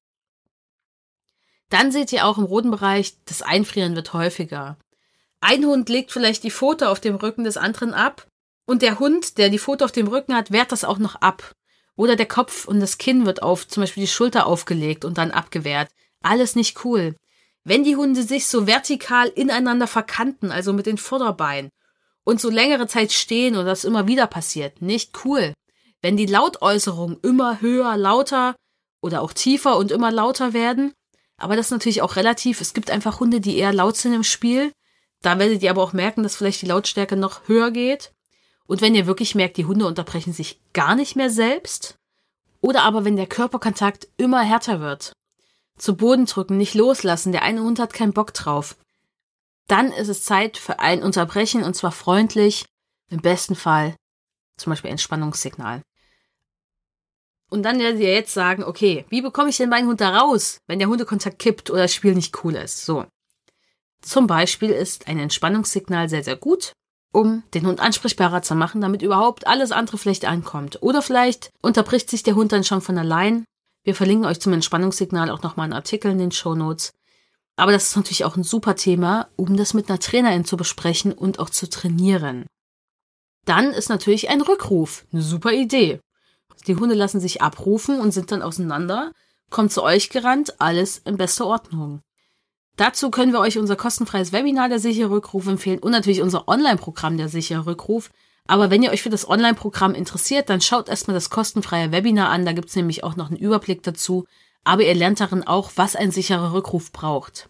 Dann 1.69 1.91
seht 1.91 2.13
ihr 2.13 2.27
auch 2.27 2.37
im 2.37 2.43
roten 2.43 2.69
Bereich, 2.69 3.17
das 3.25 3.41
Einfrieren 3.41 3.95
wird 3.95 4.13
häufiger. 4.13 4.77
Ein 5.41 5.65
Hund 5.65 5.89
legt 5.89 6.11
vielleicht 6.11 6.43
die 6.43 6.51
Pfote 6.51 6.89
auf 6.89 6.99
dem 6.99 7.15
Rücken 7.15 7.43
des 7.43 7.57
anderen 7.57 7.95
ab 7.95 8.27
und 8.67 8.83
der 8.83 8.99
Hund, 8.99 9.39
der 9.39 9.49
die 9.49 9.59
Pfote 9.59 9.83
auf 9.83 9.91
dem 9.91 10.07
Rücken 10.07 10.35
hat, 10.35 10.51
wehrt 10.51 10.71
das 10.71 10.83
auch 10.83 10.99
noch 10.99 11.15
ab. 11.15 11.55
Oder 11.95 12.15
der 12.15 12.25
Kopf 12.25 12.65
und 12.65 12.79
das 12.79 12.97
Kinn 12.97 13.25
wird 13.25 13.43
auf 13.43 13.67
zum 13.67 13.81
Beispiel 13.81 14.03
die 14.03 14.09
Schulter 14.09 14.47
aufgelegt 14.47 15.05
und 15.05 15.17
dann 15.17 15.31
abgewehrt. 15.31 15.89
Alles 16.21 16.55
nicht 16.55 16.83
cool. 16.85 17.15
Wenn 17.63 17.83
die 17.83 17.95
Hunde 17.95 18.23
sich 18.23 18.47
so 18.47 18.67
vertikal 18.67 19.27
ineinander 19.27 19.87
verkanten, 19.87 20.51
also 20.51 20.73
mit 20.73 20.85
den 20.85 20.97
Vorderbeinen, 20.97 21.69
und 22.23 22.39
so 22.39 22.49
längere 22.49 22.87
Zeit 22.87 23.11
stehen 23.11 23.55
und 23.55 23.65
das 23.65 23.83
immer 23.83 24.07
wieder 24.07 24.27
passiert, 24.27 24.81
nicht 24.81 25.25
cool. 25.25 25.53
Wenn 26.01 26.17
die 26.17 26.25
Lautäußerungen 26.25 27.19
immer 27.21 27.61
höher, 27.61 27.97
lauter 27.97 28.55
oder 29.01 29.21
auch 29.21 29.33
tiefer 29.33 29.77
und 29.77 29.91
immer 29.91 30.11
lauter 30.11 30.53
werden, 30.53 30.93
aber 31.37 31.55
das 31.55 31.67
ist 31.67 31.71
natürlich 31.71 32.01
auch 32.01 32.15
relativ. 32.15 32.61
Es 32.61 32.73
gibt 32.73 32.91
einfach 32.91 33.19
Hunde, 33.19 33.41
die 33.41 33.57
eher 33.57 33.73
laut 33.73 33.97
sind 33.97 34.13
im 34.13 34.23
Spiel. 34.23 34.71
Da 35.21 35.39
werdet 35.39 35.61
ihr 35.63 35.71
aber 35.71 35.83
auch 35.83 35.93
merken, 35.93 36.23
dass 36.23 36.35
vielleicht 36.35 36.61
die 36.61 36.67
Lautstärke 36.67 37.15
noch 37.15 37.47
höher 37.47 37.71
geht. 37.71 38.13
Und 38.67 38.81
wenn 38.81 38.95
ihr 38.95 39.05
wirklich 39.05 39.35
merkt, 39.35 39.57
die 39.57 39.65
Hunde 39.65 39.85
unterbrechen 39.85 40.33
sich 40.33 40.59
gar 40.73 40.95
nicht 40.95 41.15
mehr 41.15 41.29
selbst, 41.29 41.95
oder 42.61 42.83
aber 42.83 43.03
wenn 43.03 43.17
der 43.17 43.27
Körperkontakt 43.27 44.07
immer 44.17 44.41
härter 44.41 44.79
wird, 44.79 45.13
zu 45.77 45.97
Boden 45.97 46.25
drücken, 46.25 46.57
nicht 46.57 46.75
loslassen, 46.75 47.31
der 47.31 47.41
eine 47.41 47.61
Hund 47.61 47.79
hat 47.79 47.93
keinen 47.93 48.13
Bock 48.13 48.33
drauf, 48.33 48.77
dann 49.67 49.91
ist 49.91 50.07
es 50.07 50.23
Zeit 50.23 50.57
für 50.57 50.79
ein 50.79 51.03
Unterbrechen 51.03 51.63
und 51.63 51.75
zwar 51.75 51.91
freundlich, 51.91 52.65
im 53.09 53.21
besten 53.21 53.55
Fall 53.55 53.95
zum 54.57 54.71
Beispiel 54.71 54.91
Entspannungssignal. 54.91 55.81
Und 57.49 57.63
dann 57.63 57.79
werdet 57.79 58.01
ihr 58.01 58.13
jetzt 58.13 58.33
sagen, 58.33 58.63
okay, 58.63 59.05
wie 59.09 59.21
bekomme 59.21 59.49
ich 59.49 59.57
denn 59.57 59.69
meinen 59.69 59.87
Hund 59.87 60.01
da 60.01 60.17
raus, 60.17 60.57
wenn 60.67 60.79
der 60.79 60.87
Hundekontakt 60.87 61.37
kippt 61.37 61.69
oder 61.69 61.83
das 61.83 61.93
Spiel 61.93 62.15
nicht 62.15 62.43
cool 62.43 62.55
ist? 62.55 62.85
So. 62.85 63.05
Zum 64.01 64.25
Beispiel 64.25 64.71
ist 64.71 65.07
ein 65.07 65.19
Entspannungssignal 65.19 66.09
sehr, 66.09 66.23
sehr 66.23 66.35
gut 66.35 66.73
um 67.13 67.43
den 67.53 67.65
Hund 67.65 67.79
ansprechbarer 67.79 68.41
zu 68.41 68.55
machen, 68.55 68.81
damit 68.81 69.01
überhaupt 69.01 69.47
alles 69.47 69.71
andere 69.71 69.97
vielleicht 69.97 70.25
ankommt. 70.25 70.81
Oder 70.81 71.01
vielleicht 71.01 71.51
unterbricht 71.61 72.09
sich 72.09 72.23
der 72.23 72.35
Hund 72.35 72.51
dann 72.51 72.65
schon 72.65 72.81
von 72.81 72.97
allein. 72.97 73.45
Wir 73.85 73.95
verlinken 73.95 74.25
euch 74.25 74.41
zum 74.41 74.51
Entspannungssignal 74.51 75.29
auch 75.29 75.43
nochmal 75.43 75.65
einen 75.65 75.73
Artikel 75.73 76.11
in 76.11 76.17
den 76.17 76.31
Show 76.31 76.55
Notes. 76.55 76.91
Aber 77.55 77.71
das 77.71 77.89
ist 77.89 77.95
natürlich 77.95 78.25
auch 78.25 78.35
ein 78.35 78.43
super 78.43 78.75
Thema, 78.75 79.27
um 79.35 79.55
das 79.55 79.73
mit 79.73 79.89
einer 79.89 79.99
Trainerin 79.99 80.43
zu 80.43 80.57
besprechen 80.57 81.13
und 81.13 81.39
auch 81.39 81.51
zu 81.51 81.69
trainieren. 81.69 82.47
Dann 83.45 83.71
ist 83.71 83.89
natürlich 83.89 84.29
ein 84.29 84.41
Rückruf 84.41 85.05
eine 85.13 85.21
super 85.21 85.51
Idee. 85.51 85.99
Die 86.65 86.75
Hunde 86.75 86.95
lassen 86.95 87.19
sich 87.19 87.41
abrufen 87.41 87.99
und 87.99 88.11
sind 88.11 88.31
dann 88.31 88.41
auseinander, 88.41 89.11
kommt 89.49 89.71
zu 89.71 89.83
euch 89.83 90.09
gerannt, 90.09 90.59
alles 90.59 90.97
in 90.99 91.17
bester 91.17 91.45
Ordnung. 91.45 92.01
Dazu 92.75 93.11
können 93.11 93.33
wir 93.33 93.39
euch 93.39 93.57
unser 93.57 93.75
kostenfreies 93.75 94.31
Webinar 94.31 94.67
der 94.67 94.79
sichere 94.79 95.11
Rückruf 95.11 95.47
empfehlen 95.47 95.79
und 95.79 95.91
natürlich 95.91 96.21
unser 96.21 96.47
Online-Programm 96.47 97.17
der 97.17 97.29
sichere 97.29 97.65
Rückruf. 97.65 98.09
Aber 98.47 98.71
wenn 98.71 98.83
ihr 98.83 98.91
euch 98.91 99.03
für 99.03 99.09
das 99.09 99.29
Online-Programm 99.29 99.93
interessiert, 99.93 100.49
dann 100.49 100.59
schaut 100.59 100.89
erstmal 100.89 101.13
das 101.13 101.29
kostenfreie 101.29 101.91
Webinar 101.91 102.29
an. 102.29 102.45
Da 102.45 102.53
gibt's 102.53 102.75
nämlich 102.75 103.03
auch 103.03 103.15
noch 103.15 103.29
einen 103.29 103.37
Überblick 103.37 103.83
dazu. 103.83 104.25
Aber 104.63 104.83
ihr 104.83 104.95
lernt 104.95 105.19
darin 105.19 105.43
auch, 105.43 105.71
was 105.75 105.95
ein 105.95 106.11
sicherer 106.11 106.53
Rückruf 106.53 106.91
braucht. 106.91 107.49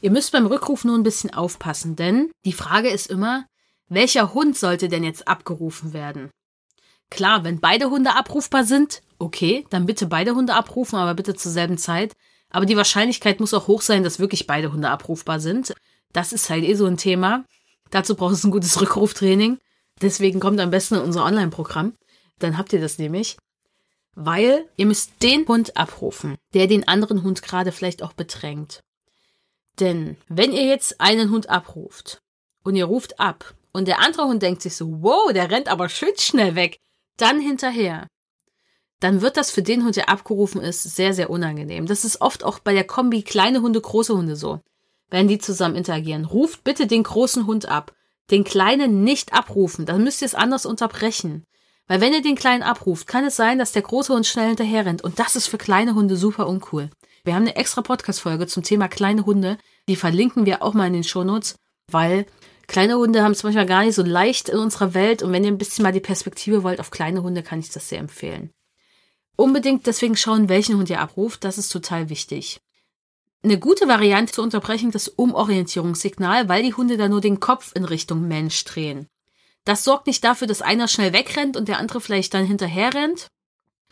Ihr 0.00 0.10
müsst 0.10 0.32
beim 0.32 0.46
Rückruf 0.46 0.84
nur 0.84 0.96
ein 0.96 1.04
bisschen 1.04 1.32
aufpassen, 1.32 1.96
denn 1.96 2.30
die 2.44 2.52
Frage 2.52 2.88
ist 2.88 3.08
immer, 3.08 3.46
welcher 3.88 4.34
Hund 4.34 4.56
sollte 4.56 4.88
denn 4.88 5.04
jetzt 5.04 5.28
abgerufen 5.28 5.92
werden? 5.92 6.30
Klar, 7.10 7.44
wenn 7.44 7.60
beide 7.60 7.90
Hunde 7.90 8.16
abrufbar 8.16 8.64
sind, 8.64 9.02
okay, 9.18 9.66
dann 9.70 9.86
bitte 9.86 10.06
beide 10.06 10.34
Hunde 10.34 10.54
abrufen, 10.54 10.98
aber 10.98 11.14
bitte 11.14 11.34
zur 11.34 11.52
selben 11.52 11.78
Zeit. 11.78 12.14
Aber 12.52 12.66
die 12.66 12.76
Wahrscheinlichkeit 12.76 13.40
muss 13.40 13.54
auch 13.54 13.66
hoch 13.66 13.82
sein, 13.82 14.04
dass 14.04 14.18
wirklich 14.18 14.46
beide 14.46 14.72
Hunde 14.72 14.90
abrufbar 14.90 15.40
sind. 15.40 15.72
Das 16.12 16.32
ist 16.32 16.50
halt 16.50 16.64
eh 16.64 16.74
so 16.74 16.86
ein 16.86 16.98
Thema. 16.98 17.44
Dazu 17.90 18.14
braucht 18.14 18.34
es 18.34 18.44
ein 18.44 18.50
gutes 18.50 18.80
Rückruftraining. 18.80 19.58
Deswegen 20.00 20.38
kommt 20.38 20.60
am 20.60 20.70
besten 20.70 20.96
in 20.96 21.00
unser 21.02 21.24
Online-Programm. 21.24 21.94
Dann 22.38 22.58
habt 22.58 22.72
ihr 22.72 22.80
das 22.80 22.98
nämlich. 22.98 23.36
Weil 24.14 24.66
ihr 24.76 24.84
müsst 24.84 25.22
den 25.22 25.48
Hund 25.48 25.76
abrufen, 25.76 26.36
der 26.52 26.66
den 26.66 26.86
anderen 26.86 27.22
Hund 27.22 27.42
gerade 27.42 27.72
vielleicht 27.72 28.02
auch 28.02 28.12
bedrängt. 28.12 28.82
Denn 29.80 30.18
wenn 30.28 30.52
ihr 30.52 30.66
jetzt 30.66 31.00
einen 31.00 31.30
Hund 31.30 31.48
abruft 31.48 32.20
und 32.62 32.76
ihr 32.76 32.84
ruft 32.84 33.18
ab 33.18 33.54
und 33.72 33.88
der 33.88 34.00
andere 34.00 34.24
Hund 34.24 34.42
denkt 34.42 34.60
sich 34.60 34.76
so, 34.76 35.02
wow, 35.02 35.32
der 35.32 35.50
rennt 35.50 35.68
aber 35.68 35.88
schön 35.88 36.12
schnell 36.18 36.54
weg, 36.54 36.78
dann 37.16 37.40
hinterher, 37.40 38.06
dann 39.02 39.20
wird 39.20 39.36
das 39.36 39.50
für 39.50 39.62
den 39.62 39.84
Hund, 39.84 39.96
der 39.96 40.08
abgerufen 40.08 40.60
ist, 40.60 40.82
sehr, 40.82 41.12
sehr 41.12 41.28
unangenehm. 41.28 41.86
Das 41.86 42.04
ist 42.04 42.20
oft 42.20 42.44
auch 42.44 42.60
bei 42.60 42.72
der 42.72 42.84
Kombi 42.84 43.22
kleine 43.22 43.60
Hunde, 43.60 43.80
große 43.80 44.16
Hunde 44.16 44.36
so. 44.36 44.60
Wenn 45.10 45.28
die 45.28 45.38
zusammen 45.38 45.74
interagieren. 45.74 46.24
Ruft 46.24 46.62
bitte 46.64 46.86
den 46.86 47.02
großen 47.02 47.46
Hund 47.46 47.68
ab. 47.68 47.92
Den 48.30 48.44
kleinen 48.44 49.02
nicht 49.02 49.32
abrufen. 49.32 49.86
Dann 49.86 50.04
müsst 50.04 50.22
ihr 50.22 50.26
es 50.26 50.34
anders 50.36 50.64
unterbrechen. 50.66 51.44
Weil 51.88 52.00
wenn 52.00 52.12
ihr 52.12 52.22
den 52.22 52.36
kleinen 52.36 52.62
abruft, 52.62 53.08
kann 53.08 53.24
es 53.24 53.36
sein, 53.36 53.58
dass 53.58 53.72
der 53.72 53.82
große 53.82 54.14
Hund 54.14 54.26
schnell 54.26 54.48
hinterher 54.48 54.86
rennt. 54.86 55.02
Und 55.02 55.18
das 55.18 55.36
ist 55.36 55.48
für 55.48 55.58
kleine 55.58 55.94
Hunde 55.94 56.16
super 56.16 56.46
uncool. 56.46 56.88
Wir 57.24 57.34
haben 57.34 57.42
eine 57.42 57.56
extra 57.56 57.82
Podcast-Folge 57.82 58.46
zum 58.46 58.62
Thema 58.62 58.88
kleine 58.88 59.26
Hunde. 59.26 59.58
Die 59.88 59.96
verlinken 59.96 60.46
wir 60.46 60.62
auch 60.62 60.74
mal 60.74 60.86
in 60.86 60.92
den 60.92 61.04
Shownotes, 61.04 61.56
weil 61.90 62.24
kleine 62.68 62.96
Hunde 62.96 63.22
haben 63.22 63.32
es 63.32 63.42
manchmal 63.42 63.66
gar 63.66 63.84
nicht 63.84 63.96
so 63.96 64.02
leicht 64.02 64.48
in 64.48 64.58
unserer 64.58 64.94
Welt. 64.94 65.22
Und 65.22 65.32
wenn 65.32 65.44
ihr 65.44 65.50
ein 65.50 65.58
bisschen 65.58 65.82
mal 65.82 65.92
die 65.92 66.00
Perspektive 66.00 66.62
wollt 66.62 66.78
auf 66.78 66.92
kleine 66.92 67.22
Hunde, 67.22 67.42
kann 67.42 67.58
ich 67.58 67.70
das 67.70 67.88
sehr 67.88 67.98
empfehlen. 67.98 68.50
Unbedingt 69.42 69.88
deswegen 69.88 70.16
schauen, 70.16 70.48
welchen 70.48 70.76
Hund 70.76 70.88
ihr 70.88 71.00
abruft, 71.00 71.42
das 71.42 71.58
ist 71.58 71.70
total 71.70 72.08
wichtig. 72.08 72.60
Eine 73.42 73.58
gute 73.58 73.88
Variante 73.88 74.32
zu 74.32 74.40
unterbrechen 74.40 74.92
das 74.92 75.08
Umorientierungssignal, 75.08 76.48
weil 76.48 76.62
die 76.62 76.74
Hunde 76.74 76.96
da 76.96 77.08
nur 77.08 77.20
den 77.20 77.40
Kopf 77.40 77.72
in 77.74 77.84
Richtung 77.84 78.28
Mensch 78.28 78.62
drehen. 78.62 79.08
Das 79.64 79.82
sorgt 79.82 80.06
nicht 80.06 80.22
dafür, 80.22 80.46
dass 80.46 80.62
einer 80.62 80.86
schnell 80.86 81.12
wegrennt 81.12 81.56
und 81.56 81.66
der 81.66 81.80
andere 81.80 82.00
vielleicht 82.00 82.34
dann 82.34 82.46
hinterher 82.46 82.94
rennt, 82.94 83.26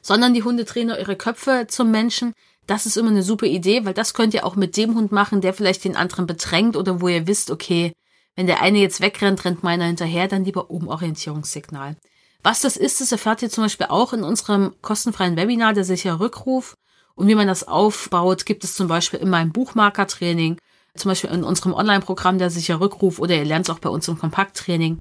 sondern 0.00 0.34
die 0.34 0.44
Hunde 0.44 0.64
drehen 0.64 0.86
nur 0.86 1.00
ihre 1.00 1.16
Köpfe 1.16 1.66
zum 1.68 1.90
Menschen. 1.90 2.32
Das 2.68 2.86
ist 2.86 2.96
immer 2.96 3.10
eine 3.10 3.24
super 3.24 3.46
Idee, 3.46 3.84
weil 3.84 3.94
das 3.94 4.14
könnt 4.14 4.34
ihr 4.34 4.46
auch 4.46 4.54
mit 4.54 4.76
dem 4.76 4.94
Hund 4.94 5.10
machen, 5.10 5.40
der 5.40 5.52
vielleicht 5.52 5.82
den 5.82 5.96
anderen 5.96 6.28
bedrängt 6.28 6.76
oder 6.76 7.00
wo 7.00 7.08
ihr 7.08 7.26
wisst, 7.26 7.50
okay, 7.50 7.92
wenn 8.36 8.46
der 8.46 8.62
eine 8.62 8.78
jetzt 8.78 9.00
wegrennt, 9.00 9.44
rennt 9.44 9.64
meiner 9.64 9.86
hinterher, 9.86 10.28
dann 10.28 10.44
lieber 10.44 10.70
Umorientierungssignal. 10.70 11.96
Was 12.42 12.62
das 12.62 12.76
ist, 12.76 13.00
das 13.00 13.12
erfahrt 13.12 13.42
ihr 13.42 13.50
zum 13.50 13.64
Beispiel 13.64 13.86
auch 13.88 14.12
in 14.12 14.22
unserem 14.22 14.74
kostenfreien 14.80 15.36
Webinar, 15.36 15.74
der 15.74 15.84
sichere 15.84 16.20
Rückruf. 16.20 16.74
Und 17.14 17.28
wie 17.28 17.34
man 17.34 17.48
das 17.48 17.68
aufbaut, 17.68 18.46
gibt 18.46 18.64
es 18.64 18.74
zum 18.74 18.88
Beispiel 18.88 19.20
in 19.20 19.28
meinem 19.28 19.52
Buchmarker-Training. 19.52 20.56
zum 20.96 21.10
Beispiel 21.10 21.30
in 21.30 21.44
unserem 21.44 21.74
Online-Programm 21.74 22.38
der 22.38 22.50
sicher 22.50 22.80
Rückruf 22.80 23.18
oder 23.18 23.36
ihr 23.36 23.44
lernt 23.44 23.68
es 23.68 23.74
auch 23.74 23.78
bei 23.78 23.88
uns 23.90 24.08
im 24.08 24.18
Kompakttraining, 24.18 24.98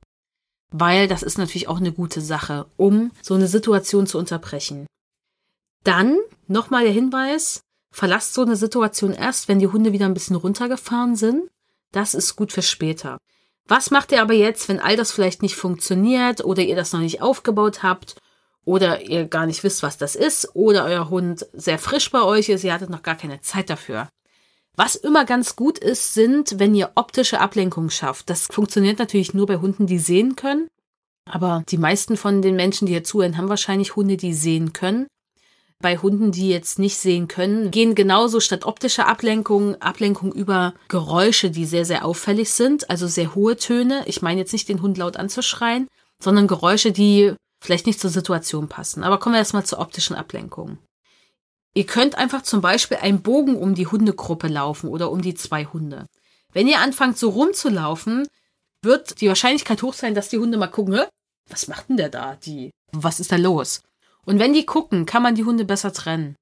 weil 0.72 1.08
das 1.08 1.24
ist 1.24 1.38
natürlich 1.38 1.68
auch 1.68 1.78
eine 1.78 1.92
gute 1.92 2.22
Sache, 2.22 2.68
um 2.78 3.12
so 3.22 3.34
eine 3.34 3.48
Situation 3.48 4.06
zu 4.06 4.18
unterbrechen. 4.18 4.86
Dann 5.84 6.18
nochmal 6.48 6.84
der 6.84 6.94
Hinweis, 6.94 7.62
verlasst 7.92 8.34
so 8.34 8.44
eine 8.44 8.56
Situation 8.56 9.14
erst, 9.14 9.48
wenn 9.48 9.60
die 9.60 9.68
Hunde 9.68 9.94
wieder 9.94 10.06
ein 10.06 10.14
bisschen 10.14 10.36
runtergefahren 10.36 11.16
sind. 11.16 11.50
Das 11.92 12.14
ist 12.14 12.36
gut 12.36 12.52
für 12.52 12.62
später. 12.62 13.18
Was 13.70 13.92
macht 13.92 14.12
ihr 14.12 14.22
aber 14.22 14.34
jetzt, 14.34 14.68
wenn 14.68 14.80
all 14.80 14.98
das 14.98 15.12
vielleicht 15.12 15.44
nicht 15.44 15.56
funktioniert 15.56 16.44
oder 16.44 16.64
ihr 16.64 16.76
das 16.76 16.92
noch 16.92 17.02
nicht 17.02 17.22
aufgebaut 17.22 17.84
habt 17.84 18.16
oder 18.66 19.02
ihr 19.02 19.26
gar 19.26 19.46
nicht 19.46 19.64
wisst, 19.64 19.84
was 19.84 19.98
das 20.00 20.16
ist 20.16 20.50
oder 20.56 20.86
euer 20.86 21.10
Hund 21.12 21.46
sehr 21.54 21.78
frisch 21.78 22.10
bei 22.10 22.24
euch 22.24 22.50
ist, 22.50 22.64
ihr 22.64 22.74
hattet 22.74 22.90
noch 22.90 23.04
gar 23.04 23.16
keine 23.16 23.42
Zeit 23.42 23.70
dafür? 23.70 24.10
Was 24.76 24.96
immer 24.96 25.24
ganz 25.24 25.56
gut 25.56 25.78
ist, 25.78 26.16
sind, 26.16 26.58
wenn 26.58 26.74
ihr 26.74 26.92
optische 26.96 27.40
Ablenkung 27.40 27.92
schafft. 27.92 28.32
Das 28.32 28.48
funktioniert 28.48 28.98
natürlich 28.98 29.36
nur 29.36 29.46
bei 29.46 29.58
Hunden, 29.58 29.86
die 29.86 30.00
sehen 30.00 30.36
können. 30.36 30.68
Aber 31.30 31.64
die 31.70 31.78
meisten 31.78 32.18
von 32.18 32.42
den 32.42 32.56
Menschen, 32.56 32.88
die 32.88 32.94
hier 32.94 33.04
zuhören, 33.04 33.38
haben 33.38 33.50
wahrscheinlich 33.50 33.96
Hunde, 33.96 34.18
die 34.18 34.34
sehen 34.34 34.74
können. 34.74 35.06
Bei 35.82 35.98
Hunden, 35.98 36.34
die 36.34 36.50
jetzt 36.50 36.78
nicht 36.78 36.98
sehen 36.98 37.30
können, 37.30 37.72
gehen 37.72 37.96
genauso 37.96 38.42
statt 38.42 38.66
optischer 38.66 39.08
Ablenkung 39.08 39.82
Ablenkung 39.82 40.34
über 40.34 40.74
Geräusche, 40.90 41.52
die 41.52 41.66
sehr, 41.66 41.86
sehr 41.86 42.04
auffällig 42.04 42.52
sind, 42.52 42.90
also 42.90 43.08
sehr 43.08 43.34
hohe 43.34 43.56
Töne. 43.56 44.04
Ich 44.06 44.22
meine 44.22 44.42
jetzt 44.42 44.52
nicht 44.52 44.68
den 44.68 44.82
Hund 44.82 44.98
laut 44.98 45.16
anzuschreien, 45.16 45.88
sondern 46.22 46.48
Geräusche, 46.48 46.92
die 46.92 47.34
vielleicht 47.64 47.88
nicht 47.88 48.02
zur 48.02 48.10
Situation 48.10 48.68
passen. 48.68 49.04
Aber 49.04 49.20
kommen 49.20 49.36
wir 49.36 49.40
erstmal 49.40 49.66
zur 49.66 49.80
optischen 49.80 50.18
Ablenkung. 50.18 50.80
Ihr 51.74 51.86
könnt 51.86 52.16
einfach 52.16 52.42
zum 52.42 52.60
Beispiel 52.60 52.98
einen 52.98 53.22
Bogen 53.22 53.56
um 53.56 53.74
die 53.74 53.88
Hundegruppe 53.88 54.50
laufen 54.50 54.90
oder 54.90 55.12
um 55.12 55.22
die 55.22 55.36
zwei 55.36 55.66
Hunde. 55.66 56.08
Wenn 56.52 56.68
ihr 56.68 56.80
anfangt 56.80 57.18
so 57.18 57.30
rumzulaufen, 57.30 58.28
wird 58.82 59.22
die 59.22 59.30
Wahrscheinlichkeit 59.30 59.82
hoch 59.82 59.94
sein, 59.94 60.14
dass 60.14 60.28
die 60.30 60.40
Hunde 60.40 60.58
mal 60.58 60.68
gucken, 60.68 61.00
was 61.50 61.68
macht 61.70 61.88
denn 61.88 61.98
der 61.98 62.10
da? 62.10 62.36
Die, 62.36 62.72
was 62.92 63.22
ist 63.22 63.32
da 63.32 63.38
los? 63.38 63.82
Und 64.30 64.38
wenn 64.38 64.54
die 64.54 64.68
gucken, 64.68 65.08
kann 65.08 65.24
man 65.24 65.34
die 65.34 65.44
Hunde 65.44 65.66
besser 65.66 65.92
trennen. 65.92 66.36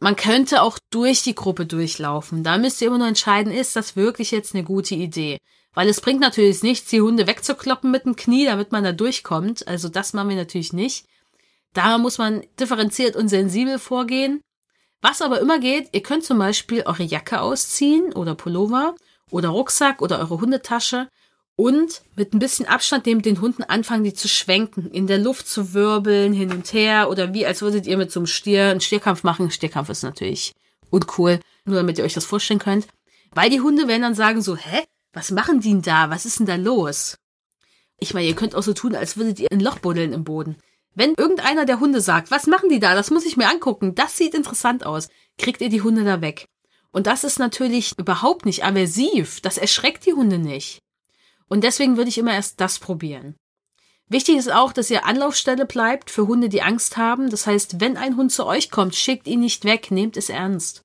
Man 0.00 0.16
könnte 0.16 0.60
auch 0.60 0.78
durch 0.90 1.22
die 1.22 1.34
Gruppe 1.34 1.64
durchlaufen. 1.64 2.44
Da 2.44 2.58
müsst 2.58 2.82
ihr 2.82 2.88
immer 2.88 2.98
nur 2.98 3.08
entscheiden, 3.08 3.50
ist 3.50 3.74
das 3.74 3.96
wirklich 3.96 4.32
jetzt 4.32 4.54
eine 4.54 4.64
gute 4.64 4.94
Idee? 4.94 5.38
Weil 5.72 5.88
es 5.88 6.02
bringt 6.02 6.20
natürlich 6.20 6.62
nichts, 6.62 6.90
die 6.90 7.00
Hunde 7.00 7.26
wegzukloppen 7.26 7.90
mit 7.90 8.04
dem 8.04 8.16
Knie, 8.16 8.44
damit 8.44 8.70
man 8.70 8.84
da 8.84 8.92
durchkommt. 8.92 9.66
Also 9.66 9.88
das 9.88 10.12
machen 10.12 10.28
wir 10.28 10.36
natürlich 10.36 10.74
nicht. 10.74 11.06
Da 11.72 11.96
muss 11.96 12.18
man 12.18 12.42
differenziert 12.60 13.16
und 13.16 13.28
sensibel 13.28 13.78
vorgehen. 13.78 14.42
Was 15.00 15.22
aber 15.22 15.40
immer 15.40 15.58
geht, 15.58 15.88
ihr 15.92 16.02
könnt 16.02 16.24
zum 16.24 16.38
Beispiel 16.38 16.82
eure 16.82 17.02
Jacke 17.02 17.40
ausziehen 17.40 18.12
oder 18.12 18.34
Pullover 18.34 18.94
oder 19.30 19.48
Rucksack 19.48 20.02
oder 20.02 20.18
eure 20.18 20.38
Hundetasche 20.38 21.08
und 21.56 22.02
mit 22.16 22.32
ein 22.32 22.38
bisschen 22.38 22.66
Abstand 22.66 23.06
neben 23.06 23.22
den 23.22 23.40
Hunden 23.40 23.62
anfangen, 23.62 24.04
die 24.04 24.14
zu 24.14 24.28
schwenken, 24.28 24.90
in 24.90 25.06
der 25.06 25.18
Luft 25.18 25.46
zu 25.46 25.74
wirbeln, 25.74 26.32
hin 26.32 26.50
und 26.50 26.72
her 26.72 27.10
oder 27.10 27.34
wie 27.34 27.46
als 27.46 27.62
würdet 27.62 27.86
ihr 27.86 27.96
mit 27.96 28.10
so 28.10 28.20
einem 28.20 28.26
Stier 28.26 28.70
einen 28.70 28.80
Stierkampf 28.80 29.22
machen. 29.22 29.50
Stierkampf 29.50 29.88
ist 29.88 30.02
natürlich 30.02 30.54
uncool, 30.90 31.40
nur 31.64 31.76
damit 31.76 31.98
ihr 31.98 32.04
euch 32.04 32.14
das 32.14 32.24
vorstellen 32.24 32.60
könnt. 32.60 32.86
Weil 33.32 33.50
die 33.50 33.60
Hunde 33.60 33.88
werden 33.88 34.02
dann 34.02 34.14
sagen 34.14 34.42
so, 34.42 34.56
hä, 34.56 34.82
was 35.12 35.30
machen 35.30 35.60
die 35.60 35.70
denn 35.70 35.82
da? 35.82 36.10
Was 36.10 36.26
ist 36.26 36.38
denn 36.38 36.46
da 36.46 36.56
los? 36.56 37.16
Ich 37.98 38.14
meine, 38.14 38.26
ihr 38.26 38.34
könnt 38.34 38.54
auch 38.54 38.62
so 38.62 38.72
tun, 38.72 38.94
als 38.94 39.16
würdet 39.16 39.38
ihr 39.38 39.48
ein 39.52 39.60
Loch 39.60 39.78
buddeln 39.78 40.12
im 40.12 40.24
Boden. 40.24 40.56
Wenn 40.94 41.14
irgendeiner 41.14 41.64
der 41.64 41.80
Hunde 41.80 42.00
sagt, 42.00 42.30
was 42.30 42.46
machen 42.46 42.68
die 42.68 42.80
da? 42.80 42.94
Das 42.94 43.10
muss 43.10 43.24
ich 43.24 43.36
mir 43.36 43.48
angucken. 43.48 43.94
Das 43.94 44.16
sieht 44.16 44.34
interessant 44.34 44.84
aus. 44.84 45.08
Kriegt 45.38 45.60
ihr 45.60 45.70
die 45.70 45.82
Hunde 45.82 46.04
da 46.04 46.20
weg. 46.20 46.46
Und 46.90 47.06
das 47.06 47.24
ist 47.24 47.38
natürlich 47.38 47.98
überhaupt 47.98 48.44
nicht 48.44 48.64
aversiv. 48.64 49.40
Das 49.40 49.56
erschreckt 49.56 50.04
die 50.04 50.12
Hunde 50.12 50.38
nicht. 50.38 50.82
Und 51.52 51.64
deswegen 51.64 51.98
würde 51.98 52.08
ich 52.08 52.16
immer 52.16 52.32
erst 52.32 52.62
das 52.62 52.78
probieren. 52.78 53.36
Wichtig 54.08 54.38
ist 54.38 54.50
auch, 54.50 54.72
dass 54.72 54.90
ihr 54.90 55.04
Anlaufstelle 55.04 55.66
bleibt 55.66 56.10
für 56.10 56.26
Hunde, 56.26 56.48
die 56.48 56.62
Angst 56.62 56.96
haben. 56.96 57.28
Das 57.28 57.46
heißt, 57.46 57.78
wenn 57.78 57.98
ein 57.98 58.16
Hund 58.16 58.32
zu 58.32 58.46
euch 58.46 58.70
kommt, 58.70 58.94
schickt 58.94 59.26
ihn 59.26 59.40
nicht 59.40 59.66
weg, 59.66 59.90
nehmt 59.90 60.16
es 60.16 60.30
ernst. 60.30 60.82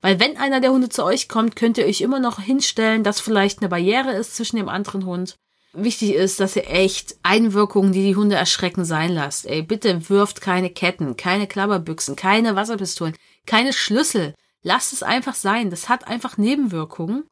Weil 0.00 0.20
wenn 0.20 0.36
einer 0.36 0.60
der 0.60 0.70
Hunde 0.70 0.88
zu 0.88 1.04
euch 1.04 1.28
kommt, 1.28 1.56
könnt 1.56 1.78
ihr 1.78 1.86
euch 1.86 2.00
immer 2.00 2.20
noch 2.20 2.38
hinstellen, 2.38 3.02
dass 3.02 3.20
vielleicht 3.20 3.58
eine 3.58 3.68
Barriere 3.68 4.12
ist 4.12 4.36
zwischen 4.36 4.56
dem 4.56 4.68
anderen 4.68 5.04
Hund 5.04 5.34
Wichtig 5.76 6.14
ist, 6.14 6.38
dass 6.38 6.54
ihr 6.54 6.70
echt 6.70 7.16
Einwirkungen, 7.24 7.92
die 7.92 8.04
die 8.04 8.14
Hunde 8.14 8.36
erschrecken, 8.36 8.84
sein 8.84 9.10
lasst. 9.10 9.44
Ey, 9.44 9.62
bitte 9.62 10.08
wirft 10.08 10.40
keine 10.40 10.70
Ketten, 10.70 11.16
keine 11.16 11.48
Klapperbüchsen, 11.48 12.14
keine 12.14 12.54
Wasserpistolen, 12.54 13.16
keine 13.44 13.72
Schlüssel. 13.72 14.34
Lasst 14.62 14.92
es 14.92 15.02
einfach 15.02 15.34
sein. 15.34 15.70
Das 15.70 15.88
hat 15.88 16.06
einfach 16.06 16.38
Nebenwirkungen. 16.38 17.24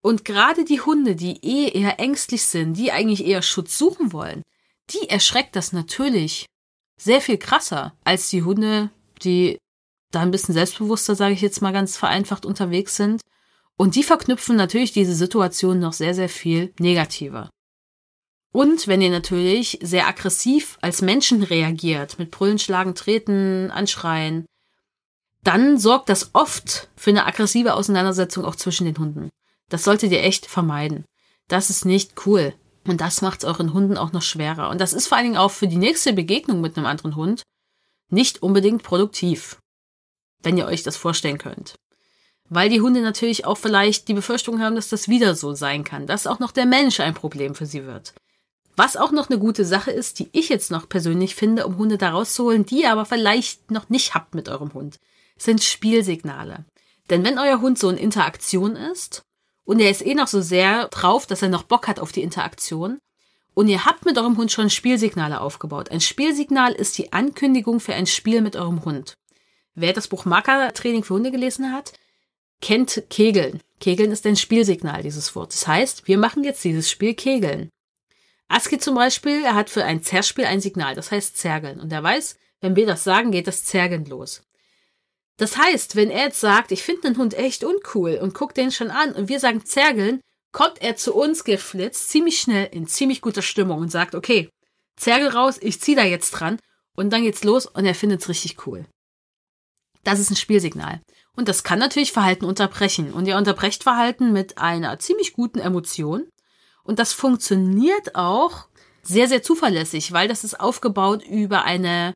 Und 0.00 0.24
gerade 0.24 0.64
die 0.64 0.80
Hunde, 0.80 1.16
die 1.16 1.38
eh 1.42 1.70
eher 1.70 1.98
ängstlich 1.98 2.44
sind, 2.44 2.74
die 2.74 2.92
eigentlich 2.92 3.26
eher 3.26 3.42
Schutz 3.42 3.76
suchen 3.76 4.12
wollen, 4.12 4.42
die 4.90 5.08
erschreckt 5.08 5.56
das 5.56 5.72
natürlich 5.72 6.46
sehr 6.98 7.20
viel 7.20 7.38
krasser 7.38 7.94
als 8.04 8.28
die 8.30 8.42
Hunde, 8.42 8.90
die 9.22 9.58
da 10.10 10.20
ein 10.20 10.30
bisschen 10.30 10.54
selbstbewusster, 10.54 11.14
sage 11.14 11.34
ich 11.34 11.40
jetzt 11.40 11.60
mal 11.60 11.72
ganz 11.72 11.96
vereinfacht, 11.96 12.46
unterwegs 12.46 12.96
sind. 12.96 13.20
Und 13.76 13.94
die 13.94 14.02
verknüpfen 14.02 14.56
natürlich 14.56 14.92
diese 14.92 15.14
Situation 15.14 15.78
noch 15.78 15.92
sehr, 15.92 16.14
sehr 16.14 16.28
viel 16.28 16.72
negativer. 16.78 17.50
Und 18.52 18.88
wenn 18.88 19.02
ihr 19.02 19.10
natürlich 19.10 19.78
sehr 19.82 20.08
aggressiv 20.08 20.78
als 20.80 21.02
Menschen 21.02 21.42
reagiert, 21.42 22.18
mit 22.18 22.30
Brüllen, 22.30 22.58
Schlagen, 22.58 22.94
Treten, 22.94 23.70
Anschreien, 23.70 24.46
dann 25.44 25.78
sorgt 25.78 26.08
das 26.08 26.30
oft 26.32 26.88
für 26.96 27.10
eine 27.10 27.26
aggressive 27.26 27.74
Auseinandersetzung 27.74 28.44
auch 28.44 28.56
zwischen 28.56 28.86
den 28.86 28.98
Hunden. 28.98 29.30
Das 29.68 29.84
solltet 29.84 30.12
ihr 30.12 30.22
echt 30.22 30.46
vermeiden. 30.46 31.04
Das 31.48 31.70
ist 31.70 31.84
nicht 31.84 32.26
cool. 32.26 32.54
Und 32.86 33.00
das 33.00 33.20
macht 33.20 33.42
es 33.42 33.44
euren 33.44 33.74
Hunden 33.74 33.98
auch 33.98 34.12
noch 34.12 34.22
schwerer. 34.22 34.70
Und 34.70 34.80
das 34.80 34.92
ist 34.92 35.08
vor 35.08 35.18
allen 35.18 35.26
Dingen 35.26 35.36
auch 35.36 35.50
für 35.50 35.68
die 35.68 35.76
nächste 35.76 36.12
Begegnung 36.12 36.60
mit 36.60 36.76
einem 36.76 36.86
anderen 36.86 37.16
Hund 37.16 37.42
nicht 38.10 38.42
unbedingt 38.42 38.82
produktiv. 38.82 39.58
Wenn 40.42 40.56
ihr 40.56 40.66
euch 40.66 40.82
das 40.82 40.96
vorstellen 40.96 41.38
könnt. 41.38 41.74
Weil 42.48 42.70
die 42.70 42.80
Hunde 42.80 43.02
natürlich 43.02 43.44
auch 43.44 43.58
vielleicht 43.58 44.08
die 44.08 44.14
Befürchtung 44.14 44.60
haben, 44.62 44.74
dass 44.74 44.88
das 44.88 45.08
wieder 45.08 45.34
so 45.34 45.52
sein 45.52 45.84
kann, 45.84 46.06
dass 46.06 46.26
auch 46.26 46.38
noch 46.38 46.52
der 46.52 46.64
Mensch 46.64 47.00
ein 47.00 47.12
Problem 47.12 47.54
für 47.54 47.66
sie 47.66 47.84
wird. 47.84 48.14
Was 48.74 48.96
auch 48.96 49.10
noch 49.10 49.28
eine 49.28 49.38
gute 49.38 49.64
Sache 49.64 49.90
ist, 49.90 50.18
die 50.18 50.30
ich 50.32 50.48
jetzt 50.48 50.70
noch 50.70 50.88
persönlich 50.88 51.34
finde, 51.34 51.66
um 51.66 51.76
Hunde 51.76 51.98
da 51.98 52.10
rauszuholen, 52.10 52.64
die 52.64 52.82
ihr 52.82 52.92
aber 52.92 53.04
vielleicht 53.04 53.70
noch 53.70 53.90
nicht 53.90 54.14
habt 54.14 54.34
mit 54.34 54.48
eurem 54.48 54.72
Hund, 54.72 54.98
sind 55.36 55.62
Spielsignale. 55.62 56.64
Denn 57.10 57.24
wenn 57.24 57.38
euer 57.38 57.60
Hund 57.60 57.78
so 57.78 57.90
in 57.90 57.98
Interaktion 57.98 58.76
ist 58.76 59.24
und 59.68 59.80
er 59.80 59.90
ist 59.90 60.04
eh 60.04 60.14
noch 60.14 60.28
so 60.28 60.40
sehr 60.40 60.88
drauf, 60.88 61.26
dass 61.26 61.42
er 61.42 61.50
noch 61.50 61.62
Bock 61.62 61.88
hat 61.88 62.00
auf 62.00 62.10
die 62.10 62.22
Interaktion 62.22 63.00
und 63.52 63.68
ihr 63.68 63.84
habt 63.84 64.06
mit 64.06 64.16
eurem 64.16 64.38
Hund 64.38 64.50
schon 64.50 64.70
Spielsignale 64.70 65.42
aufgebaut. 65.42 65.90
Ein 65.90 66.00
Spielsignal 66.00 66.72
ist 66.72 66.96
die 66.96 67.12
Ankündigung 67.12 67.78
für 67.78 67.92
ein 67.92 68.06
Spiel 68.06 68.40
mit 68.40 68.56
eurem 68.56 68.86
Hund. 68.86 69.18
Wer 69.74 69.92
das 69.92 70.08
Buch 70.08 70.24
Marker-Training 70.24 71.04
für 71.04 71.12
Hunde 71.12 71.30
gelesen 71.30 71.70
hat, 71.70 71.92
kennt 72.62 73.02
Kegeln. 73.10 73.60
Kegeln 73.78 74.10
ist 74.10 74.24
ein 74.24 74.36
Spielsignal 74.36 75.02
dieses 75.02 75.36
Wort. 75.36 75.52
Das 75.52 75.66
heißt, 75.66 76.08
wir 76.08 76.16
machen 76.16 76.44
jetzt 76.44 76.64
dieses 76.64 76.90
Spiel 76.90 77.12
Kegeln. 77.12 77.68
Aski 78.48 78.78
zum 78.78 78.94
Beispiel, 78.94 79.44
er 79.44 79.54
hat 79.54 79.68
für 79.68 79.84
ein 79.84 80.02
Zerspiel 80.02 80.46
ein 80.46 80.62
Signal, 80.62 80.94
das 80.94 81.10
heißt 81.10 81.36
Zergeln. 81.36 81.78
Und 81.78 81.92
er 81.92 82.02
weiß, 82.02 82.38
wenn 82.62 82.74
wir 82.74 82.86
das 82.86 83.04
sagen, 83.04 83.32
geht 83.32 83.46
das 83.46 83.66
Zergeln 83.66 84.06
los. 84.06 84.47
Das 85.38 85.56
heißt, 85.56 85.96
wenn 85.96 86.10
er 86.10 86.24
jetzt 86.24 86.40
sagt, 86.40 86.72
ich 86.72 86.82
finde 86.82 87.02
den 87.02 87.16
Hund 87.16 87.32
echt 87.32 87.64
uncool 87.64 88.18
und 88.20 88.34
guckt 88.34 88.56
den 88.56 88.70
schon 88.70 88.90
an 88.90 89.12
und 89.12 89.28
wir 89.28 89.40
sagen 89.40 89.64
Zergeln, 89.64 90.20
kommt 90.52 90.82
er 90.82 90.96
zu 90.96 91.14
uns 91.14 91.44
geflitzt, 91.44 92.10
ziemlich 92.10 92.40
schnell, 92.40 92.68
in 92.72 92.86
ziemlich 92.86 93.20
guter 93.20 93.42
Stimmung 93.42 93.78
und 93.78 93.90
sagt, 93.90 94.14
okay, 94.14 94.50
Zergel 94.96 95.28
raus, 95.28 95.58
ich 95.60 95.80
zieh 95.80 95.94
da 95.94 96.02
jetzt 96.02 96.32
dran 96.32 96.58
und 96.94 97.12
dann 97.12 97.22
geht's 97.22 97.44
los 97.44 97.66
und 97.66 97.86
er 97.86 97.94
findet's 97.94 98.28
richtig 98.28 98.66
cool. 98.66 98.84
Das 100.02 100.18
ist 100.18 100.30
ein 100.30 100.36
Spielsignal. 100.36 101.00
Und 101.36 101.48
das 101.48 101.62
kann 101.62 101.78
natürlich 101.78 102.10
Verhalten 102.10 102.44
unterbrechen. 102.44 103.12
Und 103.12 103.26
ihr 103.26 103.36
unterbrecht 103.36 103.84
Verhalten 103.84 104.32
mit 104.32 104.58
einer 104.58 104.98
ziemlich 104.98 105.34
guten 105.34 105.60
Emotion. 105.60 106.26
Und 106.82 106.98
das 106.98 107.12
funktioniert 107.12 108.16
auch 108.16 108.66
sehr, 109.02 109.28
sehr 109.28 109.42
zuverlässig, 109.42 110.10
weil 110.10 110.26
das 110.26 110.42
ist 110.42 110.58
aufgebaut 110.58 111.22
über 111.24 111.64
eine, 111.64 112.14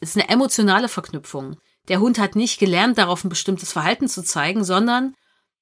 ist 0.00 0.16
eine 0.16 0.28
emotionale 0.28 0.88
Verknüpfung. 0.88 1.56
Der 1.88 2.00
Hund 2.00 2.18
hat 2.18 2.36
nicht 2.36 2.58
gelernt, 2.58 2.98
darauf 2.98 3.24
ein 3.24 3.28
bestimmtes 3.28 3.72
Verhalten 3.72 4.08
zu 4.08 4.22
zeigen, 4.22 4.64
sondern 4.64 5.14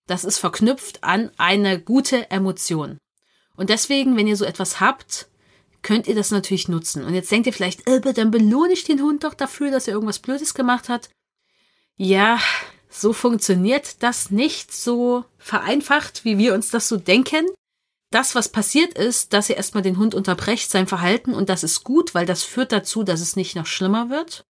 das 0.06 0.24
ist 0.24 0.38
verknüpft 0.38 1.04
an 1.04 1.30
eine 1.36 1.80
gute 1.80 2.30
Emotion. 2.30 2.98
Und 3.56 3.70
deswegen, 3.70 4.16
wenn 4.16 4.26
ihr 4.26 4.36
so 4.36 4.44
etwas 4.44 4.80
habt, 4.80 5.28
könnt 5.82 6.06
ihr 6.06 6.14
das 6.14 6.30
natürlich 6.30 6.68
nutzen. 6.68 7.04
Und 7.04 7.14
jetzt 7.14 7.30
denkt 7.30 7.46
ihr 7.46 7.52
vielleicht, 7.52 7.86
dann 7.86 8.30
belohne 8.30 8.72
ich 8.72 8.84
den 8.84 9.02
Hund 9.02 9.24
doch 9.24 9.34
dafür, 9.34 9.70
dass 9.70 9.86
er 9.88 9.94
irgendwas 9.94 10.18
Blödes 10.18 10.54
gemacht 10.54 10.88
hat. 10.88 11.10
Ja, 11.96 12.40
so 12.88 13.12
funktioniert 13.12 14.02
das 14.02 14.30
nicht 14.30 14.72
so 14.72 15.24
vereinfacht, 15.38 16.24
wie 16.24 16.38
wir 16.38 16.54
uns 16.54 16.70
das 16.70 16.88
so 16.88 16.96
denken 16.96 17.46
das, 18.10 18.34
was 18.34 18.48
passiert 18.48 18.94
ist, 18.96 19.32
dass 19.32 19.50
ihr 19.50 19.56
erstmal 19.56 19.82
den 19.82 19.98
Hund 19.98 20.14
unterbrecht, 20.14 20.70
sein 20.70 20.86
Verhalten, 20.86 21.34
und 21.34 21.48
das 21.48 21.62
ist 21.62 21.84
gut, 21.84 22.14
weil 22.14 22.26
das 22.26 22.42
führt 22.42 22.72
dazu, 22.72 23.02
dass 23.02 23.20
es 23.20 23.36
nicht 23.36 23.54
noch 23.54 23.66
schlimmer 23.66 24.08
wird. 24.08 24.44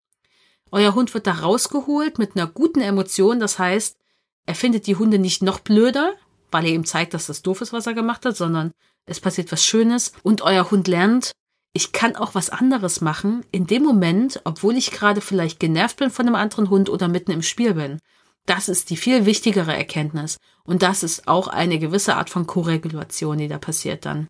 Euer 0.75 0.97
Hund 0.97 1.15
wird 1.15 1.29
da 1.29 1.35
rausgeholt 1.35 2.19
mit 2.19 2.35
einer 2.35 2.49
guten 2.49 2.81
Emotion, 2.81 3.39
das 3.39 3.61
heißt, 3.61 3.97
er 4.45 4.57
findet 4.57 4.89
die 4.89 4.97
Hunde 4.97 5.21
nicht 5.21 5.41
noch 5.41 5.61
blöder, 5.61 6.15
weil 6.51 6.67
ihr 6.67 6.73
ihm 6.73 6.85
zeigt, 6.85 7.15
dass 7.15 7.29
das 7.29 7.43
doof 7.43 7.61
ist, 7.61 7.73
was 7.73 7.87
er 7.87 7.95
gemacht 7.95 8.27
hat, 8.27 8.37
sondern 8.37 8.73
es 9.07 9.21
passiert 9.21 9.53
was 9.53 9.65
Schönes 9.65 10.11
und 10.25 10.43
euer 10.43 10.73
Hund 10.73 10.89
lernt, 10.89 11.31
ich 11.75 11.93
kann 11.93 12.17
auch 12.17 12.35
was 12.35 12.51
anderes 12.51 13.01
machen 13.01 13.45
in 13.53 13.69
dem 13.69 13.85
Moment, 13.85 14.41
obwohl 14.43 14.77
ich 14.77 14.91
gerade 14.91 15.21
vielleicht 15.21 15.61
genervt 15.61 15.99
bin 15.99 16.11
von 16.11 16.27
einem 16.27 16.35
anderen 16.35 16.69
Hund 16.71 16.91
oder 16.91 17.07
mitten 17.07 17.31
im 17.31 17.43
Spiel 17.43 17.75
bin. 17.75 18.01
Das 18.45 18.69
ist 18.69 18.91
die 18.91 18.97
viel 18.97 19.27
wichtigere 19.27 19.77
Erkenntnis. 19.77 20.39
Und 20.65 20.83
das 20.83 21.05
ist 21.05 21.29
auch 21.29 21.47
eine 21.47 21.79
gewisse 21.79 22.17
Art 22.17 22.31
von 22.31 22.49
Koregulation, 22.49 23.39
die 23.39 23.49
da 23.49 23.59
passiert 23.59 24.07
dann. 24.07 24.27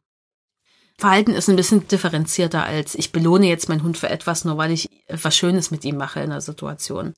Verhalten 0.96 1.32
ist 1.32 1.48
ein 1.48 1.56
bisschen 1.56 1.88
differenzierter 1.88 2.64
als 2.64 2.94
ich 2.94 3.12
belohne 3.12 3.46
jetzt 3.46 3.68
meinen 3.68 3.82
Hund 3.82 3.98
für 3.98 4.08
etwas, 4.08 4.44
nur 4.44 4.56
weil 4.56 4.70
ich 4.70 4.88
etwas 5.06 5.36
Schönes 5.36 5.70
mit 5.70 5.84
ihm 5.84 5.96
mache 5.96 6.20
in 6.20 6.30
der 6.30 6.40
Situation. 6.40 7.14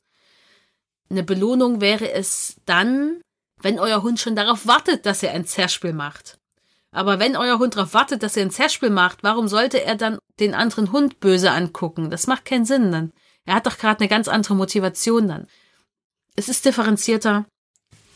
Eine 1.10 1.22
Belohnung 1.22 1.80
wäre 1.80 2.10
es 2.10 2.56
dann, 2.64 3.20
wenn 3.60 3.78
euer 3.78 4.02
Hund 4.02 4.18
schon 4.18 4.34
darauf 4.34 4.66
wartet, 4.66 5.06
dass 5.06 5.22
er 5.22 5.32
ein 5.32 5.46
Zerspiel 5.46 5.92
macht. 5.92 6.38
Aber 6.90 7.18
wenn 7.18 7.36
euer 7.36 7.58
Hund 7.58 7.76
darauf 7.76 7.94
wartet, 7.94 8.22
dass 8.22 8.36
er 8.36 8.42
ein 8.42 8.50
Zerspiel 8.50 8.90
macht, 8.90 9.22
warum 9.22 9.48
sollte 9.48 9.82
er 9.82 9.96
dann 9.96 10.18
den 10.40 10.54
anderen 10.54 10.92
Hund 10.92 11.20
böse 11.20 11.50
angucken? 11.50 12.10
Das 12.10 12.26
macht 12.26 12.44
keinen 12.44 12.64
Sinn 12.64 12.90
dann. 12.90 13.12
Er 13.44 13.56
hat 13.56 13.66
doch 13.66 13.78
gerade 13.78 14.00
eine 14.00 14.08
ganz 14.08 14.28
andere 14.28 14.56
Motivation 14.56 15.28
dann. 15.28 15.46
Es 16.34 16.48
ist 16.48 16.64
differenzierter. 16.64 17.46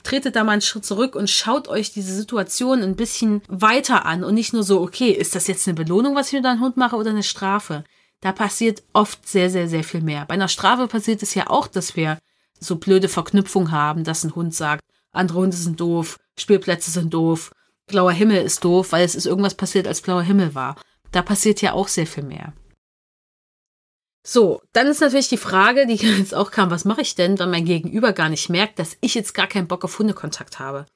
Tretet 0.02 0.36
da 0.36 0.44
mal 0.44 0.52
einen 0.52 0.62
Schritt 0.62 0.84
zurück 0.84 1.14
und 1.14 1.28
schaut 1.28 1.68
euch 1.68 1.92
diese 1.92 2.14
Situation 2.14 2.82
ein 2.82 2.96
bisschen 2.96 3.42
weiter 3.48 4.06
an 4.06 4.24
und 4.24 4.34
nicht 4.34 4.52
nur 4.52 4.62
so, 4.62 4.80
okay, 4.80 5.10
ist 5.10 5.34
das 5.34 5.46
jetzt 5.46 5.66
eine 5.68 5.74
Belohnung, 5.74 6.14
was 6.14 6.28
ich 6.28 6.34
mit 6.34 6.44
deinem 6.44 6.60
Hund 6.60 6.76
mache 6.76 6.96
oder 6.96 7.10
eine 7.10 7.22
Strafe? 7.22 7.84
Da 8.20 8.32
passiert 8.32 8.82
oft 8.92 9.28
sehr, 9.28 9.50
sehr, 9.50 9.68
sehr 9.68 9.84
viel 9.84 10.02
mehr. 10.02 10.24
Bei 10.26 10.34
einer 10.34 10.48
Strafe 10.48 10.86
passiert 10.86 11.22
es 11.22 11.34
ja 11.34 11.48
auch, 11.48 11.66
dass 11.66 11.96
wir 11.96 12.18
so 12.58 12.76
blöde 12.76 13.08
Verknüpfung 13.08 13.70
haben, 13.70 14.04
dass 14.04 14.24
ein 14.24 14.34
Hund 14.34 14.54
sagt, 14.54 14.84
andere 15.12 15.38
Hunde 15.38 15.56
sind 15.56 15.80
doof, 15.80 16.18
Spielplätze 16.36 16.90
sind 16.90 17.12
doof 17.12 17.50
blauer 17.90 18.12
Himmel 18.12 18.42
ist 18.42 18.64
doof, 18.64 18.92
weil 18.92 19.04
es 19.04 19.14
ist 19.14 19.26
irgendwas 19.26 19.54
passiert, 19.54 19.86
als 19.86 20.00
blauer 20.00 20.22
Himmel 20.22 20.54
war. 20.54 20.76
Da 21.12 21.22
passiert 21.22 21.60
ja 21.60 21.72
auch 21.74 21.88
sehr 21.88 22.06
viel 22.06 22.22
mehr. 22.22 22.52
So, 24.22 24.60
dann 24.72 24.86
ist 24.86 25.00
natürlich 25.00 25.28
die 25.28 25.36
Frage, 25.36 25.86
die 25.86 25.94
jetzt 26.18 26.34
auch 26.34 26.50
kam, 26.50 26.70
was 26.70 26.84
mache 26.84 27.00
ich 27.00 27.14
denn, 27.14 27.38
wenn 27.38 27.50
mein 27.50 27.64
Gegenüber 27.64 28.12
gar 28.12 28.28
nicht 28.28 28.48
merkt, 28.48 28.78
dass 28.78 28.96
ich 29.00 29.14
jetzt 29.14 29.34
gar 29.34 29.46
keinen 29.46 29.68
Bock 29.68 29.84
auf 29.84 29.98
Hundekontakt 29.98 30.58
habe? 30.58 30.86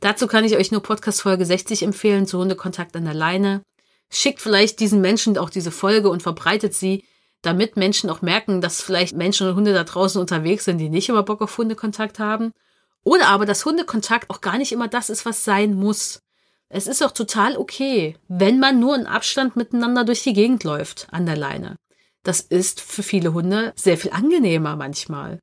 Dazu 0.00 0.26
kann 0.26 0.44
ich 0.44 0.56
euch 0.56 0.72
nur 0.72 0.82
Podcast 0.82 1.22
Folge 1.22 1.46
60 1.46 1.82
empfehlen 1.82 2.26
zu 2.26 2.38
Hundekontakt 2.38 2.96
an 2.96 3.04
der 3.04 3.14
Leine. 3.14 3.62
Schickt 4.10 4.40
vielleicht 4.40 4.80
diesen 4.80 5.00
Menschen 5.00 5.38
auch 5.38 5.48
diese 5.48 5.70
Folge 5.70 6.10
und 6.10 6.22
verbreitet 6.22 6.74
sie, 6.74 7.04
damit 7.40 7.76
Menschen 7.76 8.10
auch 8.10 8.20
merken, 8.22 8.60
dass 8.60 8.82
vielleicht 8.82 9.14
Menschen 9.16 9.48
und 9.48 9.56
Hunde 9.56 9.72
da 9.72 9.84
draußen 9.84 10.20
unterwegs 10.20 10.64
sind, 10.64 10.78
die 10.78 10.88
nicht 10.88 11.08
immer 11.08 11.22
Bock 11.22 11.40
auf 11.40 11.56
Hundekontakt 11.56 12.18
haben. 12.18 12.52
Oder 13.04 13.28
aber, 13.28 13.46
dass 13.46 13.64
Hundekontakt 13.64 14.30
auch 14.30 14.40
gar 14.40 14.58
nicht 14.58 14.72
immer 14.72 14.88
das 14.88 15.10
ist, 15.10 15.24
was 15.24 15.44
sein 15.44 15.74
muss. 15.74 16.20
Es 16.68 16.86
ist 16.86 17.02
auch 17.02 17.10
total 17.10 17.56
okay, 17.56 18.16
wenn 18.28 18.58
man 18.58 18.80
nur 18.80 18.94
in 18.96 19.06
Abstand 19.06 19.56
miteinander 19.56 20.04
durch 20.04 20.22
die 20.22 20.32
Gegend 20.32 20.64
läuft 20.64 21.06
an 21.10 21.26
der 21.26 21.36
Leine. 21.36 21.76
Das 22.22 22.40
ist 22.40 22.80
für 22.80 23.02
viele 23.02 23.32
Hunde 23.32 23.72
sehr 23.76 23.98
viel 23.98 24.12
angenehmer 24.12 24.76
manchmal. 24.76 25.40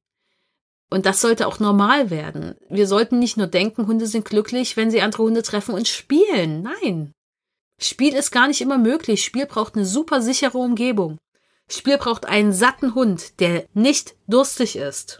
Und 0.89 1.05
das 1.05 1.21
sollte 1.21 1.47
auch 1.47 1.59
normal 1.59 2.09
werden. 2.09 2.55
Wir 2.69 2.87
sollten 2.87 3.19
nicht 3.19 3.37
nur 3.37 3.47
denken, 3.47 3.87
Hunde 3.87 4.07
sind 4.07 4.25
glücklich, 4.25 4.75
wenn 4.75 4.89
sie 4.89 5.01
andere 5.01 5.23
Hunde 5.23 5.43
treffen 5.43 5.75
und 5.75 5.87
spielen. 5.87 6.63
Nein. 6.63 7.11
Spiel 7.79 8.15
ist 8.15 8.31
gar 8.31 8.47
nicht 8.47 8.61
immer 8.61 8.77
möglich. 8.77 9.23
Spiel 9.23 9.45
braucht 9.45 9.75
eine 9.75 9.85
super 9.85 10.21
sichere 10.21 10.57
Umgebung. 10.57 11.17
Spiel 11.69 11.97
braucht 11.97 12.25
einen 12.25 12.51
satten 12.51 12.95
Hund, 12.95 13.39
der 13.39 13.65
nicht 13.73 14.15
durstig 14.27 14.75
ist. 14.75 15.19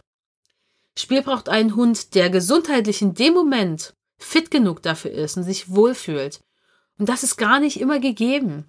Spiel 0.98 1.22
braucht 1.22 1.48
einen 1.48 1.76
Hund, 1.76 2.14
der 2.14 2.30
gesundheitlich 2.30 3.00
in 3.00 3.14
dem 3.14 3.34
Moment 3.34 3.94
fit 4.18 4.50
genug 4.50 4.82
dafür 4.82 5.12
ist 5.12 5.36
und 5.36 5.44
sich 5.44 5.70
wohlfühlt. 5.70 6.40
Und 6.98 7.08
das 7.08 7.22
ist 7.22 7.36
gar 7.36 7.60
nicht 7.60 7.80
immer 7.80 8.00
gegeben. 8.00 8.68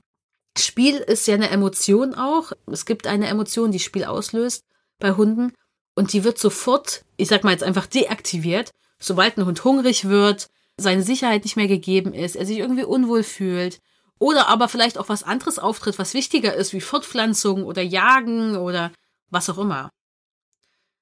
Spiel 0.58 0.97
ist 0.97 1.28
ja 1.28 1.36
eine 1.36 1.49
Emotion 1.49 2.14
auch. 2.14 2.52
Es 2.68 2.86
gibt 2.86 3.08
eine 3.08 3.28
Emotion, 3.28 3.72
die 3.72 3.80
Spiel 3.80 4.04
auslöst 4.04 4.66
bei 4.99 5.14
Hunden 5.14 5.54
und 5.95 6.14
die 6.14 6.24
wird 6.24 6.38
sofort, 6.38 7.06
ich 7.18 7.28
sag 7.28 7.43
mal 7.43 7.52
jetzt 7.52 7.64
einfach 7.64 7.88
deaktiviert, 7.88 8.72
sobald 8.99 9.38
ein 9.38 9.45
Hund 9.45 9.64
hungrig 9.64 10.06
wird, 10.06 10.49
seine 10.78 11.04
Sicherheit 11.04 11.43
nicht 11.43 11.56
mehr 11.56 11.68
gegeben 11.68 12.14
ist, 12.14 12.36
er 12.36 12.45
sich 12.45 12.58
irgendwie 12.58 12.84
unwohl 12.84 13.24
fühlt 13.24 13.80
oder 14.20 14.47
aber 14.47 14.68
vielleicht 14.68 14.97
auch 14.97 15.10
was 15.10 15.24
anderes 15.24 15.60
auftritt, 15.60 15.97
was 15.99 16.14
wichtiger 16.14 16.54
ist, 16.54 16.74
wie 16.74 16.82
Fortpflanzung 16.82 17.64
oder 17.64 17.82
Jagen 17.82 18.58
oder 18.58 18.91
was 19.30 19.49
auch 19.49 19.58
immer. 19.58 19.89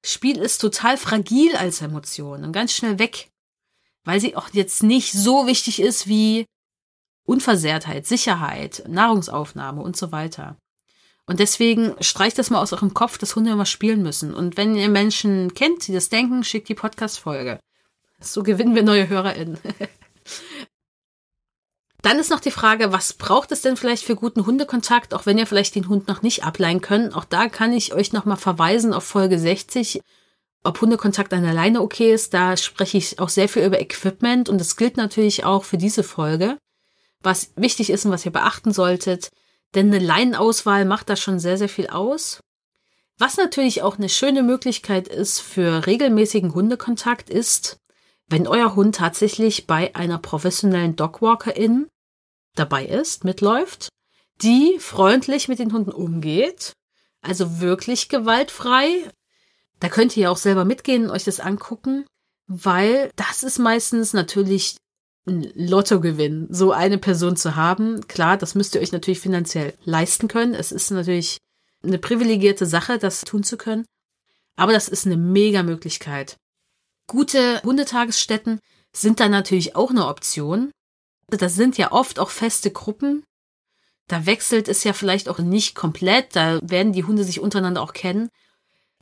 Spiel 0.06 0.38
ist 0.38 0.60
total 0.60 0.98
fragil 0.98 1.56
als 1.56 1.82
Emotion 1.82 2.44
und 2.44 2.54
ganz 2.54 2.74
schnell 2.74 3.00
weg 3.00 3.30
weil 4.04 4.20
sie 4.20 4.36
auch 4.36 4.50
jetzt 4.54 4.84
nicht 4.84 5.12
so 5.12 5.48
wichtig 5.48 5.80
ist 5.80 6.08
wie 6.08 6.46
Unversehrtheit, 7.30 8.06
Sicherheit, 8.06 8.84
Nahrungsaufnahme 8.88 9.82
und 9.82 9.96
so 9.96 10.12
weiter. 10.12 10.58
Und 11.26 11.40
deswegen 11.40 11.96
streicht 12.02 12.38
das 12.38 12.50
mal 12.50 12.62
aus 12.62 12.74
eurem 12.74 12.94
Kopf, 12.94 13.18
dass 13.18 13.36
Hunde 13.36 13.52
immer 13.52 13.66
spielen 13.66 14.02
müssen. 14.02 14.34
Und 14.34 14.58
wenn 14.58 14.76
ihr 14.76 14.90
Menschen 14.90 15.54
kennt, 15.54 15.88
die 15.88 15.94
das 15.94 16.10
denken, 16.10 16.44
schickt 16.44 16.70
die 16.70 16.76
Podcast-Folge. 16.76 17.60
So 18.20 18.44
gewinnen 18.44 18.76
wir 18.76 18.84
neue 18.84 19.08
HörerInnen. 19.08 19.58
Dann 22.02 22.18
ist 22.18 22.32
noch 22.32 22.40
die 22.40 22.52
Frage, 22.52 22.92
was 22.92 23.14
braucht 23.14 23.52
es 23.52 23.62
denn 23.62 23.78
vielleicht 23.78 24.06
für 24.06 24.16
guten 24.16 24.46
Hundekontakt, 24.46 25.14
auch 25.14 25.26
wenn 25.26 25.38
ihr 25.38 25.46
vielleicht 25.46 25.76
den 25.76 25.90
Hund 25.90 26.08
noch 26.08 26.22
nicht 26.22 26.46
ableihen 26.46 26.82
könnt. 26.82 27.14
Auch 27.14 27.26
da 27.26 27.50
kann 27.50 27.74
ich 27.74 27.94
euch 27.94 28.14
nochmal 28.14 28.38
verweisen 28.38 28.94
auf 28.94 29.04
Folge 29.04 29.38
60 29.38 30.02
ob 30.64 30.82
Hundekontakt 30.82 31.34
an 31.34 31.44
der 31.44 31.54
Leine 31.54 31.82
okay 31.82 32.14
ist, 32.14 32.34
da 32.34 32.58
spreche 32.58 32.98
ich 32.98 33.20
auch 33.20 33.30
sehr 33.30 33.48
viel 33.48 33.64
über 33.64 33.80
Equipment 33.80 34.50
und 34.50 34.60
das 34.60 34.76
gilt 34.76 34.98
natürlich 34.98 35.46
auch 35.46 35.64
für 35.64 35.78
diese 35.78 36.04
Folge. 36.04 36.58
Was 37.22 37.52
wichtig 37.56 37.90
ist 37.90 38.06
und 38.06 38.12
was 38.12 38.26
ihr 38.26 38.32
beachten 38.32 38.72
solltet, 38.72 39.30
denn 39.76 39.88
eine 39.88 40.04
Leinenauswahl 40.04 40.86
macht 40.86 41.10
da 41.10 41.16
schon 41.16 41.40
sehr, 41.40 41.58
sehr 41.58 41.70
viel 41.70 41.88
aus. 41.88 42.40
Was 43.18 43.38
natürlich 43.38 43.82
auch 43.82 43.98
eine 43.98 44.10
schöne 44.10 44.44
Möglichkeit 44.44 45.08
ist 45.08 45.42
für 45.42 45.86
regelmäßigen 45.86 46.54
Hundekontakt 46.54 47.30
ist, 47.30 47.78
wenn 48.28 48.48
euer 48.48 48.76
Hund 48.76 48.96
tatsächlich 48.96 49.68
bei 49.68 49.94
einer 49.96 50.20
professionellen 50.20 50.96
Dogwalkerin 50.96 51.88
dabei 52.56 52.86
ist, 52.86 53.26
mitläuft, 53.26 53.90
die 54.42 54.78
freundlich 54.80 55.48
mit 55.48 55.60
den 55.60 55.74
Hunden 55.74 55.92
umgeht, 55.92 56.74
also 57.22 57.60
wirklich 57.60 58.08
gewaltfrei, 58.08 59.12
da 59.80 59.90
könnt 59.90 60.16
ihr 60.16 60.24
ja 60.24 60.30
auch 60.30 60.38
selber 60.38 60.66
mitgehen 60.66 61.06
und 61.06 61.12
euch 61.12 61.24
das 61.26 61.40
angucken, 61.40 62.06
weil 62.48 63.12
das 63.16 63.44
ist 63.44 63.60
meistens 63.60 64.14
natürlich 64.14 64.78
Lottogewinn, 65.56 66.48
so 66.50 66.72
eine 66.72 66.98
Person 66.98 67.36
zu 67.36 67.56
haben. 67.56 68.08
Klar, 68.08 68.38
das 68.38 68.56
müsst 68.56 68.76
ihr 68.76 68.82
euch 68.82 68.92
natürlich 68.92 69.20
finanziell 69.20 69.74
leisten 69.84 70.28
können. 70.28 70.54
Es 70.54 70.72
ist 70.72 70.92
natürlich 70.92 71.38
eine 71.84 71.98
privilegierte 71.98 72.66
Sache, 72.66 72.98
das 72.98 73.22
tun 73.22 73.44
zu 73.44 73.58
können. 73.58 73.86
Aber 74.56 74.74
das 74.74 74.90
ist 74.90 75.06
eine 75.06 75.18
mega 75.18 75.64
Möglichkeit. 75.64 76.38
Gute 77.08 77.62
Hundetagesstätten 77.64 78.60
sind 78.94 79.20
dann 79.20 79.32
natürlich 79.32 79.76
auch 79.76 79.90
eine 79.90 80.08
Option. 80.08 80.72
Das 81.28 81.56
sind 81.56 81.78
ja 81.78 81.92
oft 81.92 82.20
auch 82.20 82.30
feste 82.30 82.72
Gruppen. 82.72 83.24
Da 84.08 84.26
wechselt 84.26 84.68
es 84.68 84.84
ja 84.84 84.94
vielleicht 84.94 85.30
auch 85.30 85.40
nicht 85.40 85.76
komplett. 85.76 86.36
Da 86.36 86.60
werden 86.62 86.94
die 86.94 87.04
Hunde 87.04 87.24
sich 87.24 87.40
untereinander 87.40 87.82
auch 87.82 87.94
kennen. 87.94 88.30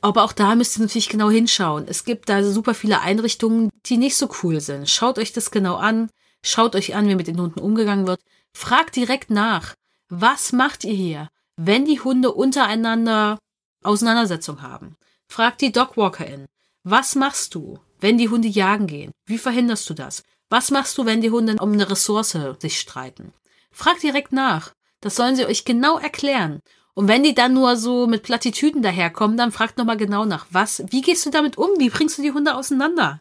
Aber 0.00 0.22
auch 0.22 0.32
da 0.32 0.54
müsst 0.54 0.78
ihr 0.78 0.82
natürlich 0.82 1.08
genau 1.08 1.30
hinschauen. 1.30 1.86
Es 1.88 2.04
gibt 2.04 2.28
da 2.28 2.44
super 2.44 2.74
viele 2.74 3.00
Einrichtungen, 3.00 3.70
die 3.86 3.96
nicht 3.96 4.16
so 4.16 4.28
cool 4.42 4.60
sind. 4.60 4.88
Schaut 4.88 5.18
euch 5.18 5.32
das 5.32 5.50
genau 5.50 5.76
an. 5.76 6.08
Schaut 6.42 6.74
euch 6.76 6.94
an, 6.94 7.08
wie 7.08 7.14
mit 7.14 7.26
den 7.26 7.40
Hunden 7.40 7.60
umgegangen 7.60 8.06
wird. 8.06 8.20
Fragt 8.52 8.96
direkt 8.96 9.30
nach. 9.30 9.74
Was 10.08 10.52
macht 10.52 10.84
ihr 10.84 10.94
hier, 10.94 11.28
wenn 11.56 11.84
die 11.84 12.00
Hunde 12.00 12.32
untereinander 12.32 13.38
Auseinandersetzung 13.82 14.62
haben? 14.62 14.96
Fragt 15.28 15.60
die 15.60 15.72
Dogwalkerin. 15.72 16.46
Was 16.84 17.14
machst 17.14 17.54
du, 17.54 17.78
wenn 18.00 18.16
die 18.16 18.28
Hunde 18.28 18.48
jagen 18.48 18.86
gehen? 18.86 19.12
Wie 19.26 19.38
verhinderst 19.38 19.88
du 19.90 19.94
das? 19.94 20.22
Was 20.48 20.70
machst 20.70 20.96
du, 20.96 21.04
wenn 21.04 21.20
die 21.20 21.30
Hunde 21.30 21.56
um 21.60 21.72
eine 21.72 21.90
Ressource 21.90 22.36
sich 22.58 22.80
streiten? 22.80 23.34
Fragt 23.70 24.02
direkt 24.02 24.32
nach. 24.32 24.72
Das 25.00 25.16
sollen 25.16 25.36
sie 25.36 25.46
euch 25.46 25.64
genau 25.64 25.98
erklären. 25.98 26.60
Und 26.94 27.06
wenn 27.06 27.22
die 27.22 27.34
dann 27.34 27.52
nur 27.52 27.76
so 27.76 28.06
mit 28.06 28.22
Plattitüden 28.24 28.82
daherkommen, 28.82 29.36
dann 29.36 29.52
fragt 29.52 29.78
nochmal 29.78 29.96
genau 29.96 30.24
nach, 30.24 30.46
was, 30.50 30.82
wie 30.88 31.02
gehst 31.02 31.26
du 31.26 31.30
damit 31.30 31.56
um? 31.56 31.70
Wie 31.78 31.90
bringst 31.90 32.18
du 32.18 32.22
die 32.22 32.32
Hunde 32.32 32.56
auseinander? 32.56 33.20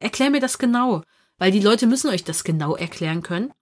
Erklär 0.00 0.30
mir 0.30 0.40
das 0.40 0.58
genau, 0.58 1.02
weil 1.38 1.50
die 1.50 1.60
Leute 1.60 1.86
müssen 1.86 2.10
euch 2.10 2.24
das 2.24 2.44
genau 2.44 2.76
erklären 2.76 3.22
können, 3.22 3.52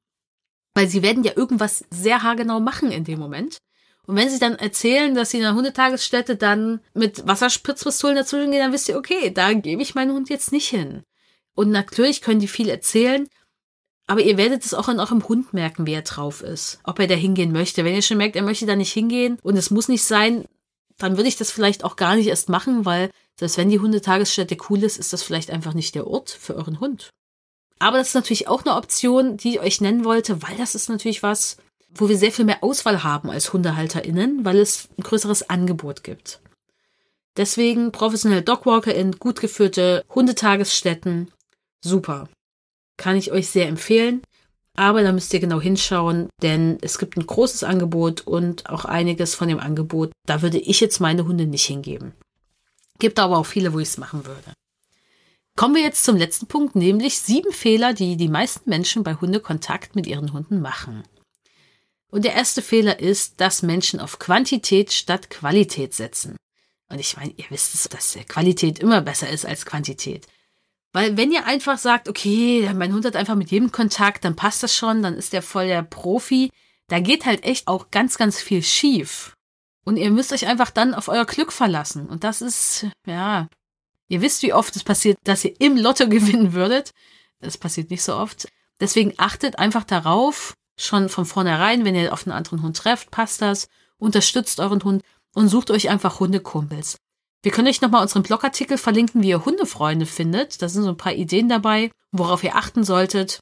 weil 0.75 0.89
sie 0.89 1.03
werden 1.03 1.25
ja 1.25 1.33
irgendwas 1.37 1.85
sehr 1.91 2.23
haargenau 2.23 2.61
machen 2.61 2.91
in 2.91 3.05
dem 3.05 3.18
Moment. 3.18 3.59
Und 4.07 4.16
wenn 4.16 4.31
sie 4.31 4.39
dann 4.39 4.57
erzählen, 4.57 5.14
dass 5.14 5.31
sie 5.31 5.39
in 5.39 5.45
einer 5.45 5.57
Hundetagesstätte 5.57 6.37
dann 6.37 6.81
mit 6.93 7.27
Wasserspritzpistolen 7.27 8.16
dazwischen 8.16 8.51
gehen, 8.51 8.61
dann 8.61 8.73
wisst 8.73 8.89
ihr, 8.89 8.97
okay, 8.97 9.31
da 9.31 9.53
gebe 9.53 9.83
ich 9.83 9.95
meinen 9.95 10.12
Hund 10.12 10.29
jetzt 10.29 10.51
nicht 10.51 10.68
hin. 10.68 11.03
Und 11.55 11.70
natürlich 11.70 12.20
können 12.20 12.41
die 12.41 12.49
viel 12.49 12.68
erzählen, 12.68 13.29
aber 14.07 14.23
ihr 14.23 14.37
werdet 14.37 14.64
es 14.64 14.75
auch 14.75 14.89
an 14.89 14.99
eurem 14.99 15.27
Hund 15.29 15.53
merken, 15.53 15.87
wie 15.87 15.93
er 15.93 16.03
drauf 16.03 16.43
ist. 16.43 16.81
Ob 16.85 16.99
er 16.99 17.07
da 17.07 17.14
hingehen 17.14 17.53
möchte. 17.53 17.85
Wenn 17.85 17.95
ihr 17.95 18.03
schon 18.03 18.16
merkt, 18.16 18.35
er 18.35 18.43
möchte 18.43 18.66
da 18.66 18.75
nicht 18.75 18.93
hingehen 18.93 19.39
und 19.43 19.57
es 19.57 19.70
muss 19.70 19.89
nicht 19.89 20.05
sein, 20.05 20.45
dann 20.99 21.16
würde 21.16 21.29
ich 21.29 21.37
das 21.37 21.51
vielleicht 21.51 21.85
auch 21.85 21.97
gar 21.97 22.16
nicht 22.16 22.27
erst 22.27 22.49
machen, 22.49 22.85
weil 22.85 23.11
selbst 23.39 23.57
wenn 23.57 23.70
die 23.70 23.81
Hundetagesstätte 23.81 24.57
cool 24.68 24.83
ist, 24.83 24.99
ist 24.99 25.12
das 25.12 25.23
vielleicht 25.23 25.51
einfach 25.51 25.75
nicht 25.75 25.95
der 25.95 26.07
Ort 26.07 26.31
für 26.31 26.57
euren 26.57 26.81
Hund. 26.81 27.11
Aber 27.79 27.99
das 27.99 28.09
ist 28.09 28.14
natürlich 28.14 28.49
auch 28.49 28.64
eine 28.64 28.77
Option, 28.77 29.37
die 29.37 29.55
ich 29.55 29.61
euch 29.61 29.81
nennen 29.81 30.05
wollte, 30.05 30.43
weil 30.43 30.57
das 30.57 30.75
ist 30.75 30.89
natürlich 30.89 31.23
was, 31.23 31.57
wo 31.95 32.09
wir 32.09 32.16
sehr 32.16 32.33
viel 32.33 32.45
mehr 32.45 32.62
Auswahl 32.62 33.03
haben 33.03 33.31
als 33.31 33.53
HundehalterInnen, 33.53 34.45
weil 34.45 34.59
es 34.59 34.89
ein 34.99 35.03
größeres 35.03 35.51
Angebot 35.51 36.05
gibt. 36.05 36.41
Deswegen 37.37 37.93
professionelle 37.93 38.43
Dogwalker 38.43 38.95
in 38.95 39.12
gut 39.12 39.41
geführte 39.41 40.05
Hundetagesstätten. 40.14 41.31
Super. 41.83 42.29
Kann 42.99 43.16
ich 43.16 43.33
euch 43.33 43.49
sehr 43.49 43.68
empfehlen. 43.68 44.23
Aber 44.75 45.03
da 45.03 45.12
müsst 45.12 45.35
ihr 45.35 45.41
genau 45.41 45.61
hinschauen, 45.61 46.31
denn 46.41 46.79
es 46.81 46.99
gibt 46.99 47.16
ein 47.16 47.27
großes 47.27 47.62
Angebot 47.62 48.23
und 48.23 48.70
auch 48.70 48.87
einiges 48.87 49.35
von 49.35 49.49
dem 49.49 49.61
Angebot, 49.61 50.12
da 50.27 50.41
würde 50.41 50.59
ich 50.59 50.81
jetzt 50.81 50.99
meine 50.99 51.27
Hunde 51.27 51.47
nicht 51.47 51.66
hingeben. 51.66 52.14
Gibt 52.99 53.18
aber 53.18 53.37
auch 53.37 53.47
viele, 53.47 53.75
wo 53.75 53.81
ich 53.81 53.89
es 53.89 53.99
machen 53.99 54.25
würde. 54.25 54.55
Kommen 55.57 55.74
wir 55.74 55.82
jetzt 55.82 56.05
zum 56.05 56.16
letzten 56.16 56.46
Punkt, 56.46 56.76
nämlich 56.76 57.18
sieben 57.18 57.53
Fehler, 57.53 57.92
die 57.92 58.16
die 58.16 58.28
meisten 58.28 58.70
Menschen 58.70 59.03
bei 59.03 59.14
Hundekontakt 59.14 59.94
mit 59.94 60.07
ihren 60.07 60.32
Hunden 60.32 60.61
machen. 60.61 61.05
Und 62.09 62.24
der 62.24 62.34
erste 62.34 62.62
Fehler 62.62 63.00
ist, 63.00 63.40
dass 63.40 63.62
Menschen 63.62 64.00
auf 64.00 64.18
Quantität 64.18 64.92
statt 64.92 65.30
Qualität 65.30 65.94
setzen. 65.94 66.36
Und 66.90 66.98
ich 66.98 67.16
meine, 67.16 67.32
ihr 67.36 67.46
wisst 67.48 67.74
es, 67.74 67.84
dass 67.84 68.18
Qualität 68.28 68.78
immer 68.78 69.00
besser 69.00 69.28
ist 69.30 69.46
als 69.46 69.64
Quantität. 69.64 70.26
Weil 70.92 71.16
wenn 71.16 71.32
ihr 71.32 71.46
einfach 71.46 71.78
sagt, 71.78 72.09
okay, 72.09 72.70
mein 72.74 72.92
Hund 72.92 73.07
hat 73.07 73.16
einfach 73.16 73.34
mit 73.34 73.50
jedem 73.50 73.72
Kontakt, 73.72 74.24
dann 74.24 74.36
passt 74.36 74.62
das 74.62 74.76
schon, 74.76 75.03
dann 75.03 75.14
ist 75.14 75.32
der 75.32 75.42
voll 75.42 75.66
der 75.66 75.82
Profi, 75.82 76.50
da 76.88 77.00
geht 77.00 77.24
halt 77.24 77.44
echt 77.44 77.66
auch 77.66 77.90
ganz, 77.90 78.18
ganz 78.18 78.40
viel 78.40 78.62
schief. 78.62 79.34
Und 79.84 79.96
ihr 79.96 80.11
müsst 80.11 80.32
euch 80.32 80.46
einfach 80.46 80.70
dann 80.70 80.92
auf 80.92 81.09
euer 81.09 81.24
Glück 81.24 81.53
verlassen. 81.53 82.07
Und 82.07 82.24
das 82.24 82.42
ist, 82.42 82.86
ja, 83.07 83.48
ihr 84.12 84.20
wisst, 84.20 84.42
wie 84.42 84.52
oft 84.52 84.76
es 84.76 84.84
passiert, 84.84 85.16
dass 85.24 85.44
ihr 85.44 85.58
im 85.58 85.76
Lotto 85.76 86.06
gewinnen 86.08 86.52
würdet. 86.52 86.92
Das 87.40 87.56
passiert 87.56 87.90
nicht 87.90 88.02
so 88.02 88.14
oft. 88.14 88.46
Deswegen 88.78 89.14
achtet 89.16 89.58
einfach 89.58 89.84
darauf, 89.84 90.54
schon 90.78 91.08
von 91.08 91.24
vornherein, 91.24 91.84
wenn 91.84 91.94
ihr 91.94 92.12
auf 92.12 92.26
einen 92.26 92.36
anderen 92.36 92.62
Hund 92.62 92.76
trefft, 92.76 93.10
passt 93.10 93.40
das, 93.40 93.68
unterstützt 93.98 94.60
euren 94.60 94.82
Hund 94.84 95.02
und 95.34 95.48
sucht 95.48 95.70
euch 95.70 95.88
einfach 95.88 96.20
Hundekumpels. 96.20 96.96
Wir 97.42 97.52
können 97.52 97.68
euch 97.68 97.80
nochmal 97.80 98.02
unseren 98.02 98.22
Blogartikel 98.22 98.78
verlinken, 98.78 99.22
wie 99.22 99.30
ihr 99.30 99.44
Hundefreunde 99.44 100.06
findet. 100.06 100.62
Da 100.62 100.68
sind 100.68 100.82
so 100.84 100.90
ein 100.90 100.96
paar 100.96 101.14
Ideen 101.14 101.48
dabei, 101.48 101.90
worauf 102.12 102.44
ihr 102.44 102.54
achten 102.54 102.84
solltet. 102.84 103.40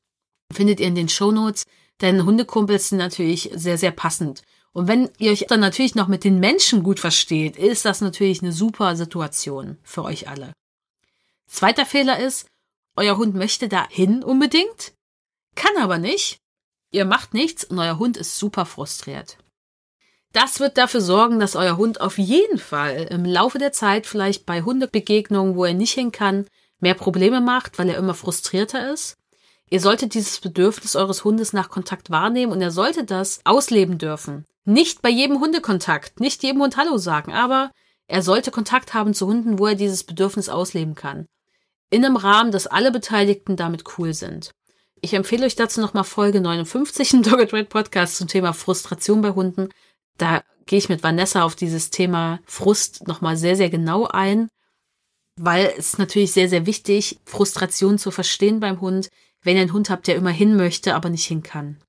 Findet 0.52 0.80
ihr 0.80 0.86
in 0.86 0.94
den 0.94 1.08
Shownotes. 1.08 1.64
Denn 2.00 2.24
Hundekumpels 2.24 2.88
sind 2.88 2.98
natürlich 2.98 3.50
sehr, 3.54 3.76
sehr 3.76 3.90
passend. 3.90 4.42
Und 4.72 4.88
wenn 4.88 5.10
ihr 5.18 5.32
euch 5.32 5.46
dann 5.48 5.60
natürlich 5.60 5.94
noch 5.94 6.08
mit 6.08 6.24
den 6.24 6.40
Menschen 6.40 6.82
gut 6.82 7.00
versteht, 7.00 7.56
ist 7.56 7.84
das 7.84 8.00
natürlich 8.00 8.42
eine 8.42 8.52
super 8.52 8.96
Situation 8.96 9.76
für 9.82 10.04
euch 10.04 10.28
alle. 10.28 10.52
Zweiter 11.50 11.84
Fehler 11.84 12.18
ist, 12.20 12.46
euer 12.96 13.16
Hund 13.16 13.34
möchte 13.34 13.68
dahin 13.68 14.22
unbedingt, 14.22 14.92
kann 15.56 15.76
aber 15.78 15.98
nicht. 15.98 16.38
Ihr 16.92 17.04
macht 17.04 17.34
nichts 17.34 17.64
und 17.64 17.78
euer 17.78 17.98
Hund 17.98 18.16
ist 18.16 18.38
super 18.38 18.64
frustriert. 18.64 19.36
Das 20.32 20.60
wird 20.60 20.78
dafür 20.78 21.00
sorgen, 21.00 21.40
dass 21.40 21.56
euer 21.56 21.76
Hund 21.76 22.00
auf 22.00 22.18
jeden 22.18 22.58
Fall 22.58 23.08
im 23.10 23.24
Laufe 23.24 23.58
der 23.58 23.72
Zeit 23.72 24.06
vielleicht 24.06 24.46
bei 24.46 24.62
Hundebegegnungen, 24.62 25.56
wo 25.56 25.64
er 25.64 25.74
nicht 25.74 25.92
hin 25.92 26.12
kann, 26.12 26.46
mehr 26.78 26.94
Probleme 26.94 27.40
macht, 27.40 27.78
weil 27.78 27.88
er 27.88 27.98
immer 27.98 28.14
frustrierter 28.14 28.92
ist. 28.92 29.16
Ihr 29.68 29.80
solltet 29.80 30.14
dieses 30.14 30.40
Bedürfnis 30.40 30.94
eures 30.94 31.24
Hundes 31.24 31.52
nach 31.52 31.68
Kontakt 31.68 32.10
wahrnehmen 32.10 32.52
und 32.52 32.62
er 32.62 32.70
sollte 32.70 33.04
das 33.04 33.40
ausleben 33.44 33.98
dürfen. 33.98 34.44
Nicht 34.64 35.02
bei 35.02 35.10
jedem 35.10 35.40
Hundekontakt, 35.40 36.20
nicht 36.20 36.42
jedem 36.44 36.62
Hund 36.62 36.76
Hallo 36.76 36.96
sagen, 36.96 37.32
aber 37.32 37.72
er 38.06 38.22
sollte 38.22 38.50
Kontakt 38.50 38.94
haben 38.94 39.14
zu 39.14 39.26
Hunden, 39.26 39.58
wo 39.58 39.66
er 39.66 39.74
dieses 39.74 40.04
Bedürfnis 40.04 40.48
ausleben 40.48 40.94
kann. 40.94 41.26
In 41.90 42.04
einem 42.04 42.16
Rahmen, 42.16 42.52
dass 42.52 42.68
alle 42.68 42.92
Beteiligten 42.92 43.56
damit 43.56 43.98
cool 43.98 44.14
sind. 44.14 44.52
Ich 45.00 45.14
empfehle 45.14 45.44
euch 45.44 45.56
dazu 45.56 45.80
nochmal 45.80 46.04
Folge 46.04 46.40
59 46.40 47.14
im 47.14 47.22
Dog 47.24 47.52
Red 47.52 47.68
Podcast 47.68 48.16
zum 48.16 48.28
Thema 48.28 48.52
Frustration 48.52 49.22
bei 49.22 49.32
Hunden. 49.32 49.70
Da 50.16 50.42
gehe 50.66 50.78
ich 50.78 50.88
mit 50.88 51.02
Vanessa 51.02 51.42
auf 51.42 51.56
dieses 51.56 51.90
Thema 51.90 52.38
Frust 52.44 53.08
nochmal 53.08 53.36
sehr, 53.36 53.56
sehr 53.56 53.70
genau 53.70 54.06
ein, 54.06 54.48
weil 55.36 55.74
es 55.76 55.98
natürlich 55.98 56.30
sehr, 56.30 56.48
sehr 56.48 56.64
wichtig, 56.64 57.18
Frustration 57.24 57.98
zu 57.98 58.12
verstehen 58.12 58.60
beim 58.60 58.80
Hund, 58.80 59.08
wenn 59.42 59.56
ihr 59.56 59.62
einen 59.62 59.72
Hund 59.72 59.90
habt, 59.90 60.06
der 60.06 60.14
immer 60.14 60.30
hin 60.30 60.56
möchte, 60.56 60.94
aber 60.94 61.10
nicht 61.10 61.26
hin 61.26 61.42
kann. 61.42 61.82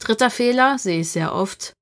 Dritter 0.00 0.30
Fehler, 0.30 0.78
sehe 0.78 1.00
ich 1.00 1.10
sehr 1.10 1.32
oft. 1.32 1.74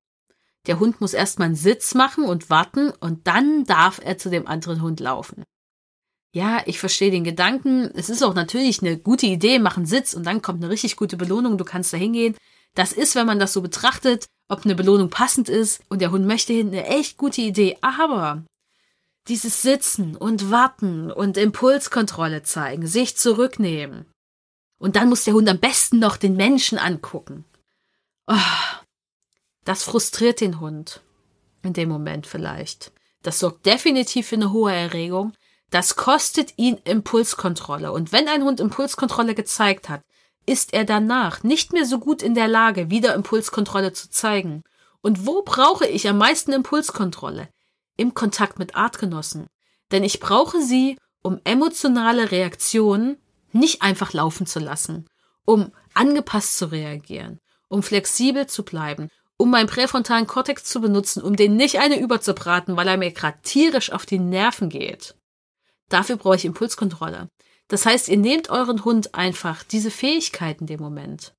Der 0.67 0.79
Hund 0.79 1.01
muss 1.01 1.13
erstmal 1.13 1.47
einen 1.47 1.55
Sitz 1.55 1.95
machen 1.95 2.25
und 2.25 2.51
warten 2.51 2.91
und 2.91 3.25
dann 3.25 3.63
darf 3.63 3.99
er 4.03 4.17
zu 4.17 4.29
dem 4.29 4.47
anderen 4.47 4.81
Hund 4.81 4.99
laufen. 4.99 5.43
Ja, 6.33 6.61
ich 6.65 6.79
verstehe 6.79 7.11
den 7.11 7.23
Gedanken. 7.23 7.89
Es 7.95 8.09
ist 8.09 8.23
auch 8.23 8.33
natürlich 8.33 8.81
eine 8.81 8.97
gute 8.97 9.25
Idee, 9.25 9.59
mach 9.59 9.77
einen 9.77 9.85
Sitz 9.85 10.13
und 10.13 10.25
dann 10.25 10.41
kommt 10.41 10.63
eine 10.63 10.71
richtig 10.71 10.95
gute 10.95 11.17
Belohnung, 11.17 11.57
du 11.57 11.65
kannst 11.65 11.93
da 11.93 11.97
hingehen. 11.97 12.35
Das 12.75 12.91
ist, 12.91 13.15
wenn 13.15 13.25
man 13.25 13.39
das 13.39 13.53
so 13.53 13.61
betrachtet, 13.61 14.27
ob 14.49 14.63
eine 14.63 14.75
Belohnung 14.75 15.09
passend 15.09 15.49
ist 15.49 15.81
und 15.89 15.99
der 15.99 16.11
Hund 16.11 16.27
möchte 16.27 16.53
hin, 16.53 16.67
eine 16.67 16.85
echt 16.85 17.17
gute 17.17 17.41
Idee. 17.41 17.77
Aber 17.81 18.43
dieses 19.27 19.61
Sitzen 19.61 20.15
und 20.15 20.51
Warten 20.51 21.11
und 21.11 21.37
Impulskontrolle 21.37 22.43
zeigen, 22.43 22.87
sich 22.87 23.17
zurücknehmen. 23.17 24.05
Und 24.79 24.95
dann 24.95 25.09
muss 25.09 25.23
der 25.23 25.33
Hund 25.33 25.49
am 25.49 25.59
besten 25.59 25.99
noch 25.99 26.17
den 26.17 26.35
Menschen 26.35 26.77
angucken. 26.77 27.45
Oh, 28.27 28.35
das 29.65 29.83
frustriert 29.83 30.39
den 30.39 30.59
Hund. 30.59 31.01
In 31.63 31.73
dem 31.73 31.89
Moment 31.89 32.27
vielleicht. 32.27 32.91
Das 33.23 33.39
sorgt 33.39 33.65
definitiv 33.65 34.27
für 34.27 34.35
eine 34.35 34.51
hohe 34.51 34.71
Erregung. 34.71 35.33
Das 35.69 35.95
kostet 35.95 36.53
ihn 36.57 36.79
Impulskontrolle. 36.85 37.91
Und 37.91 38.11
wenn 38.11 38.27
ein 38.27 38.43
Hund 38.43 38.59
Impulskontrolle 38.59 39.35
gezeigt 39.35 39.89
hat, 39.89 40.01
ist 40.45 40.73
er 40.73 40.85
danach 40.85 41.43
nicht 41.43 41.73
mehr 41.73 41.85
so 41.85 41.99
gut 41.99 42.21
in 42.21 42.33
der 42.33 42.47
Lage, 42.47 42.89
wieder 42.89 43.13
Impulskontrolle 43.13 43.91
zu 43.91 44.09
zeigen. 44.09 44.63
Und 45.01 45.25
wo 45.25 45.41
brauche 45.43 45.85
ich 45.85 46.07
am 46.07 46.17
meisten 46.17 46.53
Impulskontrolle? 46.53 47.49
Im 47.97 48.13
Kontakt 48.13 48.59
mit 48.59 48.75
Artgenossen. 48.75 49.47
Denn 49.91 50.03
ich 50.03 50.19
brauche 50.19 50.61
sie, 50.61 50.97
um 51.21 51.41
emotionale 51.43 52.31
Reaktionen 52.31 53.17
nicht 53.51 53.81
einfach 53.81 54.13
laufen 54.13 54.45
zu 54.45 54.59
lassen, 54.59 55.05
um 55.45 55.71
angepasst 55.93 56.57
zu 56.57 56.71
reagieren, 56.71 57.39
um 57.67 57.83
flexibel 57.83 58.47
zu 58.47 58.63
bleiben, 58.63 59.09
um 59.37 59.51
meinen 59.51 59.67
präfrontalen 59.67 60.27
Kortex 60.27 60.63
zu 60.63 60.79
benutzen, 60.79 61.21
um 61.21 61.35
den 61.35 61.55
nicht 61.55 61.79
eine 61.79 61.99
überzubraten, 61.99 62.77
weil 62.77 62.87
er 62.87 62.97
mir 62.97 63.11
gerade 63.11 63.39
tierisch 63.43 63.91
auf 63.91 64.05
die 64.05 64.19
Nerven 64.19 64.69
geht. 64.69 65.16
Dafür 65.89 66.17
brauche 66.17 66.35
ich 66.35 66.45
Impulskontrolle. 66.45 67.29
Das 67.67 67.85
heißt, 67.85 68.07
ihr 68.09 68.17
nehmt 68.17 68.49
euren 68.49 68.85
Hund 68.85 69.13
einfach 69.15 69.63
diese 69.63 69.91
Fähigkeiten 69.91 70.63
in 70.63 70.67
dem 70.67 70.79
Moment. 70.79 71.33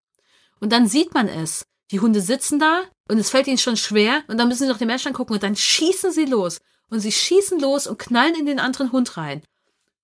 Und 0.60 0.72
dann 0.72 0.88
sieht 0.88 1.14
man 1.14 1.28
es. 1.28 1.66
Die 1.90 2.00
Hunde 2.00 2.20
sitzen 2.20 2.58
da 2.58 2.82
und 3.08 3.18
es 3.18 3.30
fällt 3.30 3.46
ihnen 3.46 3.58
schon 3.58 3.78
schwer 3.78 4.22
und 4.28 4.36
dann 4.36 4.48
müssen 4.48 4.64
sie 4.64 4.68
noch 4.68 4.78
den 4.78 4.88
Menschen 4.88 5.08
angucken 5.08 5.32
und 5.32 5.42
dann 5.42 5.56
schießen 5.56 6.12
sie 6.12 6.26
los. 6.26 6.58
Und 6.90 7.00
sie 7.00 7.12
schießen 7.12 7.60
los 7.60 7.86
und 7.86 7.98
knallen 7.98 8.34
in 8.34 8.46
den 8.46 8.60
anderen 8.60 8.92
Hund 8.92 9.16
rein. 9.16 9.42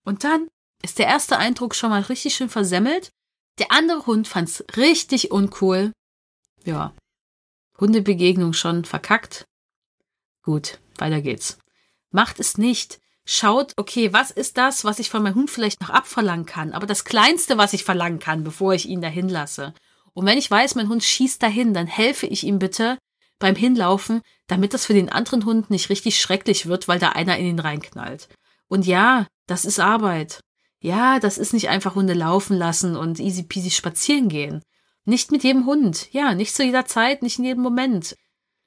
Und 0.05 0.25
dann 0.25 0.49
ist 0.83 0.99
der 0.99 1.07
erste 1.07 1.39
Eindruck 1.39 1.75
schon 1.75 1.91
mal 1.91 2.03
richtig 2.03 2.35
schön 2.35 2.51
versemmelt. 2.51 3.11
Der 3.59 3.73
andere 3.73 4.05
Hund 4.07 4.29
fand's 4.29 4.65
richtig 4.77 5.31
uncool. 5.31 5.93
Ja. 6.65 6.95
Hundebegegnung 7.81 8.53
schon 8.53 8.85
verkackt. 8.85 9.47
Gut, 10.43 10.79
weiter 10.99 11.23
geht's. 11.23 11.59
Macht 12.11 12.39
es 12.39 12.59
nicht 12.59 13.01
schaut, 13.25 13.73
okay, 13.77 14.13
was 14.13 14.31
ist 14.31 14.57
das, 14.59 14.85
was 14.85 14.99
ich 14.99 15.11
von 15.11 15.23
meinem 15.23 15.35
Hund 15.35 15.51
vielleicht 15.51 15.81
noch 15.81 15.91
abverlangen 15.91 16.47
kann? 16.47 16.73
Aber 16.73 16.87
das 16.87 17.05
Kleinste, 17.05 17.59
was 17.59 17.73
ich 17.73 17.85
verlangen 17.85 18.19
kann, 18.19 18.45
bevor 18.45 18.75
ich 18.75 18.87
ihn 18.87 19.01
dahin 19.01 19.29
lasse. 19.29 19.75
Und 20.13 20.27
wenn 20.27 20.39
ich 20.39 20.51
weiß, 20.51 20.75
mein 20.75 20.89
Hund 20.89 21.03
schießt 21.03 21.43
dahin, 21.43 21.75
dann 21.75 21.87
helfe 21.87 22.27
ich 22.27 22.45
ihm 22.45 22.59
bitte 22.59 22.99
beim 23.39 23.57
Hinlaufen, 23.57 24.23
damit 24.47 24.75
das 24.75 24.87
für 24.87 24.95
den 24.95 25.09
anderen 25.09 25.45
Hund 25.45 25.71
nicht 25.71 25.91
richtig 25.91 26.21
schrecklich 26.21 26.67
wird, 26.67 26.87
weil 26.87 26.99
da 26.99 27.11
einer 27.11 27.37
in 27.37 27.47
ihn 27.47 27.59
reinknallt. 27.59 28.29
Und 28.69 28.87
ja, 28.87 29.27
das 29.47 29.65
ist 29.65 29.81
Arbeit. 29.81 30.41
Ja, 30.81 31.19
das 31.19 31.39
ist 31.39 31.53
nicht 31.53 31.69
einfach 31.69 31.95
Hunde 31.95 32.15
laufen 32.15 32.57
lassen 32.57 32.97
und 32.97 33.19
easy 33.19 33.43
peasy 33.43 33.71
spazieren 33.71 34.29
gehen. 34.29 34.63
Nicht 35.05 35.33
mit 35.33 35.43
jedem 35.43 35.67
Hund. 35.67 36.13
Ja, 36.13 36.35
nicht 36.35 36.55
zu 36.55 36.63
jeder 36.63 36.87
Zeit, 36.87 37.23
nicht 37.23 37.39
in 37.39 37.45
jedem 37.45 37.63
Moment. 37.63 38.17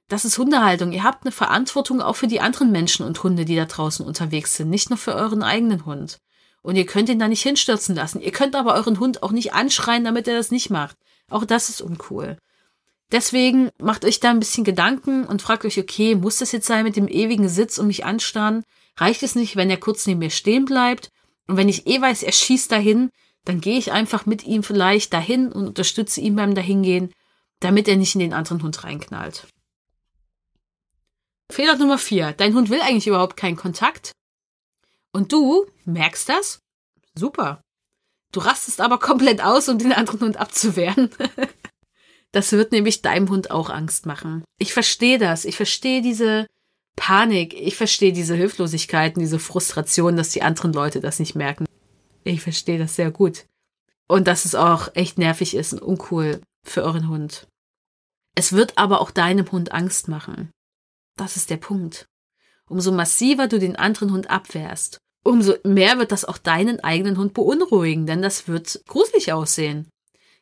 Das 0.09 0.23
ist 0.23 0.37
Hundehaltung. 0.37 0.93
Ihr 0.93 1.03
habt 1.03 1.25
eine 1.25 1.31
Verantwortung 1.31 2.01
auch 2.01 2.15
für 2.15 2.27
die 2.27 2.39
anderen 2.39 2.71
Menschen 2.71 3.05
und 3.05 3.21
Hunde, 3.23 3.43
die 3.43 3.55
da 3.55 3.65
draußen 3.65 4.05
unterwegs 4.05 4.55
sind, 4.55 4.69
nicht 4.69 4.89
nur 4.89 4.97
für 4.97 5.13
euren 5.13 5.43
eigenen 5.43 5.85
Hund. 5.85 6.19
Und 6.61 6.75
ihr 6.75 6.85
könnt 6.85 7.09
ihn 7.09 7.19
da 7.19 7.27
nicht 7.27 7.43
hinstürzen 7.43 7.95
lassen. 7.95 8.21
Ihr 8.21 8.31
könnt 8.31 8.55
aber 8.55 8.75
euren 8.75 8.99
Hund 8.99 9.21
auch 9.23 9.31
nicht 9.31 9.53
anschreien, 9.53 10.05
damit 10.05 10.27
er 10.27 10.35
das 10.35 10.51
nicht 10.51 10.69
macht. 10.69 10.97
Auch 11.29 11.45
das 11.45 11.69
ist 11.69 11.81
uncool. 11.81 12.37
Deswegen 13.11 13.69
macht 13.79 14.03
euch 14.05 14.19
da 14.19 14.29
ein 14.29 14.39
bisschen 14.39 14.63
Gedanken 14.63 15.25
und 15.25 15.41
fragt 15.41 15.65
euch, 15.65 15.79
okay, 15.79 16.15
muss 16.15 16.37
das 16.37 16.51
jetzt 16.51 16.67
sein 16.67 16.83
mit 16.83 16.95
dem 16.95 17.07
ewigen 17.07 17.47
Sitz 17.47 17.77
und 17.77 17.87
mich 17.87 18.05
anstarren? 18.05 18.63
Reicht 18.97 19.23
es 19.23 19.35
nicht, 19.35 19.55
wenn 19.55 19.69
er 19.69 19.77
kurz 19.77 20.05
neben 20.07 20.19
mir 20.19 20.29
stehen 20.29 20.65
bleibt? 20.65 21.09
Und 21.47 21.55
wenn 21.57 21.69
ich 21.69 21.87
eh 21.87 22.01
weiß, 22.01 22.23
er 22.23 22.33
schießt 22.33 22.71
dahin, 22.71 23.09
dann 23.45 23.61
gehe 23.61 23.77
ich 23.77 23.93
einfach 23.93 24.25
mit 24.25 24.45
ihm 24.45 24.63
vielleicht 24.63 25.13
dahin 25.13 25.51
und 25.51 25.67
unterstütze 25.67 26.19
ihn 26.19 26.35
beim 26.35 26.53
Dahingehen, 26.53 27.13
damit 27.61 27.87
er 27.87 27.95
nicht 27.95 28.15
in 28.15 28.19
den 28.19 28.33
anderen 28.33 28.61
Hund 28.61 28.83
reinknallt. 28.83 29.47
Fehler 31.51 31.75
Nummer 31.75 31.97
vier. 31.97 32.33
Dein 32.33 32.53
Hund 32.53 32.69
will 32.69 32.81
eigentlich 32.81 33.07
überhaupt 33.07 33.37
keinen 33.37 33.55
Kontakt. 33.55 34.11
Und 35.13 35.31
du 35.31 35.65
merkst 35.85 36.29
das? 36.29 36.59
Super. 37.15 37.61
Du 38.31 38.39
rastest 38.39 38.81
aber 38.81 38.99
komplett 38.99 39.41
aus, 39.41 39.69
um 39.69 39.79
den 39.79 39.93
anderen 39.93 40.19
Hund 40.21 40.37
abzuwehren. 40.37 41.09
das 42.31 42.51
wird 42.51 42.71
nämlich 42.71 43.01
deinem 43.01 43.29
Hund 43.29 43.51
auch 43.51 43.69
Angst 43.69 44.05
machen. 44.05 44.43
Ich 44.59 44.73
verstehe 44.73 45.17
das. 45.17 45.45
Ich 45.45 45.55
verstehe 45.55 46.01
diese 46.01 46.47
Panik. 46.95 47.53
Ich 47.53 47.77
verstehe 47.77 48.13
diese 48.13 48.35
Hilflosigkeiten, 48.35 49.21
diese 49.21 49.39
Frustration, 49.39 50.17
dass 50.17 50.29
die 50.29 50.41
anderen 50.41 50.73
Leute 50.73 50.99
das 50.99 51.19
nicht 51.19 51.35
merken. 51.35 51.65
Ich 52.23 52.41
verstehe 52.41 52.77
das 52.77 52.95
sehr 52.95 53.11
gut. 53.11 53.45
Und 54.07 54.27
dass 54.27 54.45
es 54.45 54.55
auch 54.55 54.89
echt 54.95 55.17
nervig 55.17 55.55
ist 55.55 55.73
und 55.73 55.81
uncool 55.81 56.41
für 56.63 56.83
euren 56.83 57.07
Hund. 57.07 57.47
Es 58.35 58.53
wird 58.53 58.77
aber 58.77 59.01
auch 59.01 59.11
deinem 59.11 59.51
Hund 59.51 59.71
Angst 59.71 60.07
machen. 60.07 60.51
Das 61.17 61.35
ist 61.35 61.49
der 61.49 61.57
Punkt. 61.57 62.07
Umso 62.69 62.91
massiver 62.91 63.47
du 63.47 63.59
den 63.59 63.75
anderen 63.75 64.11
Hund 64.11 64.29
abwehrst, 64.29 64.99
umso 65.23 65.55
mehr 65.63 65.97
wird 65.97 66.11
das 66.11 66.25
auch 66.25 66.37
deinen 66.37 66.79
eigenen 66.79 67.17
Hund 67.17 67.33
beunruhigen, 67.33 68.05
denn 68.05 68.21
das 68.21 68.47
wird 68.47 68.81
gruselig 68.87 69.33
aussehen. 69.33 69.89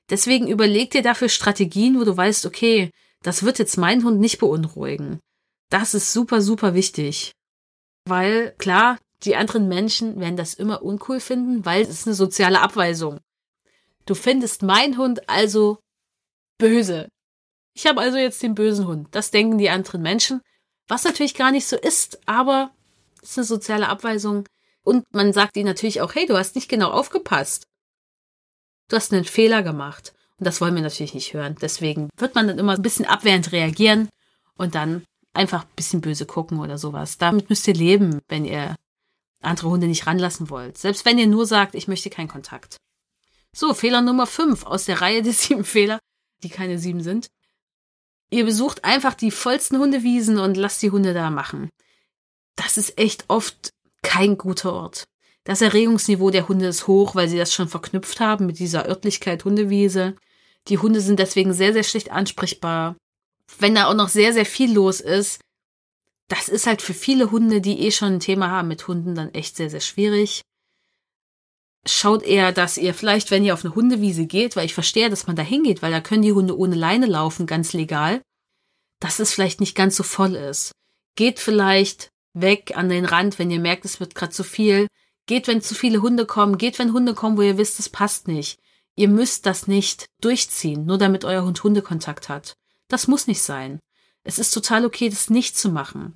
Deswegen 0.09 0.47
überleg 0.47 0.91
dir 0.91 1.01
dafür 1.01 1.29
Strategien, 1.29 1.99
wo 1.99 2.03
du 2.03 2.15
weißt, 2.15 2.45
okay, 2.45 2.91
das 3.23 3.43
wird 3.43 3.57
jetzt 3.57 3.77
meinen 3.77 4.03
Hund 4.03 4.19
nicht 4.19 4.37
beunruhigen. 4.37 5.19
Das 5.71 5.95
ist 5.95 6.13
super, 6.13 6.41
super 6.41 6.75
wichtig. 6.75 7.31
Weil, 8.07 8.53
klar, 8.59 8.99
die 9.23 9.35
anderen 9.35 9.67
Menschen 9.67 10.19
werden 10.19 10.37
das 10.37 10.53
immer 10.53 10.83
uncool 10.83 11.19
finden, 11.19 11.65
weil 11.65 11.81
es 11.81 11.89
ist 11.89 12.05
eine 12.05 12.15
soziale 12.15 12.61
Abweisung. 12.61 13.19
Du 14.05 14.13
findest 14.13 14.61
meinen 14.61 14.97
Hund 14.97 15.27
also 15.27 15.79
böse. 16.59 17.09
Ich 17.73 17.87
habe 17.87 18.01
also 18.01 18.17
jetzt 18.17 18.43
den 18.43 18.53
bösen 18.53 18.87
Hund. 18.87 19.07
Das 19.11 19.31
denken 19.31 19.57
die 19.57 19.71
anderen 19.71 20.03
Menschen. 20.03 20.41
Was 20.87 21.03
natürlich 21.03 21.33
gar 21.33 21.51
nicht 21.51 21.67
so 21.67 21.75
ist, 21.77 22.19
aber 22.27 22.71
es 23.21 23.31
ist 23.31 23.37
eine 23.39 23.45
soziale 23.45 23.89
Abweisung. 23.89 24.47
Und 24.83 25.05
man 25.13 25.33
sagt 25.33 25.57
ihnen 25.57 25.67
natürlich 25.67 26.01
auch, 26.01 26.13
hey, 26.13 26.27
du 26.27 26.37
hast 26.37 26.55
nicht 26.55 26.69
genau 26.69 26.91
aufgepasst. 26.91 27.65
Du 28.87 28.95
hast 28.95 29.11
einen 29.11 29.25
Fehler 29.25 29.63
gemacht. 29.63 30.13
Und 30.37 30.45
das 30.45 30.61
wollen 30.61 30.75
wir 30.75 30.83
natürlich 30.83 31.15
nicht 31.15 31.33
hören. 31.33 31.55
Deswegen 31.59 32.09
wird 32.17 32.35
man 32.35 32.47
dann 32.47 32.59
immer 32.59 32.73
ein 32.73 32.81
bisschen 32.81 33.05
abwehrend 33.05 33.51
reagieren 33.51 34.09
und 34.57 34.75
dann 34.75 35.03
einfach 35.33 35.63
ein 35.63 35.75
bisschen 35.75 36.01
böse 36.01 36.25
gucken 36.25 36.59
oder 36.59 36.77
sowas. 36.77 37.17
Damit 37.17 37.49
müsst 37.49 37.67
ihr 37.67 37.73
leben, 37.73 38.21
wenn 38.27 38.45
ihr 38.45 38.75
andere 39.41 39.69
Hunde 39.69 39.87
nicht 39.87 40.05
ranlassen 40.07 40.49
wollt. 40.49 40.77
Selbst 40.77 41.05
wenn 41.05 41.17
ihr 41.17 41.27
nur 41.27 41.45
sagt, 41.45 41.75
ich 41.75 41.87
möchte 41.87 42.09
keinen 42.09 42.27
Kontakt. 42.27 42.77
So, 43.53 43.73
Fehler 43.73 44.01
Nummer 44.01 44.27
5 44.27 44.65
aus 44.65 44.85
der 44.85 45.01
Reihe 45.01 45.23
der 45.23 45.33
sieben 45.33 45.63
Fehler, 45.63 45.99
die 46.43 46.49
keine 46.49 46.77
sieben 46.77 47.01
sind. 47.01 47.27
Ihr 48.31 48.45
besucht 48.45 48.83
einfach 48.83 49.13
die 49.13 49.31
vollsten 49.31 49.79
Hundewiesen 49.79 50.39
und 50.39 50.57
lasst 50.57 50.81
die 50.81 50.91
Hunde 50.91 51.13
da 51.13 51.29
machen. 51.29 51.69
Das 52.55 52.77
ist 52.77 52.97
echt 52.97 53.25
oft 53.27 53.69
kein 54.01 54.37
guter 54.37 54.73
Ort. 54.73 55.05
Das 55.43 55.61
Erregungsniveau 55.61 56.31
der 56.31 56.47
Hunde 56.47 56.67
ist 56.67 56.87
hoch, 56.87 57.15
weil 57.15 57.29
sie 57.29 57.37
das 57.37 57.53
schon 57.53 57.67
verknüpft 57.67 58.19
haben 58.19 58.47
mit 58.47 58.59
dieser 58.59 58.87
Örtlichkeit 58.87 59.45
Hundewiese. 59.45 60.15
Die 60.67 60.79
Hunde 60.79 61.01
sind 61.01 61.19
deswegen 61.19 61.53
sehr, 61.53 61.73
sehr 61.73 61.83
schlecht 61.83 62.11
ansprechbar. 62.11 62.95
Wenn 63.59 63.75
da 63.75 63.85
auch 63.85 63.93
noch 63.93 64.09
sehr, 64.09 64.33
sehr 64.33 64.45
viel 64.45 64.73
los 64.73 65.01
ist, 65.01 65.39
das 66.27 66.49
ist 66.49 66.65
halt 66.65 66.81
für 66.81 66.95
viele 66.95 67.29
Hunde, 67.29 67.61
die 67.61 67.81
eh 67.81 67.91
schon 67.91 68.13
ein 68.13 68.19
Thema 68.19 68.49
haben 68.49 68.67
mit 68.67 68.87
Hunden, 68.87 69.13
dann 69.13 69.33
echt 69.35 69.55
sehr, 69.55 69.69
sehr 69.69 69.81
schwierig. 69.81 70.41
Schaut 71.87 72.23
eher, 72.23 72.51
dass 72.51 72.77
ihr 72.77 72.93
vielleicht, 72.93 73.29
wenn 73.29 73.43
ihr 73.43 73.53
auf 73.53 73.63
eine 73.63 73.75
Hundewiese 73.75 74.25
geht, 74.25 74.55
weil 74.55 74.65
ich 74.65 74.73
verstehe, 74.73 75.09
dass 75.09 75.27
man 75.27 75.35
da 75.35 75.43
hingeht, 75.43 75.81
weil 75.81 75.91
da 75.91 76.01
können 76.01 76.23
die 76.23 76.33
Hunde 76.33 76.57
ohne 76.57 76.75
Leine 76.75 77.05
laufen, 77.05 77.45
ganz 77.45 77.73
legal, 77.73 78.21
dass 78.99 79.19
es 79.19 79.31
vielleicht 79.31 79.59
nicht 79.59 79.75
ganz 79.75 79.95
so 79.95 80.03
voll 80.03 80.35
ist. 80.35 80.71
Geht 81.15 81.39
vielleicht 81.39 82.09
weg 82.33 82.73
an 82.75 82.89
den 82.89 83.05
Rand, 83.05 83.37
wenn 83.37 83.51
ihr 83.51 83.59
merkt, 83.59 83.85
es 83.85 83.99
wird 83.99 84.15
gerade 84.15 84.33
zu 84.33 84.43
viel. 84.43 84.87
Geht, 85.27 85.47
wenn 85.47 85.61
zu 85.61 85.75
viele 85.75 86.01
Hunde 86.01 86.25
kommen. 86.25 86.57
Geht, 86.57 86.79
wenn 86.79 86.93
Hunde 86.93 87.13
kommen, 87.13 87.37
wo 87.37 87.41
ihr 87.41 87.57
wisst, 87.57 87.79
es 87.79 87.89
passt 87.89 88.27
nicht. 88.27 88.59
Ihr 88.95 89.09
müsst 89.09 89.45
das 89.45 89.67
nicht 89.67 90.05
durchziehen, 90.21 90.85
nur 90.85 90.97
damit 90.97 91.25
euer 91.25 91.43
Hund 91.43 91.63
Hundekontakt 91.63 92.29
hat. 92.29 92.55
Das 92.87 93.07
muss 93.07 93.27
nicht 93.27 93.41
sein. 93.41 93.79
Es 94.23 94.39
ist 94.39 94.51
total 94.51 94.85
okay, 94.85 95.09
das 95.09 95.29
nicht 95.29 95.57
zu 95.57 95.69
machen. 95.69 96.15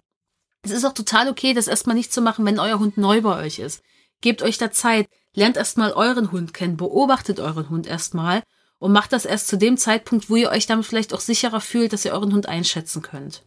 Es 0.62 0.72
ist 0.72 0.86
auch 0.86 0.94
total 0.94 1.30
okay, 1.30 1.54
das 1.54 1.68
erstmal 1.68 1.96
nicht 1.96 2.12
zu 2.12 2.22
machen, 2.22 2.46
wenn 2.46 2.60
euer 2.60 2.80
Hund 2.80 2.98
neu 2.98 3.22
bei 3.22 3.44
euch 3.46 3.60
ist. 3.60 3.82
Gebt 4.22 4.42
euch 4.42 4.58
da 4.58 4.72
Zeit, 4.72 5.08
lernt 5.34 5.58
erstmal 5.58 5.94
euren 5.94 6.32
Hund 6.32 6.54
kennen, 6.54 6.78
beobachtet 6.78 7.40
euren 7.40 7.70
Hund 7.70 7.88
erstmal 7.88 8.44
und 8.80 8.92
macht 8.92 9.14
das 9.14 9.26
erst 9.26 9.48
zu 9.48 9.58
dem 9.58 9.78
Zeitpunkt, 9.78 10.30
wo 10.30 10.36
ihr 10.36 10.50
euch 10.50 10.66
damit 10.66 10.86
vielleicht 10.86 11.14
auch 11.14 11.20
sicherer 11.20 11.62
fühlt, 11.62 11.94
dass 11.94 12.06
ihr 12.06 12.14
euren 12.14 12.34
Hund 12.34 12.48
einschätzen 12.48 13.02
könnt. 13.02 13.44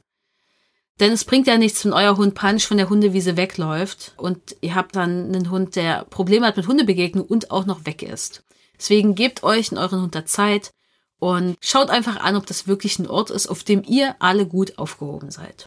Denn 1.01 1.13
es 1.13 1.25
bringt 1.25 1.47
ja 1.47 1.57
nichts, 1.57 1.85
wenn 1.85 1.93
euer 1.95 2.17
Hund 2.17 2.35
panisch 2.35 2.67
von 2.67 2.77
der 2.77 2.89
Hundewiese 2.89 3.37
wegläuft 3.37 4.13
und 4.19 4.57
ihr 4.61 4.75
habt 4.75 4.95
dann 4.95 5.35
einen 5.35 5.51
Hund, 5.51 5.75
der 5.75 6.05
Probleme 6.05 6.47
hat 6.47 6.57
mit 6.57 6.69
Hundebegegnung 6.69 7.25
und 7.25 7.51
auch 7.51 7.65
noch 7.65 7.87
weg 7.87 8.03
ist. 8.03 8.45
Deswegen 8.79 9.15
gebt 9.15 9.43
euch 9.43 9.73
in 9.73 9.79
euren 9.79 10.03
Hund 10.03 10.15
da 10.15 10.27
Zeit 10.27 10.71
und 11.19 11.57
schaut 11.61 11.89
einfach 11.89 12.17
an, 12.17 12.37
ob 12.37 12.47
das 12.47 12.67
wirklich 12.67 12.99
ein 12.99 13.09
Ort 13.09 13.31
ist, 13.31 13.47
auf 13.47 13.65
dem 13.65 13.83
ihr 13.87 14.17
alle 14.19 14.47
gut 14.47 14.79
aufgehoben 14.79 15.31
seid. 15.31 15.67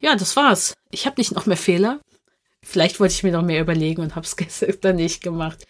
Ja, 0.00 0.16
das 0.16 0.36
war's. 0.36 0.74
Ich 0.90 1.06
habe 1.06 1.20
nicht 1.20 1.32
noch 1.32 1.46
mehr 1.46 1.56
Fehler. 1.56 2.00
Vielleicht 2.64 3.00
wollte 3.00 3.14
ich 3.14 3.22
mir 3.22 3.32
noch 3.32 3.42
mehr 3.42 3.60
überlegen 3.60 4.02
und 4.02 4.14
hab's 4.16 4.36
gestern 4.36 4.96
nicht 4.96 5.22
gemacht. 5.22 5.66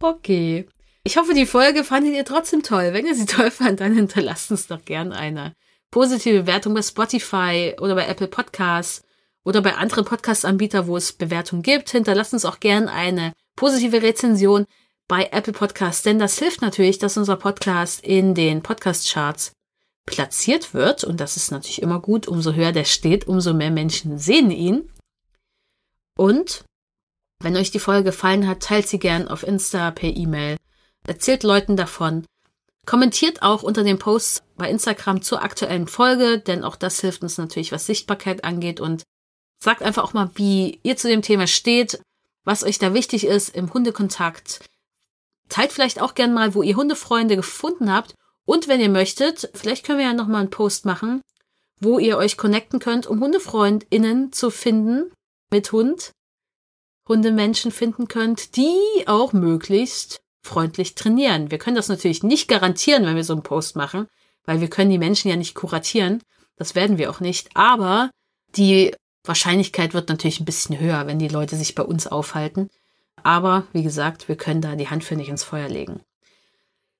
Okay. 0.00 0.66
Ich 1.04 1.16
hoffe, 1.16 1.34
die 1.34 1.46
Folge 1.46 1.84
fandet 1.84 2.14
ihr 2.14 2.24
trotzdem 2.24 2.62
toll. 2.62 2.92
Wenn 2.92 3.06
ihr 3.06 3.14
sie 3.14 3.26
toll 3.26 3.50
fand, 3.50 3.80
dann 3.80 3.94
hinterlasst 3.94 4.50
uns 4.50 4.66
doch 4.66 4.84
gern 4.84 5.12
eine 5.12 5.54
positive 5.90 6.40
Bewertung 6.40 6.74
bei 6.74 6.82
Spotify 6.82 7.74
oder 7.80 7.94
bei 7.94 8.06
Apple 8.06 8.26
Podcasts 8.28 9.02
oder 9.44 9.62
bei 9.62 9.74
anderen 9.76 10.04
Podcast-Anbietern, 10.04 10.88
wo 10.88 10.96
es 10.96 11.12
Bewertungen 11.12 11.62
gibt. 11.62 11.90
Hinterlasst 11.90 12.32
uns 12.32 12.44
auch 12.44 12.58
gern 12.58 12.88
eine 12.88 13.32
positive 13.54 14.02
Rezension 14.02 14.66
bei 15.06 15.28
Apple 15.30 15.52
Podcasts, 15.52 16.02
denn 16.02 16.18
das 16.18 16.38
hilft 16.38 16.62
natürlich, 16.62 16.98
dass 16.98 17.16
unser 17.16 17.36
Podcast 17.36 18.04
in 18.04 18.34
den 18.34 18.62
Podcast-Charts 18.62 19.52
platziert 20.06 20.74
wird. 20.74 21.04
Und 21.04 21.20
das 21.20 21.36
ist 21.36 21.52
natürlich 21.52 21.82
immer 21.82 22.00
gut. 22.00 22.26
Umso 22.26 22.54
höher 22.54 22.72
der 22.72 22.84
steht, 22.84 23.28
umso 23.28 23.54
mehr 23.54 23.70
Menschen 23.70 24.18
sehen 24.18 24.50
ihn. 24.50 24.90
Und 26.16 26.64
wenn 27.42 27.56
euch 27.56 27.70
die 27.70 27.78
Folge 27.78 28.04
gefallen 28.04 28.48
hat, 28.48 28.62
teilt 28.62 28.88
sie 28.88 28.98
gern 28.98 29.28
auf 29.28 29.42
Insta 29.42 29.90
per 29.90 30.08
E-Mail. 30.08 30.56
Erzählt 31.06 31.42
Leuten 31.42 31.76
davon. 31.76 32.24
Kommentiert 32.86 33.42
auch 33.42 33.62
unter 33.62 33.84
den 33.84 33.98
Posts 33.98 34.42
bei 34.56 34.70
Instagram 34.70 35.22
zur 35.22 35.42
aktuellen 35.42 35.86
Folge, 35.86 36.38
denn 36.38 36.64
auch 36.64 36.76
das 36.76 37.00
hilft 37.00 37.22
uns 37.22 37.36
natürlich, 37.36 37.72
was 37.72 37.86
Sichtbarkeit 37.86 38.44
angeht. 38.44 38.80
Und 38.80 39.02
sagt 39.62 39.82
einfach 39.82 40.04
auch 40.04 40.14
mal, 40.14 40.30
wie 40.34 40.80
ihr 40.82 40.96
zu 40.96 41.08
dem 41.08 41.22
Thema 41.22 41.46
steht, 41.46 42.00
was 42.44 42.64
euch 42.64 42.78
da 42.78 42.94
wichtig 42.94 43.26
ist 43.26 43.54
im 43.54 43.72
Hundekontakt. 43.72 44.60
Teilt 45.48 45.72
vielleicht 45.72 46.00
auch 46.00 46.14
gern 46.14 46.32
mal, 46.32 46.54
wo 46.54 46.62
ihr 46.62 46.76
Hundefreunde 46.76 47.36
gefunden 47.36 47.92
habt. 47.92 48.14
Und 48.44 48.68
wenn 48.68 48.80
ihr 48.80 48.88
möchtet, 48.88 49.50
vielleicht 49.54 49.84
können 49.84 49.98
wir 49.98 50.06
ja 50.06 50.12
nochmal 50.12 50.42
einen 50.42 50.50
Post 50.50 50.86
machen, 50.86 51.20
wo 51.80 51.98
ihr 51.98 52.16
euch 52.16 52.36
connecten 52.36 52.78
könnt, 52.78 53.06
um 53.06 53.20
HundefreundInnen 53.20 54.32
zu 54.32 54.50
finden 54.50 55.12
mit 55.50 55.72
Hund. 55.72 56.12
Hundemenschen 57.08 57.70
finden 57.70 58.08
könnt, 58.08 58.56
die 58.56 59.04
auch 59.06 59.32
möglichst 59.32 60.20
freundlich 60.42 60.94
trainieren. 60.94 61.50
Wir 61.50 61.58
können 61.58 61.76
das 61.76 61.88
natürlich 61.88 62.22
nicht 62.22 62.48
garantieren, 62.48 63.04
wenn 63.04 63.16
wir 63.16 63.24
so 63.24 63.32
einen 63.32 63.42
Post 63.42 63.76
machen, 63.76 64.08
weil 64.44 64.60
wir 64.60 64.68
können 64.68 64.90
die 64.90 64.98
Menschen 64.98 65.28
ja 65.28 65.36
nicht 65.36 65.54
kuratieren. 65.54 66.22
Das 66.56 66.74
werden 66.74 66.98
wir 66.98 67.10
auch 67.10 67.20
nicht. 67.20 67.50
Aber 67.54 68.10
die 68.56 68.94
Wahrscheinlichkeit 69.24 69.94
wird 69.94 70.08
natürlich 70.08 70.40
ein 70.40 70.44
bisschen 70.44 70.78
höher, 70.78 71.06
wenn 71.06 71.18
die 71.18 71.28
Leute 71.28 71.56
sich 71.56 71.74
bei 71.74 71.82
uns 71.82 72.06
aufhalten. 72.06 72.70
Aber 73.22 73.66
wie 73.72 73.82
gesagt, 73.82 74.28
wir 74.28 74.36
können 74.36 74.60
da 74.60 74.76
die 74.76 74.88
Hand 74.88 75.04
für 75.04 75.16
nicht 75.16 75.28
ins 75.28 75.44
Feuer 75.44 75.68
legen. 75.68 76.00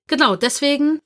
Genau, 0.08 0.36
deswegen, 0.36 1.00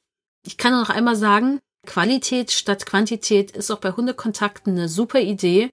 ich 0.44 0.56
kann 0.56 0.72
noch 0.72 0.90
einmal 0.90 1.16
sagen, 1.16 1.60
Qualität 1.86 2.50
statt 2.50 2.86
Quantität 2.86 3.50
ist 3.50 3.70
auch 3.70 3.80
bei 3.80 3.92
Hundekontakten 3.92 4.72
eine 4.72 4.88
super 4.88 5.20
Idee. 5.20 5.70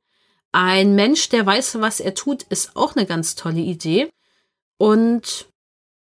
Ein 0.52 0.96
Mensch, 0.96 1.30
der 1.30 1.46
weiß, 1.46 1.80
was 1.82 2.00
er 2.00 2.16
tut, 2.16 2.44
ist 2.44 2.76
auch 2.76 2.96
eine 2.96 3.06
ganz 3.06 3.36
tolle 3.36 3.60
Idee. 3.60 4.10
Und 4.78 5.48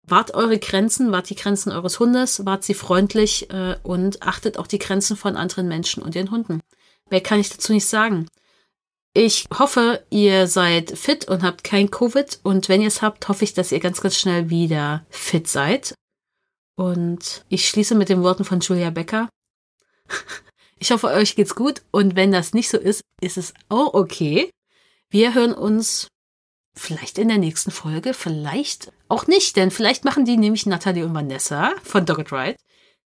wahrt 0.02 0.34
eure 0.34 0.58
Grenzen, 0.58 1.12
wahrt 1.12 1.30
die 1.30 1.36
Grenzen 1.36 1.72
eures 1.72 1.98
Hundes, 2.00 2.44
wahrt 2.44 2.64
sie 2.64 2.74
freundlich 2.74 3.50
äh, 3.50 3.76
und 3.82 4.22
achtet 4.22 4.58
auch 4.58 4.66
die 4.66 4.78
Grenzen 4.78 5.16
von 5.16 5.36
anderen 5.36 5.68
Menschen 5.68 6.02
und 6.02 6.14
ihren 6.14 6.30
Hunden. 6.30 6.60
Mehr 7.10 7.20
kann 7.20 7.40
ich 7.40 7.50
dazu 7.50 7.72
nicht 7.72 7.86
sagen. 7.86 8.28
Ich 9.12 9.46
hoffe, 9.58 10.04
ihr 10.10 10.46
seid 10.46 10.96
fit 10.96 11.26
und 11.26 11.42
habt 11.42 11.64
kein 11.64 11.90
Covid. 11.90 12.40
Und 12.44 12.68
wenn 12.68 12.80
ihr 12.80 12.88
es 12.88 13.02
habt, 13.02 13.28
hoffe 13.28 13.44
ich, 13.44 13.54
dass 13.54 13.72
ihr 13.72 13.80
ganz, 13.80 14.00
ganz 14.00 14.16
schnell 14.16 14.50
wieder 14.50 15.04
fit 15.10 15.48
seid. 15.48 15.94
Und 16.76 17.44
ich 17.48 17.68
schließe 17.68 17.96
mit 17.96 18.08
den 18.08 18.22
Worten 18.22 18.44
von 18.44 18.60
Julia 18.60 18.90
Becker. 18.90 19.28
Ich 20.80 20.90
hoffe, 20.90 21.08
euch 21.08 21.36
geht's 21.36 21.54
gut. 21.54 21.82
Und 21.92 22.16
wenn 22.16 22.32
das 22.32 22.54
nicht 22.54 22.70
so 22.70 22.78
ist, 22.78 23.02
ist 23.20 23.36
es 23.36 23.54
auch 23.68 23.94
okay. 23.94 24.50
Wir 25.10 25.34
hören 25.34 25.52
uns 25.52 26.08
vielleicht 26.74 27.18
in 27.18 27.28
der 27.28 27.38
nächsten 27.38 27.70
Folge, 27.70 28.14
vielleicht 28.14 28.90
auch 29.08 29.26
nicht, 29.26 29.56
denn 29.56 29.70
vielleicht 29.70 30.04
machen 30.04 30.24
die 30.24 30.36
nämlich 30.36 30.66
Natalie 30.66 31.04
und 31.04 31.14
Vanessa 31.14 31.72
von 31.82 32.06
Dogged 32.06 32.32
Ride. 32.32 32.56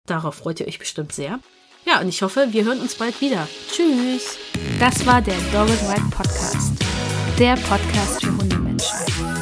Darauf 0.06 0.36
freut 0.36 0.60
ihr 0.60 0.66
euch 0.66 0.78
bestimmt 0.78 1.12
sehr. 1.12 1.40
Ja, 1.84 2.00
und 2.00 2.08
ich 2.08 2.22
hoffe, 2.22 2.48
wir 2.50 2.64
hören 2.64 2.80
uns 2.80 2.94
bald 2.94 3.20
wieder. 3.20 3.46
Tschüss. 3.70 4.38
Das 4.78 5.04
war 5.04 5.20
der 5.20 5.36
Dogged 5.52 5.80
Ride 5.82 6.08
Podcast. 6.10 6.72
Der 7.38 7.56
Podcast 7.56 8.24
für 8.24 8.30
Hundemenschen. 8.30 8.98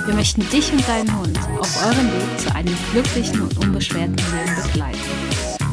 Wir 0.07 0.15
möchten 0.15 0.49
dich 0.51 0.73
und 0.73 0.87
deinen 0.89 1.17
Hund 1.19 1.39
auf 1.61 1.87
eurem 1.87 2.13
Weg 2.13 2.41
zu 2.41 2.55
einem 2.55 2.77
glücklichen 2.93 3.43
und 3.43 3.59
unbeschwerten 3.59 4.17
Leben 4.17 4.63
begleiten. 4.63 5.16